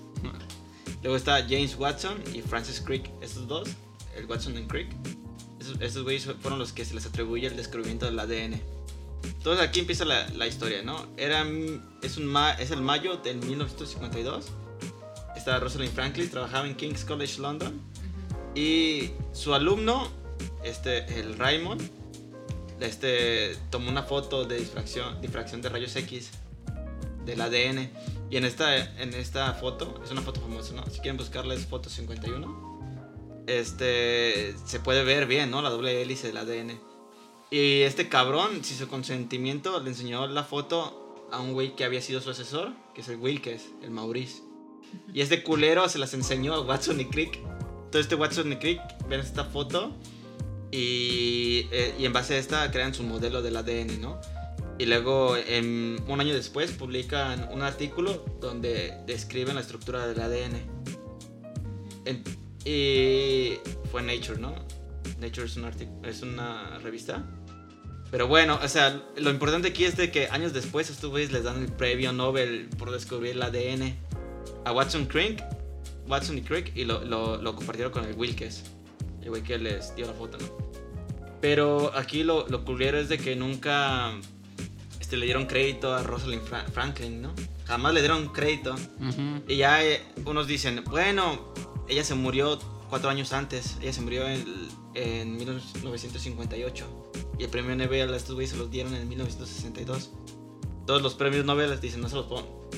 Luego 1.01 1.15
está 1.17 1.41
James 1.41 1.75
Watson 1.77 2.21
y 2.31 2.41
Francis 2.43 2.79
Crick, 2.79 3.09
estos 3.21 3.47
dos, 3.47 3.69
el 4.15 4.25
Watson 4.27 4.55
y 4.57 4.67
Crick. 4.67 4.87
Esos, 5.59 5.81
estos 5.81 6.03
güeyes 6.03 6.27
fueron 6.41 6.59
los 6.59 6.73
que 6.73 6.85
se 6.85 6.93
les 6.93 7.05
atribuye 7.07 7.47
el 7.47 7.55
descubrimiento 7.55 8.05
del 8.05 8.19
ADN. 8.19 8.61
Entonces 9.23 9.65
aquí 9.67 9.79
empieza 9.79 10.05
la, 10.05 10.27
la 10.29 10.45
historia, 10.45 10.83
¿no? 10.83 11.07
Era, 11.17 11.43
es, 12.03 12.17
un 12.17 12.25
ma- 12.25 12.53
es 12.53 12.69
el 12.69 12.81
mayo 12.81 13.17
del 13.17 13.37
1952. 13.37 14.45
Está 15.35 15.59
Rosalind 15.59 15.91
Franklin, 15.93 16.29
trabajaba 16.29 16.67
en 16.67 16.75
King's 16.75 17.03
College 17.03 17.39
London. 17.41 17.81
Y 18.55 19.11
su 19.33 19.53
alumno, 19.53 20.07
este, 20.63 21.19
el 21.19 21.37
Raymond, 21.37 21.81
este, 22.79 23.55
tomó 23.69 23.89
una 23.89 24.03
foto 24.03 24.45
de 24.45 24.57
difracción, 24.57 25.21
difracción 25.21 25.61
de 25.61 25.69
rayos 25.69 25.95
X 25.95 26.31
del 27.25 27.41
ADN. 27.41 27.89
Y 28.29 28.37
en 28.37 28.45
esta, 28.45 28.77
en 29.01 29.13
esta 29.13 29.53
foto, 29.53 30.01
es 30.03 30.11
una 30.11 30.21
foto 30.21 30.41
famosa, 30.41 30.73
¿no? 30.73 30.85
Si 30.85 30.99
quieren 30.99 31.17
buscarla 31.17 31.53
es 31.53 31.65
foto 31.65 31.89
51. 31.89 33.43
Este, 33.47 34.55
se 34.65 34.79
puede 34.79 35.03
ver 35.03 35.25
bien, 35.25 35.51
¿no? 35.51 35.61
La 35.61 35.69
doble 35.69 36.01
hélice 36.01 36.27
del 36.27 36.37
ADN. 36.37 36.79
Y 37.49 37.81
este 37.81 38.07
cabrón, 38.07 38.63
sin 38.63 38.77
su 38.77 38.87
consentimiento, 38.87 39.79
le 39.81 39.89
enseñó 39.89 40.25
la 40.27 40.43
foto 40.43 41.27
a 41.31 41.39
un 41.39 41.53
güey 41.53 41.75
que 41.75 41.83
había 41.83 42.01
sido 42.01 42.21
su 42.21 42.29
asesor, 42.29 42.71
que 42.95 43.01
es 43.01 43.09
el 43.09 43.17
Wilkes, 43.17 43.69
el 43.83 43.91
Maurice. 43.91 44.41
Y 45.13 45.21
este 45.21 45.43
culero 45.43 45.87
se 45.89 45.99
las 45.99 46.13
enseñó 46.13 46.53
a 46.53 46.61
Watson 46.61 46.99
y 47.01 47.05
Crick. 47.05 47.37
Entonces 47.91 48.05
este 48.05 48.15
Watson 48.15 48.53
y 48.53 48.55
Crick 48.55 48.79
ven 49.09 49.19
esta 49.19 49.43
foto 49.43 49.91
y, 50.71 51.67
eh, 51.73 51.93
y 51.99 52.05
en 52.05 52.13
base 52.13 52.35
a 52.35 52.37
esta 52.37 52.71
crean 52.71 52.93
su 52.93 53.03
modelo 53.03 53.41
del 53.41 53.57
ADN, 53.57 53.99
¿no? 53.99 54.17
Y 54.79 54.85
luego, 54.85 55.35
en- 55.35 56.01
un 56.07 56.21
año 56.21 56.33
después, 56.33 56.71
publican 56.71 57.49
un 57.51 57.61
artículo 57.63 58.23
donde 58.39 58.93
describen 59.05 59.55
la 59.55 59.61
estructura 59.61 60.07
del 60.07 60.21
ADN. 60.21 60.61
En- 62.05 62.23
y 62.63 63.57
fue 63.91 64.01
Nature, 64.03 64.39
¿no? 64.39 64.55
Nature 65.19 65.47
es, 65.47 65.57
un 65.57 65.69
es 66.05 66.21
una 66.21 66.79
revista. 66.79 67.25
Pero 68.09 68.27
bueno, 68.27 68.57
o 68.63 68.67
sea, 68.69 69.03
lo 69.17 69.31
importante 69.31 69.67
aquí 69.67 69.83
es 69.83 69.97
de 69.97 70.11
que 70.11 70.27
años 70.29 70.53
después 70.53 70.89
estos 70.89 71.09
güeyes 71.09 71.33
les 71.33 71.43
dan 71.43 71.61
el 71.61 71.71
premio 71.73 72.13
Nobel 72.13 72.69
por 72.79 72.89
descubrir 72.91 73.31
el 73.33 73.41
ADN 73.43 73.97
a 74.63 74.71
Watson 74.71 75.07
Crick, 75.07 75.43
Watson 76.11 76.37
y 76.37 76.41
Crick 76.41 76.75
y 76.75 76.83
lo, 76.85 77.03
lo, 77.05 77.41
lo 77.41 77.55
compartieron 77.55 77.91
con 77.93 78.03
el 78.03 78.13
Wilkes, 78.15 78.63
el 79.21 79.29
güey 79.29 79.41
que 79.41 79.57
les 79.57 79.95
dio 79.95 80.05
la 80.05 80.13
foto, 80.13 80.37
¿no? 80.37 80.45
Pero 81.39 81.91
aquí 81.95 82.23
lo, 82.23 82.45
lo 82.49 82.63
culero 82.65 82.99
es 82.99 83.09
de 83.09 83.17
que 83.17 83.35
nunca 83.35 84.11
este, 84.99 85.17
le 85.17 85.25
dieron 85.25 85.45
crédito 85.47 85.93
a 85.93 86.03
Rosalind 86.03 86.43
Fra- 86.43 86.65
Franklin, 86.71 87.21
¿no? 87.21 87.33
Jamás 87.65 87.93
le 87.93 88.01
dieron 88.01 88.27
crédito. 88.29 88.73
Ujú. 88.75 89.41
Y 89.47 89.55
ya 89.57 89.83
eh, 89.83 90.03
unos 90.25 90.45
dicen, 90.47 90.83
bueno, 90.89 91.53
ella 91.87 92.03
se 92.03 92.13
murió 92.15 92.59
cuatro 92.89 93.09
años 93.09 93.31
antes. 93.33 93.77
Ella 93.81 93.93
se 93.93 94.01
murió 94.01 94.27
en, 94.27 94.45
en 94.93 95.35
1958. 95.37 96.85
Y 97.39 97.43
el 97.45 97.49
premio 97.49 97.75
Nobel 97.75 98.13
a 98.13 98.17
estos 98.17 98.35
güeyes 98.35 98.51
se 98.51 98.57
los 98.57 98.69
dieron 98.69 98.93
en 98.93 99.07
1962. 99.09 100.11
Todos 100.85 101.01
los 101.01 101.15
premios 101.15 101.45
Nobel 101.45 101.79
dicen, 101.79 102.01
no 102.01 102.09
se 102.09 102.15
los, 102.17 102.25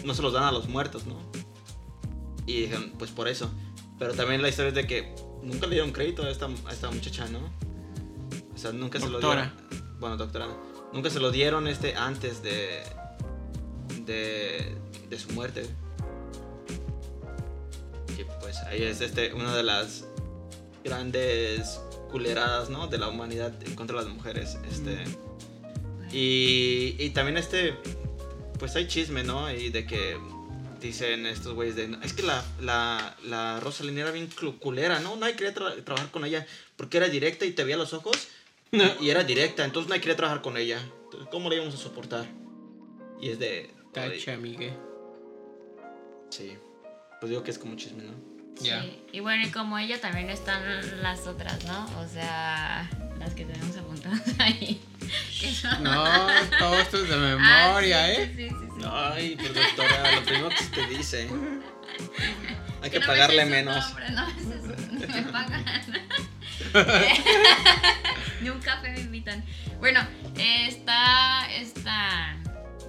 no 0.05 0.13
se 0.13 0.21
los 0.21 0.31
dan 0.33 0.43
a 0.43 0.51
los 0.51 0.69
muertos, 0.69 1.05
¿no? 1.05 1.17
Y 2.45 2.61
dijeron, 2.61 2.93
pues 2.97 3.11
por 3.11 3.27
eso. 3.27 3.51
Pero 3.99 4.13
también 4.13 4.41
la 4.41 4.49
historia 4.49 4.69
es 4.69 4.75
de 4.75 4.87
que 4.87 5.15
nunca 5.43 5.67
le 5.67 5.73
dieron 5.75 5.91
crédito 5.91 6.23
a 6.23 6.29
esta, 6.29 6.47
a 6.47 6.71
esta 6.71 6.91
muchacha, 6.91 7.27
¿no? 7.27 7.39
O 8.53 8.57
sea, 8.57 8.71
nunca 8.71 8.99
Doctora. 8.99 9.19
se 9.19 9.27
lo 9.27 9.33
dieron. 9.33 9.99
Bueno, 9.99 10.17
doctora. 10.17 10.47
Nunca 10.91 11.09
se 11.09 11.19
lo 11.19 11.31
dieron 11.31 11.67
este 11.67 11.95
antes 11.95 12.43
de. 12.43 12.83
de. 14.05 14.75
de 15.09 15.19
su 15.19 15.31
muerte. 15.31 15.65
Y 18.17 18.23
pues 18.41 18.57
ahí 18.67 18.83
es 18.83 19.01
este 19.01 19.33
una 19.33 19.55
de 19.55 19.63
las 19.63 20.05
grandes 20.83 21.79
culeradas, 22.11 22.69
¿no? 22.69 22.87
De 22.87 22.97
la 22.97 23.07
humanidad 23.07 23.53
en 23.63 23.75
contra 23.75 23.97
de 23.99 24.05
las 24.05 24.13
mujeres. 24.13 24.57
Este. 24.69 25.03
Y, 26.11 26.95
y 26.99 27.09
también 27.09 27.37
este, 27.37 27.75
pues 28.59 28.75
hay 28.75 28.87
chisme, 28.87 29.23
¿no? 29.23 29.51
Y 29.51 29.69
de 29.69 29.85
que 29.87 30.17
dicen 30.87 31.25
estos 31.25 31.53
güeyes 31.53 31.75
de, 31.75 31.97
es 32.03 32.13
que 32.13 32.23
la, 32.23 32.43
la, 32.61 33.15
la 33.23 33.59
Rosalind 33.59 33.97
era 33.97 34.11
bien 34.11 34.29
culera, 34.59 34.99
¿no? 34.99 35.15
Nadie 35.15 35.35
quería 35.35 35.53
tra- 35.53 35.83
trabajar 35.83 36.11
con 36.11 36.25
ella 36.25 36.45
porque 36.75 36.97
era 36.97 37.07
directa 37.07 37.45
y 37.45 37.51
te 37.51 37.63
veía 37.63 37.77
los 37.77 37.93
ojos 37.93 38.15
y 39.01 39.09
era 39.09 39.23
directa, 39.23 39.63
entonces 39.65 39.87
nadie 39.89 40.01
quería 40.01 40.15
trabajar 40.15 40.41
con 40.41 40.57
ella. 40.57 40.79
Entonces, 41.05 41.29
¿Cómo 41.31 41.49
le 41.49 41.57
íbamos 41.57 41.75
a 41.75 41.77
soportar? 41.77 42.25
Y 43.21 43.29
es 43.29 43.39
de... 43.39 43.69
Tacha, 43.93 44.33
amigue. 44.33 44.73
Sí. 46.29 46.57
Pues 47.19 47.29
digo 47.29 47.43
que 47.43 47.51
es 47.51 47.59
como 47.59 47.75
chisme, 47.75 48.03
¿no? 48.03 48.32
Sí. 48.63 49.01
Y 49.11 49.19
bueno, 49.19 49.45
y 49.45 49.51
como 49.51 49.77
ella 49.77 49.99
también 50.01 50.29
están 50.29 50.61
las 51.01 51.27
otras, 51.27 51.63
¿no? 51.65 51.85
O 51.99 52.07
sea, 52.07 52.89
las 53.19 53.33
que 53.33 53.45
tenemos 53.45 53.75
apuntadas 53.77 54.21
ahí. 54.39 54.81
Son- 55.61 55.83
No, 55.83 56.03
todo 56.59 56.79
esto 56.79 56.97
es 57.03 57.09
de 57.09 57.15
Ah, 57.39 57.67
memoria, 57.67 58.05
sí, 58.07 58.11
¿eh? 58.21 58.33
Sí, 58.35 58.49
sí, 58.49 58.55
sí. 58.79 58.85
Ay, 58.89 59.35
pues 59.35 59.53
doctora, 59.53 60.11
lo 60.15 60.23
primero 60.23 60.49
que 60.49 60.63
te 60.65 60.87
dice. 60.87 61.29
Hay 62.81 62.89
que 62.89 62.99
no 62.99 63.05
pagarle 63.05 63.45
menos. 63.45 63.75
nombre, 63.85 64.09
no 64.09 64.27
me 65.07 65.21
pagan. 65.31 65.63
Ni 68.41 68.49
un 68.49 68.59
café 68.59 68.89
me 68.91 68.99
invitan. 69.01 69.43
Bueno, 69.79 70.01
está 70.37 71.47
esta. 71.53 72.35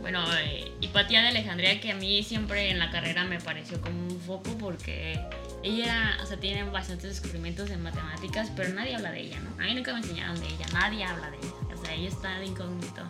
Bueno, 0.01 0.25
eh, 0.39 0.71
Hipatia 0.81 1.23
de 1.23 1.29
Alejandría, 1.29 1.81
que 1.81 1.93
a 1.93 1.95
mí 1.95 2.23
siempre 2.23 2.71
en 2.71 2.79
la 2.79 2.91
carrera 2.91 3.25
me 3.25 3.41
pareció 3.41 3.81
como 3.81 4.07
un 4.07 4.21
foco 4.21 4.57
porque 4.59 5.21
ella 5.64 6.18
o 6.22 6.27
sea, 6.27 6.38
tiene 6.38 6.62
bastantes 6.64 7.11
descubrimientos 7.20 7.70
en 7.70 7.83
matemáticas, 7.83 8.50
pero 8.55 8.68
nadie 8.74 8.94
habla 8.94 9.11
de 9.11 9.22
ella, 9.22 9.40
¿no? 9.40 9.50
A 9.62 9.66
mí 9.66 9.74
nunca 9.74 9.92
me 9.92 9.98
enseñaron 10.00 10.38
de 10.38 10.46
ella, 10.46 10.66
nadie 10.72 11.05
habla 11.05 11.31
de 11.31 11.38
ella. 11.38 11.53
O 11.74 11.85
sea, 11.85 11.94
ella 11.94 12.09
está 12.09 12.38
de 12.38 12.46
incógnito. 12.46 13.03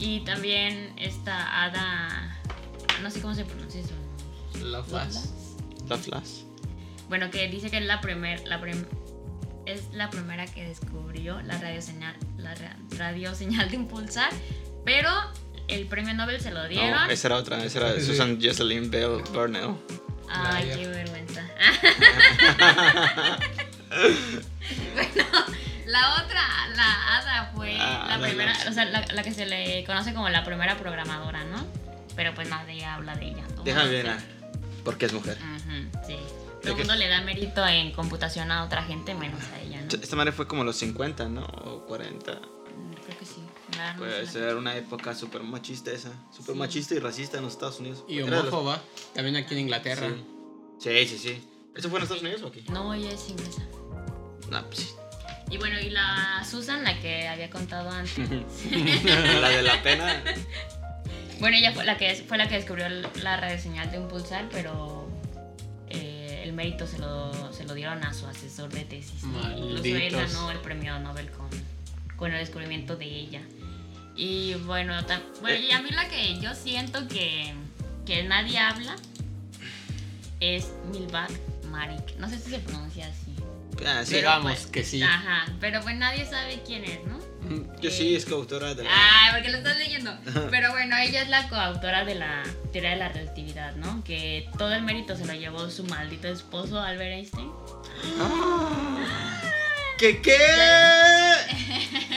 Y 0.00 0.20
también 0.20 0.92
esta 0.98 1.64
Ada. 1.64 2.36
No 3.02 3.10
sé 3.10 3.20
cómo 3.20 3.34
se 3.34 3.44
pronuncia 3.44 3.80
eso. 3.80 3.94
Lovelace. 4.64 5.28
Lovelace. 5.88 6.44
Bueno, 7.08 7.30
que 7.30 7.48
dice 7.48 7.70
que 7.70 7.78
es 7.78 7.86
la 7.86 8.00
primer, 8.00 8.46
la 8.46 8.60
prim- 8.60 8.84
es 9.66 9.92
la 9.92 10.10
primera 10.10 10.46
que 10.46 10.66
descubrió 10.66 11.40
la 11.42 11.58
radioseñal, 11.58 12.16
la 12.36 12.54
ra- 12.54 12.76
radioseñal 12.96 13.70
de 13.70 13.76
impulsar, 13.76 14.30
pero 14.84 15.10
el 15.68 15.86
premio 15.86 16.14
Nobel 16.14 16.40
se 16.40 16.50
lo 16.50 16.66
dieron. 16.68 16.90
No, 16.90 17.10
esa 17.10 17.28
era 17.28 17.36
otra, 17.36 17.64
esa 17.64 17.78
era 17.90 18.00
Susan 18.00 18.38
Jocelyn 18.42 18.90
Bell 18.90 19.22
Burnell. 19.32 19.74
Ay, 20.30 20.70
qué 20.74 20.88
vergüenza. 20.88 21.42
bueno, 24.94 25.24
la 25.86 26.14
otra, 26.22 26.42
la 26.76 27.16
Ada 27.18 27.50
fue 27.54 27.76
Ah, 27.80 28.06
la 28.08 28.18
primera, 28.26 28.52
o 28.68 28.72
sea, 28.72 28.84
la, 28.84 29.04
la 29.12 29.22
que 29.22 29.32
se 29.32 29.46
le 29.46 29.84
conoce 29.84 30.12
como 30.14 30.28
la 30.28 30.44
primera 30.44 30.76
programadora, 30.76 31.44
¿no? 31.44 31.66
Pero 32.16 32.34
pues 32.34 32.48
nadie 32.48 32.84
habla 32.84 33.14
de 33.16 33.26
ella. 33.28 33.44
Déjame 33.64 33.84
mundo 33.84 33.90
ver, 33.90 34.08
ah, 34.10 34.18
porque 34.84 35.06
es 35.06 35.12
mujer. 35.12 35.38
Ujú, 35.38 36.06
sí. 36.06 36.14
¿De 36.16 36.62
Todo 36.62 36.72
el 36.72 36.78
mundo 36.78 36.94
le 36.96 37.08
da 37.08 37.20
mérito 37.20 37.66
en 37.66 37.92
computación 37.92 38.50
a 38.50 38.64
otra 38.64 38.82
gente 38.82 39.14
menos 39.14 39.40
a 39.54 39.60
ella, 39.60 39.80
¿no? 39.82 39.88
Esta 40.02 40.16
madre 40.16 40.32
fue 40.32 40.48
como 40.48 40.64
los 40.64 40.76
50, 40.76 41.28
¿no? 41.28 41.42
O 41.42 41.84
40. 41.86 42.38
Creo 43.08 43.18
que 43.20 43.24
sí. 43.24 43.40
Verdad 43.70 43.92
no 43.94 43.98
Puede 44.00 44.26
sé. 44.26 44.32
ser 44.32 44.56
una 44.56 44.76
época 44.76 45.14
súper 45.14 45.42
machista 45.42 45.90
esa. 45.92 46.10
Súper 46.30 46.54
Sí. 46.54 46.58
machista 46.58 46.94
y 46.94 46.98
racista 46.98 47.38
en 47.38 47.44
los 47.44 47.54
Estados 47.54 47.80
Unidos. 47.80 48.04
Y 48.06 48.18
Era 48.18 48.24
de 48.26 48.30
los- 48.32 48.40
homófoba, 48.52 48.82
también 49.14 49.36
aquí 49.36 49.54
en 49.54 49.60
Inglaterra. 49.60 50.08
Sí, 50.78 51.06
sí, 51.06 51.18
sí. 51.18 51.48
¿Eso 51.74 51.88
fue 51.88 51.98
en 51.98 52.02
Estados 52.02 52.22
Unidos 52.22 52.42
o 52.42 52.48
aquí? 52.48 52.64
No, 52.70 52.92
ella 52.92 53.10
es 53.10 53.28
inglesa. 53.30 53.62
No, 54.50 54.64
pues 54.66 54.78
sí. 54.78 54.88
Y 55.50 55.56
bueno, 55.56 55.80
y 55.80 55.88
la 55.90 56.44
Susan, 56.48 56.84
la 56.84 57.00
que 57.00 57.26
había 57.28 57.48
contado 57.48 57.88
antes. 57.90 58.18
La 59.40 59.48
de 59.48 59.62
la 59.62 59.82
pena. 59.82 60.22
Bueno, 61.40 61.56
ella 61.56 61.72
fue 61.72 61.84
la 61.84 61.96
que, 61.96 62.14
fue 62.28 62.36
la 62.36 62.48
que 62.48 62.56
descubrió 62.56 62.86
la 62.90 63.36
radioseñal 63.38 63.90
de 63.90 63.98
un 64.00 64.08
pulsar, 64.08 64.48
pero 64.50 65.08
eh, 65.88 66.42
el 66.44 66.52
mérito 66.52 66.86
se 66.86 66.98
lo, 66.98 67.52
se 67.52 67.64
lo 67.64 67.72
dieron 67.74 68.02
a 68.04 68.12
su 68.12 68.26
asesor 68.26 68.68
de 68.70 68.84
tesis. 68.84 69.22
¿no? 69.24 69.38
Incluso 69.56 69.84
él 69.84 69.92
Malditos. 70.12 70.32
ganó 70.34 70.50
el 70.50 70.58
premio 70.58 70.98
Nobel 70.98 71.30
con, 71.30 71.48
con 72.18 72.32
el 72.32 72.38
descubrimiento 72.38 72.96
de 72.96 73.06
ella. 73.06 73.40
Y 74.16 74.54
bueno, 74.54 74.94
bueno, 75.40 75.64
y 75.64 75.70
a 75.70 75.80
mí 75.80 75.90
la 75.90 76.08
que 76.08 76.38
yo 76.40 76.54
siento 76.54 77.06
que, 77.06 77.54
que 78.04 78.24
nadie 78.24 78.58
habla 78.58 78.96
es 80.40 80.72
Milbach 80.92 81.30
Marik. 81.70 82.16
No 82.18 82.28
sé 82.28 82.38
si 82.38 82.50
se 82.50 82.58
pronuncia 82.58 83.06
así. 83.06 83.34
Ah, 83.86 84.02
sí. 84.04 84.14
Pero, 84.14 84.28
Digamos 84.28 84.52
pues, 84.52 84.66
que 84.66 84.84
sí. 84.84 85.02
Ajá, 85.02 85.46
pero 85.60 85.80
pues 85.82 85.96
nadie 85.96 86.26
sabe 86.26 86.60
quién 86.66 86.84
es, 86.84 86.98
¿no? 87.04 87.18
Yo 87.80 87.90
sí, 87.90 88.14
es 88.14 88.26
coautora 88.26 88.74
de 88.74 88.84
la. 88.84 88.90
Ay, 88.92 89.32
porque 89.32 89.50
lo 89.50 89.58
estás 89.58 89.78
leyendo. 89.78 90.12
Pero 90.50 90.72
bueno, 90.72 90.96
ella 90.98 91.22
es 91.22 91.28
la 91.28 91.48
coautora 91.48 92.04
de 92.04 92.16
la 92.16 92.42
teoría 92.72 92.90
de 92.90 92.96
la 92.96 93.08
relatividad, 93.08 93.74
¿no? 93.76 94.04
Que 94.04 94.48
todo 94.58 94.74
el 94.74 94.82
mérito 94.82 95.16
se 95.16 95.24
lo 95.24 95.32
llevó 95.32 95.70
su 95.70 95.84
maldito 95.84 96.28
esposo, 96.28 96.80
Albert 96.80 97.12
Einstein. 97.12 97.50
¿Qué 99.98 100.20
qué? 100.20 100.36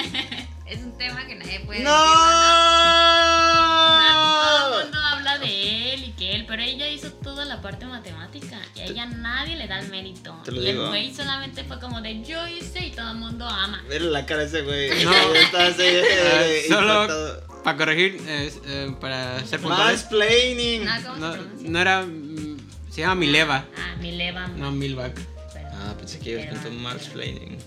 Es 0.71 0.79
un 0.83 0.97
tema 0.97 1.27
que 1.27 1.35
nadie 1.35 1.59
puede 1.59 1.79
decir, 1.79 1.91
¿no? 1.91 2.01
O 2.01 3.97
sea, 3.99 4.13
todo 4.41 4.79
el 4.79 4.85
mundo 4.85 4.99
habla 4.99 5.37
de 5.39 5.93
él 5.93 6.03
y 6.05 6.11
que 6.13 6.33
él, 6.35 6.45
pero 6.47 6.61
ella 6.63 6.87
hizo 6.87 7.11
toda 7.11 7.43
la 7.45 7.61
parte 7.61 7.85
matemática 7.85 8.57
y 8.75 8.79
a 8.79 8.85
ella 8.85 9.05
nadie 9.05 9.55
le 9.57 9.67
da 9.67 9.79
el 9.79 9.89
mérito. 9.89 10.33
Te 10.45 10.51
lo 10.51 10.61
y 10.61 10.65
digo. 10.67 10.83
el 10.83 10.89
güey 10.89 11.13
solamente 11.13 11.63
fue 11.65 11.79
como 11.79 12.01
de 12.01 12.23
yo 12.23 12.47
hice 12.47 12.85
y 12.87 12.91
todo 12.91 13.11
el 13.11 13.17
mundo 13.17 13.45
ama. 13.47 13.83
Mira 13.89 14.05
la 14.05 14.25
cara 14.25 14.41
de 14.41 14.47
ese 14.47 14.61
güey. 14.61 15.03
No. 15.03 15.11
Está 15.35 15.67
así. 15.67 15.81
eh, 15.83 16.65
solo 16.69 17.41
para 17.63 17.77
corregir, 17.77 18.21
eh, 18.27 18.51
eh, 18.65 18.95
para 18.99 19.39
ser 19.45 19.59
puntuales, 19.59 20.01
Mansplaining. 20.03 20.85
No, 20.85 20.91
¿cómo 21.03 21.15
no, 21.17 21.31
se 21.33 21.37
pronuncia? 21.39 21.69
no 21.69 21.79
era. 21.79 22.01
mm, 22.03 22.57
Se 22.89 23.01
llama 23.01 23.15
Mileva, 23.15 23.65
Ah, 23.77 23.95
Mileva. 23.99 24.47
no 24.47 24.71
Milbach. 24.71 25.13
perdón. 25.53 25.71
Ah, 25.81 25.93
pensé 25.97 26.17
que 26.19 26.29
ibas 26.31 26.45
con 26.47 26.59
tu 26.63 26.71
mansplaining. 26.79 27.57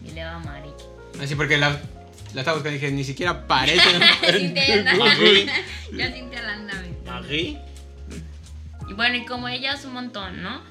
Mileva 0.00 0.38
Marik. 0.40 0.74
Así 1.22 1.34
porque 1.36 1.56
la, 1.58 1.80
la 2.34 2.40
estaba 2.40 2.56
buscando 2.56 2.76
y 2.76 2.80
dije, 2.80 2.92
ni 2.92 3.04
siquiera 3.04 3.46
parece. 3.46 3.98
Marie. 4.98 5.46
ya 5.92 6.12
Cintia 6.12 6.42
la 6.42 6.52
anda 6.54 6.78
aventando. 6.78 7.22
Marie. 7.22 7.58
Y 8.88 8.92
bueno, 8.94 9.16
y 9.16 9.24
como 9.24 9.48
ella 9.48 9.74
es 9.74 9.84
un 9.84 9.92
montón, 9.92 10.42
¿no? 10.42 10.62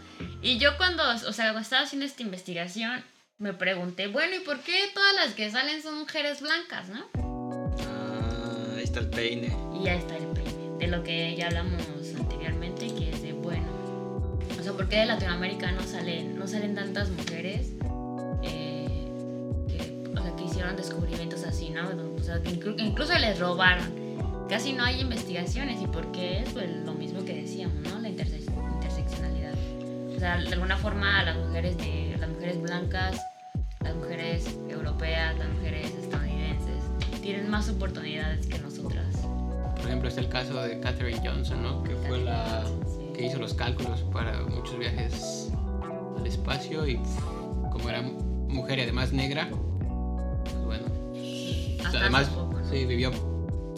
Y 0.42 0.58
yo 0.58 0.78
cuando, 0.78 1.04
o 1.10 1.34
sea, 1.34 1.46
cuando 1.46 1.62
estaba 1.62 1.84
haciendo 1.84 2.06
esta 2.06 2.24
investigación, 2.24 3.04
me 3.38 3.54
pregunté, 3.54 4.08
bueno, 4.08 4.36
¿y 4.36 4.40
por 4.40 4.60
qué 4.62 4.90
todas 4.94 5.16
las 5.16 5.34
que 5.34 5.50
salen 5.50 5.82
son 5.82 6.00
mujeres 6.00 6.42
blancas, 6.42 6.90
no? 6.90 7.06
Ah, 7.88 8.76
ahí 8.78 8.84
está 8.84 9.00
el 9.00 9.10
peine. 9.10 9.56
Y 9.80 9.86
ya 9.86 9.96
está 9.96 10.18
el 10.18 10.28
peine, 10.28 10.78
de 10.78 10.88
lo 10.88 11.04
que 11.04 11.36
ya 11.38 11.48
hablamos 11.48 11.82
anteriormente, 12.18 12.88
que 12.88 13.10
es 13.12 13.22
de, 13.22 13.34
bueno, 13.34 14.38
o 14.60 14.64
sea, 14.64 14.74
¿por 14.74 14.90
qué 14.90 14.98
de 14.98 15.06
Latinoamérica 15.06 15.72
no 15.72 15.84
salen, 15.84 16.38
no 16.38 16.48
salen 16.48 16.76
tantas 16.76 17.10
mujeres 17.10 17.70
hicieron 20.60 20.76
descubrimientos 20.76 21.44
así, 21.46 21.70
¿no? 21.70 21.84
O 22.18 22.22
sea, 22.22 22.42
que 22.42 22.50
incluso 22.84 23.18
les 23.18 23.40
robaron. 23.40 23.86
Casi 24.50 24.74
no 24.74 24.84
hay 24.84 25.00
investigaciones 25.00 25.82
y 25.82 25.88
por 25.88 26.12
qué 26.12 26.42
es 26.42 26.50
pues, 26.50 26.70
lo 26.84 26.94
mismo 26.94 27.24
que 27.24 27.34
decíamos, 27.34 27.76
¿no? 27.78 27.98
La 28.00 28.10
interse- 28.10 28.44
interseccionalidad. 28.74 29.54
O 30.14 30.20
sea, 30.20 30.38
de 30.42 30.52
alguna 30.52 30.76
forma 30.76 31.24
las 31.24 31.38
mujeres 31.38 31.78
de 31.78 32.18
las 32.20 32.30
mujeres 32.30 32.62
blancas, 32.62 33.22
las 33.80 33.96
mujeres 33.96 34.58
europeas, 34.68 35.38
las 35.38 35.48
mujeres 35.48 35.94
estadounidenses 35.98 36.84
tienen 37.22 37.50
más 37.50 37.70
oportunidades 37.70 38.46
que 38.48 38.60
nosotras. 38.60 39.16
Por 39.78 39.86
ejemplo, 39.86 40.10
está 40.10 40.20
el 40.20 40.28
caso 40.28 40.62
de 40.62 40.78
Katherine 40.82 41.22
Johnson, 41.26 41.64
¿no? 41.64 41.84
Que 41.84 41.96
fue 41.96 42.18
la 42.22 42.66
Sí. 42.66 43.14
que 43.16 43.28
hizo 43.28 43.38
los 43.40 43.54
cálculos 43.54 44.02
para 44.12 44.42
muchos 44.42 44.78
viajes 44.78 45.52
al 46.18 46.28
espacio 46.28 46.86
y 46.86 47.00
como 47.72 47.88
era 47.88 48.02
mujer 48.02 48.80
y 48.80 48.82
además 48.82 49.14
negra. 49.14 49.48
Hasta 51.86 52.00
además, 52.00 52.28
poco, 52.30 52.60
¿no? 52.60 52.70
sí, 52.70 52.86
vivió 52.86 53.12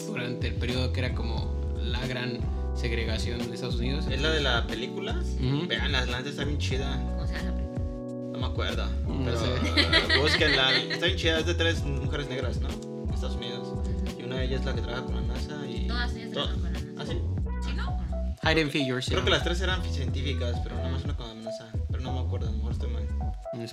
durante 0.06 0.48
el 0.48 0.54
periodo 0.54 0.92
que 0.92 1.00
era 1.00 1.14
como 1.14 1.52
la 1.82 2.04
gran 2.06 2.38
segregación 2.74 3.38
de 3.48 3.54
Estados 3.54 3.76
Unidos. 3.76 4.06
¿Es 4.10 4.20
la 4.20 4.30
de 4.30 4.40
la 4.40 4.66
película? 4.66 5.12
Ujú. 5.12 5.66
Vean, 5.68 5.92
la 5.92 6.04
neta 6.04 6.28
está 6.28 6.44
bien 6.44 6.58
chida. 6.58 6.96
¿Cómo 7.16 7.26
se 7.26 7.34
llama 7.34 7.50
la 7.50 7.54
película? 7.56 7.78
No 8.32 8.38
me 8.38 8.46
acuerdo. 8.46 8.86
No 9.06 9.24
pero 9.24 9.38
sé. 9.38 9.46
eh, 9.76 10.18
búsquenla. 10.20 10.76
Está 10.90 11.06
bien 11.06 11.18
chida. 11.18 11.38
Es 11.40 11.46
de 11.46 11.54
tres 11.54 11.82
mujeres 11.84 12.28
negras, 12.28 12.60
¿no? 12.60 12.68
En 13.06 13.14
Estados 13.14 13.36
Unidos. 13.36 13.68
Y 14.18 14.22
una 14.24 14.36
de 14.36 14.44
ellas 14.46 14.60
es 14.60 14.66
la 14.66 14.74
que 14.74 14.80
trabaja 14.80 15.04
con 15.04 15.14
la 15.14 15.20
NASA. 15.34 15.66
Y... 15.68 15.86
Todas 15.86 16.14
ellas 16.14 16.30
trabajan 16.32 16.60
con 16.60 16.72
la 16.72 16.80
NASA. 16.80 16.92
¿Ah, 16.98 17.04
sí? 17.06 17.18
¿Sí, 17.68 17.74
no? 17.76 17.88
¿O 17.88 18.02
no? 18.44 18.50
Hidden 18.50 18.70
Figures. 18.70 19.06
Creo 19.06 19.20
¿no? 19.20 19.24
que 19.24 19.30
las 19.30 19.44
tres 19.44 19.60
eran 19.60 19.82
científicas, 19.84 20.58
pero 20.62 20.76
nada 20.76 20.90
más 20.90 21.04
una 21.04 21.14
con 21.16 21.31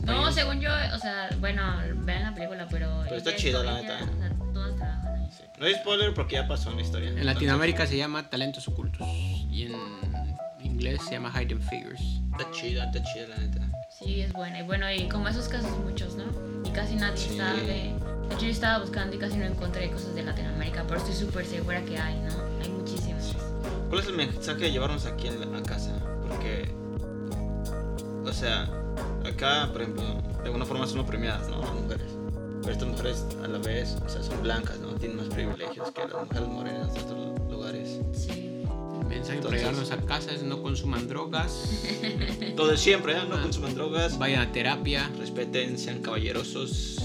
No, 0.06 0.32
según 0.32 0.60
yo, 0.60 0.70
o 0.94 0.98
sea, 1.00 1.30
bueno, 1.40 1.64
vean 2.04 2.24
la 2.24 2.34
película, 2.34 2.68
pero. 2.70 3.02
Pero 3.06 3.16
está 3.16 3.36
chida, 3.36 3.64
la 3.64 3.82
neta. 3.82 4.00
O 4.04 4.18
sea, 4.18 4.32
todas 4.54 4.76
trabajan 4.76 5.16
ahí. 5.16 5.30
Sí. 5.32 5.44
No 5.58 5.66
hay 5.66 5.74
spoiler 5.76 6.14
porque 6.14 6.36
ya 6.36 6.48
pasó 6.48 6.70
en 6.72 6.76
la 6.78 6.82
historia. 6.82 7.10
En 7.10 7.26
Latinoamérica 7.26 7.88
se 7.88 7.96
llama 7.98 8.30
Talentos 8.30 8.68
Ocultos 8.68 9.08
y 9.08 9.64
en 9.68 9.76
inglés 10.62 11.00
se 11.06 11.12
llama 11.12 11.32
Hidden 11.32 11.62
Figures. 11.62 12.02
Está 12.38 12.52
chida, 12.52 12.86
está 12.86 13.04
chida, 13.04 13.28
la 13.30 13.38
neta. 13.38 13.62
Sí, 13.90 14.22
es 14.22 14.34
buena. 14.34 14.60
Y 14.60 14.64
bueno, 14.64 14.92
y 14.92 15.08
como 15.08 15.28
esos 15.30 15.48
casos 15.48 15.72
muchos, 15.80 16.16
¿no? 16.16 16.26
Y 16.68 16.72
casi 16.72 16.96
nadie 16.96 17.18
Sí. 17.18 17.38
sabe. 17.38 17.62
De 17.64 18.36
hecho, 18.36 18.46
yo 18.46 18.52
estaba 18.52 18.80
buscando 18.80 19.16
y 19.16 19.20
casi 19.20 19.38
no 19.38 19.46
encontré 19.46 19.90
cosas 19.92 20.14
de 20.14 20.24
Latinoamérica, 20.24 20.84
pero 20.88 21.00
estoy 21.00 21.16
súper 21.16 21.46
segura 21.46 21.82
que 21.84 21.98
hay, 21.98 22.16
¿no? 22.20 22.30
Hay 22.62 22.70
muchísimas. 22.70 23.34
¿Cuál 23.90 24.02
es 24.02 24.08
el 24.08 24.14
mensaje 24.16 24.60
de 24.60 24.72
llevarnos 24.72 25.06
aquí 25.06 25.28
a 25.30 25.32
la 25.32 25.58
a 25.58 25.64
casa? 25.64 25.94
Porque, 26.28 26.70
o 28.24 28.32
sea, 28.32 28.70
acá, 29.30 29.70
por 29.72 29.82
ejemplo, 29.82 30.04
de 30.40 30.46
alguna 30.46 30.66
forma 30.66 30.86
son 30.88 31.06
premiadas, 31.06 31.48
¿no? 31.50 31.62
Las 31.62 31.74
mujeres. 31.74 32.08
Pero 32.62 32.74
estas 32.74 32.88
mujeres 32.90 33.26
a 33.44 33.48
la 33.48 33.58
vez, 33.60 33.98
o 34.06 34.10
sea, 34.10 34.22
son 34.22 34.42
blancas, 34.44 34.78
¿no? 34.80 34.90
Tienen 34.96 35.18
más 35.18 35.28
privilegios 35.28 35.92
que 35.92 36.02
las 36.02 36.26
mujeres 36.26 36.48
morenas 36.50 36.94
de 36.94 37.00
otros 37.02 37.40
lugares. 37.50 38.00
Sí. 38.14 38.64
El 39.02 39.08
mensaje 39.08 39.40
para 39.42 39.58
llevarnos 39.58 39.92
a 39.92 39.98
casa 39.98 40.32
es 40.34 40.44
no 40.44 40.62
consuman 40.62 41.08
drogas, 41.08 41.70
Todo 42.56 42.68
de 42.68 42.78
siempre, 42.78 43.14
¿eh? 43.14 43.22
No 43.28 43.36
Ah. 43.38 43.42
consuman 43.42 43.74
drogas, 43.76 44.18
vayan 44.20 44.42
a 44.42 44.52
terapia. 44.52 45.10
respeten, 45.20 45.78
sean 45.80 46.02
caballerosos. 46.02 46.98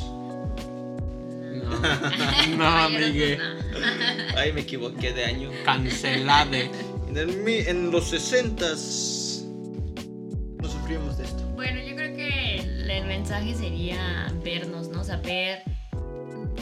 No, 1.55 1.71
no 2.59 2.67
amigue. 2.67 3.39
no. 3.39 4.37
Ay, 4.39 4.53
me 4.53 4.63
equivoqué 4.63 5.13
de 5.13 5.25
año. 5.25 5.51
Cancelade. 5.65 6.71
En, 7.09 7.17
el 7.17 7.49
en 7.49 7.91
los 7.91 8.13
60s 8.13 9.24
el, 13.05 13.09
mensaje 13.09 13.55
sería 13.55 14.33
vernos, 14.42 14.88
¿no? 14.88 15.05
Saber 15.05 15.63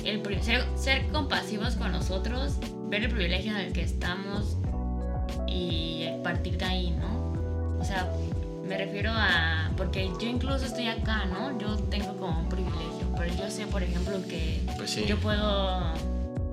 el, 0.04 0.42
ser, 0.42 0.64
ser 0.76 1.06
compasivos 1.08 1.76
con 1.76 1.92
nosotros, 1.92 2.56
ver 2.88 3.04
el 3.04 3.10
privilegio 3.10 3.52
en 3.52 3.58
el 3.66 3.72
que 3.72 3.82
estamos 3.82 4.56
y 5.46 5.92
partir 6.22 6.56
de 6.56 6.64
ahí, 6.64 6.90
¿no? 6.90 7.78
O 7.80 7.84
sea, 7.84 8.10
me 8.66 8.78
refiero 8.78 9.10
a... 9.12 9.70
Porque 9.76 10.10
yo 10.20 10.28
incluso 10.28 10.64
estoy 10.64 10.88
acá, 10.88 11.24
¿no? 11.26 11.58
Yo 11.58 11.76
tengo 11.76 12.16
como 12.16 12.40
un 12.40 12.48
privilegio, 12.48 13.12
pero 13.16 13.34
yo 13.34 13.50
sé, 13.50 13.66
por 13.66 13.82
ejemplo, 13.82 14.22
que 14.28 14.62
Pues 14.76 14.90
sí. 14.90 15.04
yo 15.06 15.18
puedo 15.18 15.92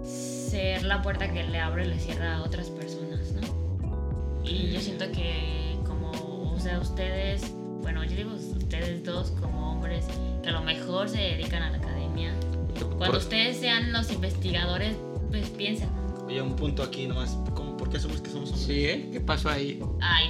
ser 0.04 0.84
la 0.84 1.02
puerta 1.02 1.32
que 1.32 1.44
le 1.44 1.60
abre 1.60 1.86
y 1.86 1.90
le 1.90 2.00
cierra 2.00 2.38
a 2.38 2.42
otras 2.42 2.70
personas, 2.70 3.32
¿no? 3.34 4.44
Y 4.44 4.72
yo 4.72 4.80
siento 4.82 5.12
que 5.12 5.78
como, 5.86 6.52
o 6.52 6.60
sea, 6.60 6.80
ustedes, 6.80 7.54
bueno, 7.82 8.04
yo 8.04 8.16
digo 8.16 8.32
ustedes 8.70 9.04
dos 9.04 9.32
como 9.32 9.72
hombres 9.72 10.06
que 10.44 10.50
a 10.50 10.52
lo 10.52 10.62
mejor 10.62 11.10
se 11.10 11.18
dedican 11.18 11.64
a 11.64 11.72
la 11.72 11.78
academia, 11.78 12.32
cuando 12.80 12.98
Por- 13.08 13.16
ustedes 13.18 13.58
sean 13.60 13.92
los 13.92 14.12
investigadores, 14.12 14.96
pues 15.32 15.50
piensen, 15.50 15.90
Oye, 16.28 16.40
un 16.44 16.56
punto 16.56 16.84
aquí 16.84 17.08
nomás. 17.08 17.36
¿Cómo, 17.56 17.76
¿Por 17.76 17.90
qué 17.90 17.98
asumes 17.98 18.22
que 18.22 18.30
somos 18.30 18.50
hombres? 18.52 18.68
Sí, 18.68 18.86
¿eh? 18.86 19.10
¿Qué 19.12 19.20
pasó 19.20 19.50
ahí? 19.50 19.82
Ay, 20.00 20.28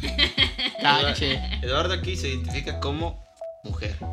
Tache. 0.80 1.40
Eduardo 1.62 1.92
aquí 1.94 2.14
se 2.14 2.28
identifica 2.28 2.78
como 2.78 3.20
mujer. 3.64 3.96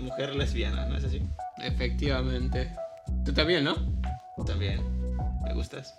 Mujer 0.00 0.34
lesbiana, 0.36 0.84
¿no 0.84 0.98
es 0.98 1.04
así? 1.04 1.22
Efectivamente. 1.62 2.70
Tú 3.24 3.32
también, 3.32 3.64
¿no? 3.64 3.76
También. 4.44 4.80
¿Me 5.42 5.54
gustas? 5.54 5.94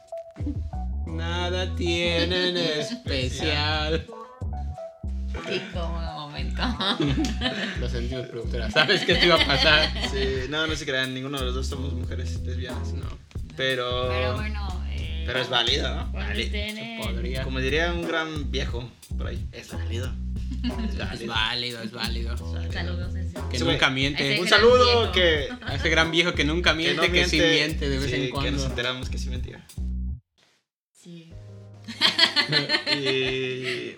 Nada 1.08 1.74
tienen 1.76 2.58
especial. 2.58 4.06
qué 5.48 5.62
cómodo 5.74 6.12
momento. 6.32 6.62
Lo 7.80 7.90
sentimos, 7.90 8.28
productora. 8.28 8.72
¿Sabes 8.72 9.04
qué 9.06 9.16
te 9.16 9.26
iba 9.26 9.36
a 9.42 9.46
pasar? 9.46 9.90
Sí, 10.12 10.48
no, 10.50 10.66
no 10.68 10.76
se 10.76 10.86
crean, 10.86 11.14
ninguno 11.14 11.38
de 11.40 11.46
los 11.46 11.56
dos 11.56 11.68
somos 11.68 11.94
mujeres 11.94 12.40
lesbianas. 12.44 12.94
No. 12.94 13.06
Pero. 13.58 14.08
Pero 14.10 14.36
bueno. 14.36 14.84
Eh, 14.92 15.24
Pero 15.28 15.40
es 15.40 15.50
válido, 15.50 15.94
¿no? 15.96 16.12
cuando 16.12 16.30
Válido. 16.30 17.04
podría. 17.04 17.44
Como 17.44 17.60
diría 17.60 17.94
un 17.94 18.08
gran 18.08 18.50
viejo 18.52 18.90
por 19.18 19.28
ahí, 19.28 19.46
es 19.52 19.72
válido. 19.72 20.12
Es 20.62 20.96
válido. 20.98 21.14
es 21.14 21.28
válido. 21.28 21.82
es 21.82 21.92
válido. 21.92 22.38
Saludos, 22.72 23.16
ese. 23.16 23.34
Que 23.50 23.58
Sí, 23.58 23.64
nunca 23.64 23.86
Ese 23.88 23.94
miente. 23.96 24.40
Un 24.42 24.48
saludo 24.48 25.00
viejo. 25.00 25.12
que. 25.14 25.48
A 25.66 25.76
ese 25.76 25.90
gran 25.90 26.12
viejo 26.12 26.34
que 26.34 26.44
nunca 26.44 26.74
miente, 26.76 27.12
que, 27.12 27.22
no 27.24 27.28
sí 27.28 27.40
miente 27.40 27.90
de 27.90 27.98
vez 27.98 28.10
sí, 28.12 28.16
en 28.16 28.22
Que 28.22 28.28
nos 28.30 28.32
cuando. 28.44 28.66
enteramos 28.66 29.10
que 29.10 29.18
sí 29.18 29.30
mentía. 29.30 29.66
Sí. 30.94 31.32
Y. 32.96 33.96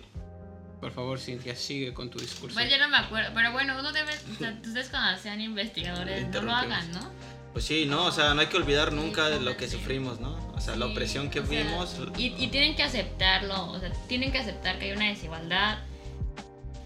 Por 0.83 0.91
favor, 0.91 1.17
Cintia, 1.17 1.55
sigue 1.55 1.93
con 1.93 2.09
tu 2.09 2.19
discurso. 2.19 2.53
Pues 2.55 2.69
yo 2.69 2.77
no 2.77 2.89
me 2.89 2.97
acuerdo, 2.97 3.31
pero 3.33 3.53
bueno, 3.53 3.77
uno 3.79 3.93
debe, 3.93 4.11
o 4.11 4.37
sea, 4.37 4.59
ustedes 4.65 4.89
cuando 4.89 5.17
sean 5.21 5.39
investigadores 5.39 6.27
no 6.27 6.41
lo 6.41 6.51
hagan, 6.53 6.91
¿no? 6.91 7.09
Pues 7.53 7.63
sí, 7.63 7.85
no, 7.85 8.03
o 8.07 8.11
sea, 8.11 8.33
no 8.33 8.41
hay 8.41 8.47
que 8.47 8.57
olvidar 8.57 8.91
nunca 8.91 9.29
de 9.29 9.39
lo 9.39 9.55
que 9.55 9.69
sufrimos, 9.69 10.19
¿no? 10.19 10.35
O 10.53 10.59
sea, 10.59 10.75
la 10.75 10.87
Sí, 10.87 10.91
opresión 10.91 11.29
que 11.29 11.39
vimos. 11.39 11.95
Y, 12.17 12.33
y 12.37 12.47
tienen 12.49 12.75
que 12.75 12.83
aceptarlo, 12.83 13.71
o 13.71 13.79
sea, 13.79 13.93
tienen 14.09 14.33
que 14.33 14.39
aceptar 14.39 14.77
que 14.77 14.87
hay 14.87 14.91
una 14.91 15.05
desigualdad. 15.07 15.77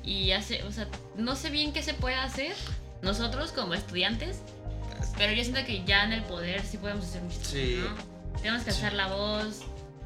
Y 0.03 0.31
hace, 0.31 0.61
o 0.63 0.71
sea, 0.71 0.87
no 1.15 1.35
sé 1.35 1.49
bien 1.49 1.73
qué 1.73 1.81
se 1.81 1.95
puede 1.95 2.15
hacer 2.17 2.55
nosotros 3.01 3.51
como 3.51 3.73
estudiantes, 3.73 4.41
pero 5.17 5.33
yo 5.33 5.43
siento 5.43 5.65
que 5.65 5.83
ya 5.85 6.03
en 6.03 6.13
el 6.13 6.21
poder 6.21 6.61
sí 6.63 6.77
podemos 6.77 7.03
hacer 7.05 7.23
cosas, 7.23 7.47
Sí. 7.47 7.81
¿no? 7.83 8.39
Tenemos 8.43 8.61
que 8.63 8.71
Sí. 8.71 8.77
alzar 8.77 8.93
la 8.93 9.07
voz. 9.07 9.61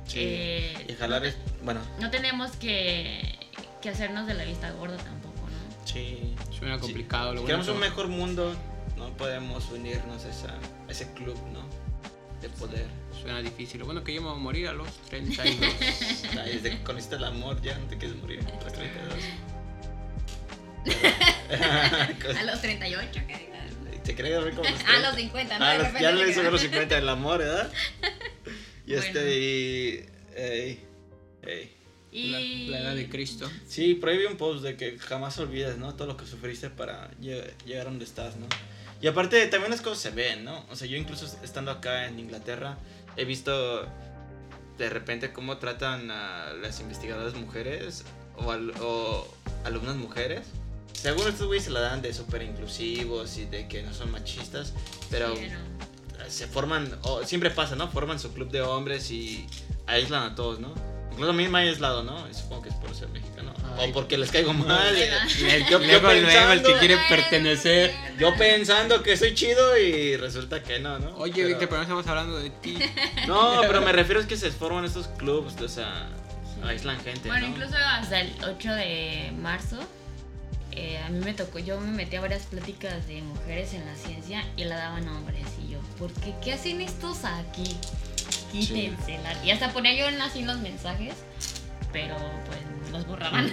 Sí. 0.07 0.19
eh, 0.21 0.85
Y 0.87 0.93
jalar 0.93 1.25
es. 1.25 1.35
Bueno, 1.63 1.81
No 1.99 2.09
tenemos 2.09 2.51
que, 2.53 3.37
que 3.81 3.89
hacernos 3.89 4.27
de 4.27 4.33
la 4.35 4.43
vista 4.45 4.71
gorda 4.71 4.97
tampoco, 4.97 5.39
¿no? 5.49 5.87
sí. 5.87 6.35
Suena 6.57 6.75
Sí. 6.75 6.81
complicado. 6.81 7.33
Lo 7.33 7.41
Si 7.41 7.45
queremos 7.47 7.67
un 7.69 7.79
mejor 7.79 8.07
mundo, 8.07 8.55
no 8.97 9.09
podemos 9.17 9.69
unirnos 9.71 10.23
a, 10.25 10.29
esa, 10.29 10.49
a 10.87 10.91
ese 10.91 11.11
club, 11.13 11.35
¿no? 11.51 11.61
De 12.41 12.49
poder. 12.49 12.85
Suena 13.19 13.41
difícil. 13.41 13.79
Lo 13.79 13.85
bueno 13.85 14.03
que 14.03 14.13
yo 14.13 14.21
me 14.21 14.27
voy 14.29 14.37
a 14.37 14.39
morir 14.39 14.67
a 14.67 14.73
los 14.73 14.87
32. 15.09 15.73
O 16.29 16.31
sea, 16.33 16.43
desde 16.43 16.69
que 16.71 16.83
conociste 16.83 17.15
el 17.15 17.23
amor 17.23 17.61
ya 17.61 17.77
no 17.77 17.85
te 17.87 17.97
quieres 17.97 18.17
morir 18.17 18.39
a 18.45 18.63
los 18.63 18.73
32. 18.73 19.13
A 22.39 22.43
los 22.43 22.61
38, 22.61 23.11
que 23.27 23.37
digan. 23.37 24.01
Te 24.03 24.15
crees 24.15 24.33
los 24.35 24.45
A 24.47 24.61
30. 24.61 24.99
los 25.01 25.15
50, 25.15 25.59
¿no? 25.59 25.65
Ah, 25.65 25.75
los- 25.75 25.93
ya 26.01 26.11
le 26.11 26.29
hizo 26.29 26.41
los 26.43 26.61
50 26.61 26.97
el 26.97 27.07
amor, 27.09 27.39
¿verdad? 27.39 27.71
Y 28.87 28.93
Bueno. 28.93 29.05
este, 29.05 29.37
y. 29.39 30.05
ey, 30.35 30.85
ey. 31.43 31.71
La, 32.11 32.39
Y... 32.41 32.67
la 32.67 32.79
edad 32.81 32.95
de 32.95 33.07
Cristo. 33.09 33.49
Sí, 33.67 33.95
por 33.95 34.09
ahí 34.09 34.17
vi 34.17 34.25
un 34.25 34.37
post 34.37 34.63
de 34.63 34.75
que 34.77 34.97
jamás 34.99 35.37
olvides, 35.39 35.77
¿no? 35.77 35.93
Todo 35.95 36.07
lo 36.07 36.17
que 36.17 36.25
sufriste 36.25 36.69
para 36.69 37.09
lle- 37.21 37.51
llegar 37.65 37.87
a 37.87 37.89
donde 37.89 38.05
estás, 38.05 38.35
¿no? 38.35 38.45
Y 39.01 39.07
aparte, 39.07 39.45
también 39.47 39.71
las 39.71 39.81
cosas 39.81 39.99
se 39.99 40.11
ven, 40.11 40.43
¿no? 40.43 40.65
O 40.69 40.75
sea, 40.75 40.87
yo 40.87 40.95
incluso 40.97 41.25
estando 41.43 41.71
acá 41.71 42.07
en 42.07 42.19
Inglaterra, 42.19 42.77
he 43.17 43.25
visto 43.25 43.85
de 44.77 44.89
repente 44.89 45.31
cómo 45.33 45.57
tratan 45.57 46.11
a 46.11 46.53
las 46.61 46.79
investigadoras 46.79 47.33
mujeres 47.35 48.03
o, 48.37 48.51
al- 48.51 48.73
o 48.81 49.27
alumnas 49.63 49.95
mujeres. 49.95 50.41
Según 50.93 51.27
estos 51.27 51.47
güeyes 51.47 51.63
se 51.65 51.71
la 51.71 51.79
dan 51.79 52.01
de 52.03 52.13
súper 52.13 52.43
inclusivos 52.43 53.37
y 53.37 53.45
de 53.45 53.67
que 53.67 53.81
no 53.83 53.93
son 53.93 54.11
machistas, 54.11 54.73
pero 55.09 55.35
Sí, 55.35 55.47
no. 55.49 56.29
se 56.29 56.45
forman, 56.47 56.87
o 57.03 57.23
siempre 57.25 57.49
pasa, 57.49 57.75
¿no? 57.75 57.89
Forman 57.89 58.19
su 58.19 58.31
club 58.33 58.51
de 58.51 58.61
hombres 58.61 59.09
y 59.09 59.47
aíslan 59.87 60.23
a 60.31 60.35
todos, 60.35 60.59
¿no? 60.59 60.73
Incluso 61.11 61.29
a 61.31 61.33
mí 61.33 61.47
me 61.47 61.59
ha 61.59 61.61
aislado, 61.61 62.03
¿no? 62.03 62.27
Y 62.29 62.33
Supongo 62.33 62.63
que 62.63 62.69
es 62.69 62.75
por 62.75 62.95
ser 62.95 63.09
mexicano. 63.09 63.53
Ay. 63.77 63.89
o 63.89 63.93
porque 63.93 64.17
les 64.17 64.31
caigo 64.31 64.53
mal. 64.53 64.95
Yo- 65.39 65.47
yo 65.69 65.79
luego, 65.79 66.11
luego, 66.11 66.11
el 66.11 66.21
que 66.25 66.25
pensando- 66.27 66.79
quiere 66.79 66.97
pertenecer. 67.09 67.91
Yo 68.19 68.35
pensando 68.35 69.01
que 69.03 69.15
soy 69.17 69.33
chido 69.33 69.77
y 69.77 70.17
resulta 70.17 70.61
que 70.61 70.79
no, 70.79 70.99
¿no? 70.99 71.15
Oye, 71.17 71.33
Pero- 71.35 71.47
Víctor, 71.47 71.67
pero 71.69 71.77
no 71.77 71.83
estamos 71.83 72.07
hablando 72.07 72.37
de 72.39 72.49
ti. 72.49 72.77
No, 73.27 73.61
pero 73.61 73.81
me 73.81 73.91
refiero 73.93 74.19
es 74.19 74.25
que 74.27 74.35
se 74.37 74.51
forman 74.51 74.83
estos 74.85 75.07
clubs, 75.09 75.59
o 75.61 75.69
sea, 75.69 76.09
aíslan 76.63 76.99
gente, 77.01 77.29
Bueno, 77.29 77.47
¿no? 77.47 77.53
incluso 77.55 77.75
hasta 77.77 78.19
el 78.19 78.31
8 78.43 78.71
de 78.73 79.31
marzo, 79.39 79.77
eh, 80.73 80.97
a 81.05 81.09
mí 81.09 81.19
me 81.23 81.33
tocó, 81.33 81.59
yo 81.59 81.79
me 81.79 81.91
metí 81.91 82.15
a 82.17 82.21
varias 82.21 82.43
pláticas 82.43 83.07
de 83.07 83.21
mujeres 83.21 83.73
en 83.73 83.85
la 83.85 83.95
ciencia 83.95 84.45
y 84.57 84.63
la 84.65 84.75
daban 84.77 85.07
hombres. 85.07 85.45
Y 85.65 85.71
yo, 85.71 85.79
¿por 85.97 86.11
qué? 86.13 86.33
¿Qué 86.43 86.53
hacen 86.53 86.81
estos 86.81 87.23
aquí? 87.25 87.75
Quítensela. 88.51 89.43
Y 89.43 89.51
hasta 89.51 89.71
ponía 89.73 89.93
yo 89.95 90.07
en 90.07 90.21
así 90.21 90.43
los 90.43 90.57
mensajes, 90.59 91.13
pero 91.91 92.15
pues 92.45 92.91
los 92.91 93.05
borraban. 93.07 93.51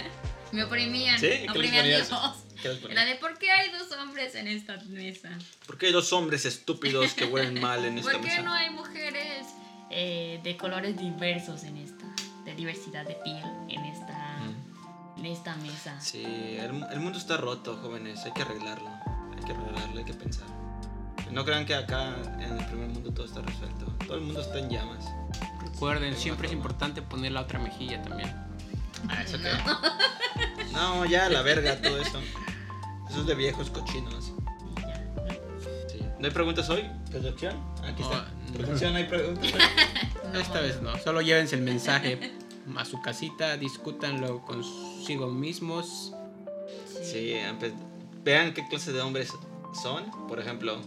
me 0.52 0.64
oprimían. 0.64 1.18
¿Sí? 1.18 1.26
¿Qué 1.28 1.38
les 1.40 1.50
oprimían 1.50 1.86
les 1.86 2.08
pones? 2.08 2.46
Era 2.90 3.04
de 3.04 3.14
¿por 3.16 3.38
qué 3.38 3.50
hay 3.50 3.70
dos 3.70 3.92
hombres 3.92 4.34
en 4.34 4.48
esta 4.48 4.76
mesa? 4.88 5.30
¿Por 5.66 5.78
qué 5.78 5.86
hay 5.86 5.92
dos 5.92 6.12
hombres 6.12 6.44
estúpidos 6.46 7.12
que 7.14 7.24
huelen 7.26 7.60
mal 7.60 7.84
en 7.84 7.98
esta 7.98 8.12
¿Por 8.12 8.20
qué 8.22 8.28
mesa? 8.28 8.42
no 8.42 8.52
hay 8.52 8.70
mujeres 8.70 9.46
eh, 9.90 10.40
de 10.42 10.56
colores 10.56 10.96
diversos 10.98 11.62
en 11.64 11.76
esta? 11.76 12.04
De 12.44 12.54
diversidad 12.54 13.04
de 13.06 13.14
piel 13.16 13.42
en 13.68 13.84
esta, 13.84 14.14
Mm. 14.38 15.18
en 15.20 15.26
esta 15.26 15.56
mesa. 15.56 16.00
Sí, 16.00 16.22
el, 16.24 16.84
el 16.92 17.00
mundo 17.00 17.18
está 17.18 17.36
roto, 17.36 17.76
jóvenes, 17.78 18.20
hay 18.24 18.32
que 18.32 18.42
arreglarlo. 18.42 18.88
Hay 19.36 19.44
que 19.44 19.52
arreglarlo, 19.52 19.98
hay 19.98 20.04
que 20.04 20.14
pensar. 20.14 20.46
No 21.30 21.44
crean 21.44 21.66
que 21.66 21.74
acá 21.74 22.14
en 22.40 22.58
el 22.58 22.64
primer 22.66 22.88
mundo 22.88 23.12
todo 23.12 23.26
está 23.26 23.40
resuelto. 23.42 23.86
Todo 24.06 24.16
el 24.16 24.22
mundo 24.22 24.40
está 24.40 24.58
en 24.58 24.70
llamas. 24.70 25.04
Recuerden, 25.62 26.16
siempre 26.16 26.46
es 26.46 26.52
importante 26.54 27.02
poner 27.02 27.32
la 27.32 27.42
otra 27.42 27.58
mejilla 27.58 28.00
también. 28.02 28.34
Ah, 29.08 29.22
¿eso 29.22 29.36
qué? 29.38 29.50
No, 30.72 31.04
ya, 31.04 31.28
la 31.28 31.42
verga, 31.42 31.76
todo 31.80 31.98
eso. 32.00 32.18
Eso 33.10 33.20
es 33.20 33.26
de 33.26 33.34
viejos 33.34 33.70
cochinos. 33.70 34.32
Sí. 35.88 35.98
¿No 36.18 36.26
hay 36.26 36.32
preguntas 36.32 36.68
hoy? 36.70 36.84
¿Producción? 37.10 37.54
Aquí 37.84 38.02
está. 38.02 38.26
Oh, 38.26 38.50
no. 38.52 38.56
¿Producción 38.58 38.96
hay 38.96 39.04
preguntas 39.04 39.52
hoy? 39.52 39.60
No. 40.32 40.40
Esta 40.40 40.60
vez 40.60 40.82
no, 40.82 40.98
solo 40.98 41.20
llévense 41.22 41.54
el 41.54 41.62
mensaje 41.62 42.32
a 42.76 42.84
su 42.84 43.00
casita, 43.00 43.56
discútanlo 43.56 44.42
consigo 44.42 45.28
mismos. 45.28 46.12
Sí, 47.00 47.34
empe- 47.34 47.72
vean 48.24 48.52
qué 48.52 48.66
clase 48.68 48.92
de 48.92 49.00
hombres 49.02 49.32
son. 49.80 50.10
Por 50.26 50.40
ejemplo, 50.40 50.80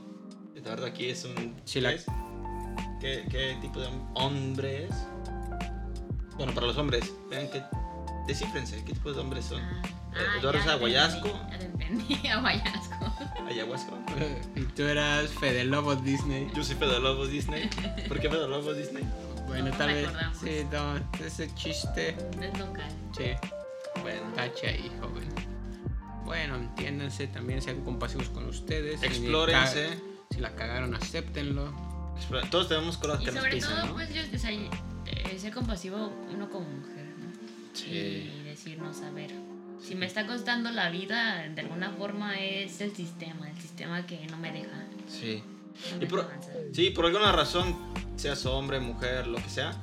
Eduardo 0.59 0.85
aquí 0.85 1.05
es 1.09 1.23
un... 1.25 1.55
Sí, 1.65 1.79
la- 1.81 1.95
¿qué? 2.99 3.25
¿Qué, 3.29 3.57
tipo 3.61 3.79
de 3.79 3.87
hombre 4.15 4.85
es? 4.85 4.95
Bueno, 6.35 6.53
para 6.53 6.67
los 6.67 6.77
hombres, 6.77 7.11
vean 7.29 7.49
que... 7.49 7.63
Descifrense, 8.27 8.83
¿qué 8.85 8.93
tipo 8.93 9.11
de 9.11 9.19
hombres 9.21 9.45
son? 9.45 9.61
Ah, 9.61 9.81
Eh, 9.85 10.17
ah, 10.17 10.39
Eduardo 10.39 10.59
ya 10.59 10.65
es 10.65 10.71
aguayasco. 10.71 11.39
entendí, 11.59 12.27
aguayasco. 12.27 13.13
¿Ayahuasca? 13.47 13.91
Y 14.55 14.61
tú 14.63 14.83
eras 14.83 15.29
Fede 15.31 15.63
Lobo 15.63 15.95
Disney. 15.95 16.47
Yo 16.55 16.63
soy 16.63 16.75
Pedro 16.75 16.99
Lobo 16.99 17.25
Disney. 17.25 17.69
¿Por 18.07 18.19
qué 18.19 18.29
Pedro 18.29 18.47
Lobo 18.47 18.73
Disney? 18.73 19.03
Bueno, 19.47 19.69
No 19.69 19.77
tal 19.77 19.93
vez. 19.93 20.09
Sí, 20.39 20.65
no, 20.71 20.97
ese 21.25 21.53
chiste. 21.55 22.09
Es 22.41 22.59
local. 22.59 22.91
Sí, 23.17 23.31
Bueno, 24.01 24.21
tache 24.35 24.67
ahí, 24.67 24.91
joven. 25.01 25.27
Bueno, 26.25 26.55
entiéndanse, 26.57 27.25
también 27.27 27.59
sean 27.61 27.83
compasivos 27.83 28.29
con 28.29 28.47
ustedes. 28.47 29.01
Explórense. 29.01 29.99
Si 30.31 30.39
la 30.39 30.55
cagaron, 30.55 30.93
acéptenlo. 30.95 31.73
Todos 32.51 32.67
tenemos 32.67 32.97
cosas 32.97 33.21
Y 33.21 33.25
que 33.25 33.31
nos 33.31 33.39
sobre 33.41 33.55
pisan, 33.55 33.75
todo, 33.75 33.85
¿no? 33.87 33.93
pues, 33.93 34.13
yo, 34.13 34.21
o 34.33 34.37
sea, 34.37 34.51
eh, 34.51 35.37
ser 35.39 35.53
compasivo 35.53 36.13
uno 36.31 36.49
como 36.49 36.67
mujer, 36.69 37.05
¿no? 37.17 37.31
Sí. 37.73 37.85
Y 37.87 38.43
decirnos, 38.43 39.01
a 39.01 39.09
ver, 39.11 39.31
si 39.81 39.95
me 39.95 40.05
está 40.05 40.27
costando 40.27 40.69
la 40.71 40.89
vida, 40.89 41.47
de 41.47 41.61
alguna 41.61 41.91
forma 41.91 42.37
es 42.39 42.79
el 42.81 42.95
sistema, 42.95 43.49
el 43.49 43.57
sistema 43.59 44.05
que 44.05 44.25
no 44.27 44.37
me 44.37 44.51
deja. 44.51 44.83
Sí. 45.07 45.41
no 45.91 45.97
Y 45.97 45.99
me 46.01 46.05
por- 46.07 46.19
deja 46.19 46.31
avanzar. 46.33 46.55
Sí, 46.73 46.89
por 46.91 47.05
alguna 47.05 47.31
razón, 47.31 47.75
seas 48.17 48.45
hombre, 48.45 48.79
mujer, 48.79 49.25
lo 49.27 49.37
que 49.41 49.49
sea, 49.49 49.73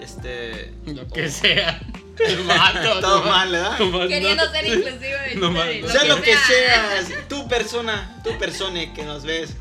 este... 0.00 0.74
Lo 0.86 1.06
que 1.08 1.30
sea. 1.30 1.80
El 2.18 2.44
vato. 2.44 3.00
Todo 3.00 3.24
no- 3.24 3.30
mal, 3.30 3.50
¿verdad? 3.50 3.78
nomás 3.78 4.08
Queriendo 4.08 4.44
no- 4.44 4.52
ser 4.52 4.66
inclusivo. 4.66 5.16
y 5.32 5.36
No 5.36 5.50
más, 5.50 5.66
sea 5.90 6.04
lo 6.04 6.20
que 6.20 6.36
seas, 6.36 7.08
tu 7.28 7.48
persona, 7.48 8.20
tu 8.22 8.36
persona 8.38 8.92
que 8.92 9.02
nos 9.04 9.24
ves, 9.24 9.56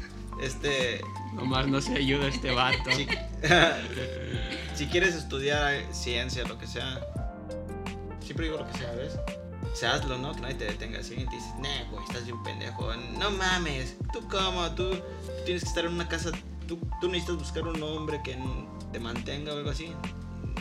este... 0.46 1.02
Nomás 1.34 1.68
no 1.68 1.82
se 1.82 1.96
ayuda 1.96 2.28
este 2.28 2.52
vato. 2.52 2.90
Si, 2.96 3.08
si 4.76 4.88
quieres 4.88 5.16
estudiar 5.16 5.82
ciencia, 5.94 6.44
lo 6.46 6.58
que 6.58 6.68
sea, 6.68 7.00
siempre 8.22 8.46
digo 8.48 8.58
lo 8.58 8.68
que 8.72 8.78
sea, 8.78 8.92
¿ves? 8.94 9.18
O 9.72 9.76
sea, 9.76 9.94
hazlo, 9.96 10.18
¿no? 10.18 10.34
Que 10.34 10.42
nadie 10.42 10.56
te 10.56 10.66
detenga 10.66 11.00
así 11.00 11.14
y 11.14 11.26
te 11.26 11.36
dices, 11.36 11.54
nah, 11.60 11.90
güey, 11.92 12.04
estás 12.06 12.26
bien 12.26 12.42
pendejo. 12.44 12.94
No 13.18 13.32
mames, 13.32 13.96
tú 14.12 14.28
cómo, 14.30 14.70
tú 14.76 14.92
tienes 15.46 15.64
que 15.64 15.70
estar 15.70 15.86
en 15.86 15.94
una 15.94 16.08
casa 16.08 16.32
tú, 16.68 16.80
tú 17.02 17.08
necesitas 17.08 17.38
buscar 17.38 17.64
un 17.64 17.82
hombre 17.84 18.22
que 18.24 18.38
te 18.92 19.00
mantenga 19.00 19.54
o 19.54 19.58
algo 19.58 19.70
así. 19.70 19.92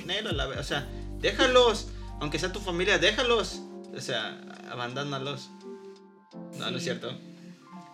Nero, 0.06 0.32
la 0.32 0.46
ve- 0.46 0.58
o 0.58 0.64
sea, 0.64 0.88
déjalos, 1.18 1.88
aunque 2.20 2.38
sea 2.38 2.52
tu 2.52 2.60
familia, 2.60 2.98
déjalos. 2.98 3.60
O 3.94 4.00
sea, 4.00 4.40
abandónalos. 4.70 5.50
No, 6.58 6.70
no 6.70 6.78
es 6.78 6.84
cierto. 6.84 7.16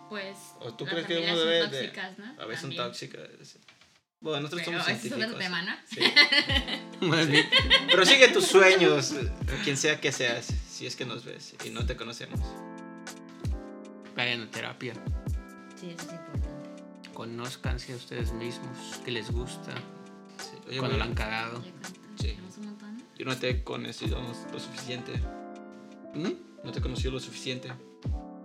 Pues. 0.09 0.37
¿O 0.59 0.73
tú 0.73 0.85
las 0.85 0.93
crees 0.93 1.07
que 1.07 1.17
uno 1.19 1.27
son 1.27 1.37
debe 1.37 1.55
de- 1.55 1.67
tóxicas, 1.87 2.17
¿no? 2.17 2.25
A 2.41 2.45
veces 2.45 2.61
son 2.61 2.69
También. 2.71 2.87
tóxicas. 2.87 3.21
Bueno, 4.21 4.41
nosotros 4.41 4.63
Pero 4.65 4.79
somos 4.79 4.91
es 4.91 5.01
científicos. 5.01 5.25
otro 5.27 5.37
tema, 5.39 5.61
¿no? 5.61 5.75
Sí. 5.87 6.01
Más 7.05 7.27
bien. 7.27 7.47
Pero 7.89 8.05
sigue 8.05 8.27
tus 8.29 8.45
sueños, 8.47 9.13
quien 9.63 9.77
sea 9.77 10.01
que 10.01 10.11
seas, 10.11 10.45
si 10.69 10.85
es 10.85 10.95
que 10.97 11.05
nos 11.05 11.23
ves 11.23 11.55
y 11.63 11.69
no 11.69 11.85
te 11.85 11.95
conocemos. 11.95 12.39
Vayan 14.15 14.41
a 14.41 14.51
terapia. 14.51 14.93
Sí, 15.79 15.91
eso 15.91 16.05
es 16.07 16.11
importante. 16.13 16.47
Conózcanse 17.13 17.93
a 17.93 17.95
ustedes 17.95 18.31
mismos, 18.33 18.77
que 19.05 19.11
les 19.11 19.31
gusta, 19.31 19.73
Sí. 20.37 20.51
Oye, 20.69 20.77
cuando 20.79 20.97
la 20.97 21.03
han 21.05 21.13
cagado. 21.13 21.61
Sí. 22.19 22.37
Yo 23.17 23.25
no 23.25 23.35
te 23.37 23.49
he 23.49 23.63
conocido 23.63 24.21
lo 24.53 24.59
suficiente. 24.59 25.13
¿Mm? 26.13 26.29
No 26.63 26.71
te 26.71 26.79
he 26.79 26.81
conocido 26.81 27.11
lo 27.11 27.19
suficiente. 27.19 27.69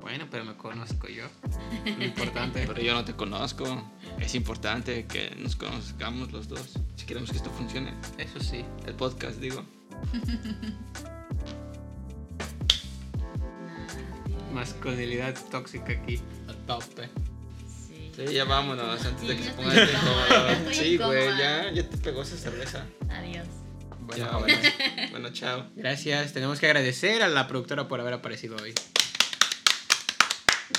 Bueno, 0.05 0.27
pero 0.31 0.45
me 0.45 0.55
conozco 0.55 1.09
yo. 1.09 1.25
Lo 1.97 2.05
importante. 2.05 2.65
Pero 2.67 2.83
yo 2.83 2.93
no 2.93 3.07
te 3.07 3.15
conozco. 3.15 3.91
Es 4.21 4.35
importante 4.35 5.07
que 5.07 5.35
nos 5.39 5.57
conozcamos 5.57 6.31
los 6.31 6.47
dos. 6.47 6.75
Si 6.95 7.07
queremos 7.07 7.31
que 7.31 7.39
esto 7.39 7.49
funcione. 7.51 7.95
Eso 8.19 8.39
sí. 8.39 8.63
El 8.87 8.93
podcast, 8.97 9.39
digo. 9.39 9.65
Masculinidad 14.53 15.35
tóxica 15.51 15.93
aquí. 15.93 16.21
A 16.49 16.53
tope. 16.67 17.09
Sí. 17.89 18.13
Sí, 18.15 18.35
ya 18.35 18.45
vámonos 18.45 19.05
antes 19.05 19.27
de 19.27 19.37
que 19.37 19.43
se 19.43 19.51
ponga 19.53 19.73
incómodo. 19.75 20.73
Sí, 20.73 20.97
güey, 20.99 21.39
ya, 21.39 21.71
ya 21.73 21.89
te 21.89 21.97
pegó 21.99 22.23
esa 22.23 22.37
cerveza. 22.37 22.85
Adiós. 23.09 23.47
Bueno, 24.01 24.25
Ya, 24.31 24.37
bueno. 24.37 24.57
bueno, 25.13 25.31
chao. 25.33 25.67
gracias. 25.75 26.33
Tenemos 26.33 26.61
que 26.61 26.67
agradecer 26.67 27.23
a 27.23 27.29
la 27.29 27.49
productora 27.49 27.89
por 27.89 28.01
haber 28.01 28.13
aparecido 28.15 28.57
hoy. 28.63 28.75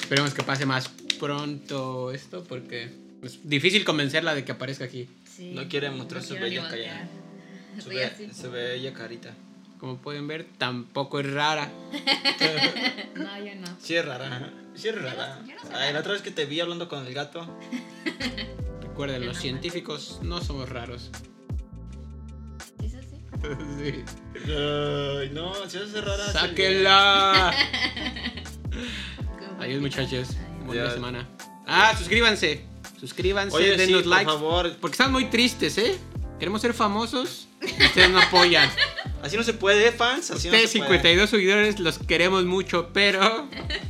Esperemos 0.05 0.35
que 0.35 0.43
pase 0.43 0.67
más 0.67 0.87
pronto 1.19 2.11
esto 2.11 2.43
porque 2.43 2.91
es 3.23 3.39
difícil 3.49 3.83
convencerla 3.83 4.35
de 4.35 4.45
que 4.45 4.51
aparezca 4.51 4.85
aquí. 4.85 5.09
Sí. 5.25 5.51
No 5.55 5.67
quiere 5.67 5.89
mostrar 5.89 6.21
No 6.21 6.27
su 6.27 6.35
bella 6.35 6.61
cara. 6.61 6.69
voltear. 6.69 7.07
Se 7.73 7.79
Estoy 7.79 7.95
ve, 7.95 8.05
así. 8.05 8.29
se 8.31 8.47
ve 8.49 8.75
ella 8.75 8.93
carita. 8.93 9.33
Como 9.79 9.97
pueden 9.97 10.27
ver, 10.27 10.45
tampoco 10.59 11.19
es 11.19 11.31
rara. 11.31 11.71
No, 13.15 13.43
yo 13.43 13.55
no. 13.55 13.67
Sí 13.81 13.95
es 13.95 14.05
rara. 14.05 14.51
Sí 14.75 14.89
es 14.89 15.01
rara. 15.01 15.39
yo 15.47 15.55
no 15.55 15.75
Ay, 15.75 15.91
la 15.93 16.01
otra 16.01 16.13
vez 16.13 16.21
que 16.21 16.29
te 16.31 16.45
vi 16.45 16.59
hablando 16.59 16.87
con 16.87 17.07
el 17.07 17.13
gato. 17.13 17.47
Recuerden, 18.81 19.25
los 19.25 19.37
no. 19.37 19.41
científicos 19.41 20.19
no 20.21 20.39
somos 20.41 20.69
raros. 20.69 21.09
¿Sí 22.79 22.85
es 22.85 22.93
así? 22.95 23.15
sí. 23.79 24.03
Ay, 24.51 25.31
no, 25.33 25.67
si 25.67 25.77
es 25.79 25.93
rara. 25.93 26.31
¡Sáquenla! 26.31 27.53
Adiós, 29.59 29.81
muchachos. 29.81 30.29
Buena 30.65 30.91
semana. 30.91 31.27
Ah, 31.65 31.95
suscríbanse. 31.97 32.63
Suscríbanse, 32.99 33.55
Oye, 33.55 33.71
sí, 33.73 33.77
denos 33.77 34.03
por 34.03 34.23
favor. 34.25 34.75
Porque 34.79 34.93
están 34.93 35.11
muy 35.11 35.25
tristes, 35.25 35.77
¿eh? 35.77 35.97
Queremos 36.39 36.61
ser 36.61 36.73
famosos. 36.73 37.47
y 37.61 37.83
Ustedes 37.83 38.09
no 38.09 38.19
apoyan. 38.19 38.69
Así 39.23 39.37
no 39.37 39.43
se 39.43 39.53
puede, 39.53 39.91
fans. 39.91 40.31
Así 40.31 40.47
Ustedes, 40.47 40.63
no 40.63 40.69
se 40.69 40.77
puede. 40.79 40.99
52 40.99 41.29
seguidores, 41.29 41.79
los 41.79 41.97
queremos 41.99 42.45
mucho, 42.45 42.89
pero 42.93 43.47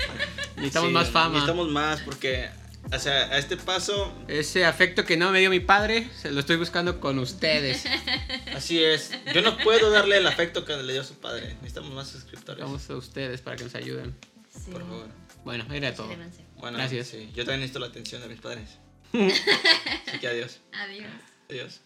necesitamos 0.56 0.90
Sí, 0.90 0.94
más 0.94 1.10
fama. 1.10 1.34
Necesitamos 1.36 1.70
más 1.72 2.02
porque, 2.02 2.50
o 2.94 3.00
sea, 3.00 3.26
a 3.32 3.38
este 3.38 3.58
paso, 3.58 4.14
Ese 4.28 4.66
afecto 4.66 5.04
que 5.06 5.18
no 5.18 5.32
me 5.32 5.40
dio 5.40 5.50
mi 5.50 5.60
padre, 5.60 6.08
se 6.22 6.32
lo 6.32 6.40
estoy 6.40 6.56
buscando 6.58 7.00
con 7.00 7.20
ustedes. 7.20 7.84
así 8.56 8.82
es. 8.84 9.12
Yo 9.34 9.42
no 9.42 9.58
puedo 9.58 9.90
darle 9.92 10.18
el 10.18 10.28
afecto 10.28 10.64
que 10.66 10.76
le 10.78 10.94
dio 10.94 11.04
su 11.04 11.16
padre. 11.16 11.56
Necesitamos 11.56 11.92
más 11.92 12.08
suscriptores. 12.08 12.64
Vamos 12.64 12.90
a 12.90 12.96
ustedes 12.96 13.42
para 13.42 13.56
que 13.58 13.64
nos 13.66 13.76
ayuden. 13.76 14.16
Sí. 14.54 14.72
Por 14.72 14.82
favor. 14.82 15.25
Bueno, 15.46 15.66
era 15.72 15.94
todo. 15.96 16.10
Bueno, 16.58 16.78
Gracias. 16.78 17.08
sí, 17.08 17.30
yo 17.34 17.44
también 17.46 17.62
necesito 17.62 17.80
la 17.80 17.88
atención 17.88 18.22
de 18.22 18.28
mis 18.28 18.42
padres. 18.42 18.78
Así 19.14 20.20
que 20.20 20.28
adiós. 20.28 20.60
Adiós. 20.74 21.12
Adiós. 21.50 21.82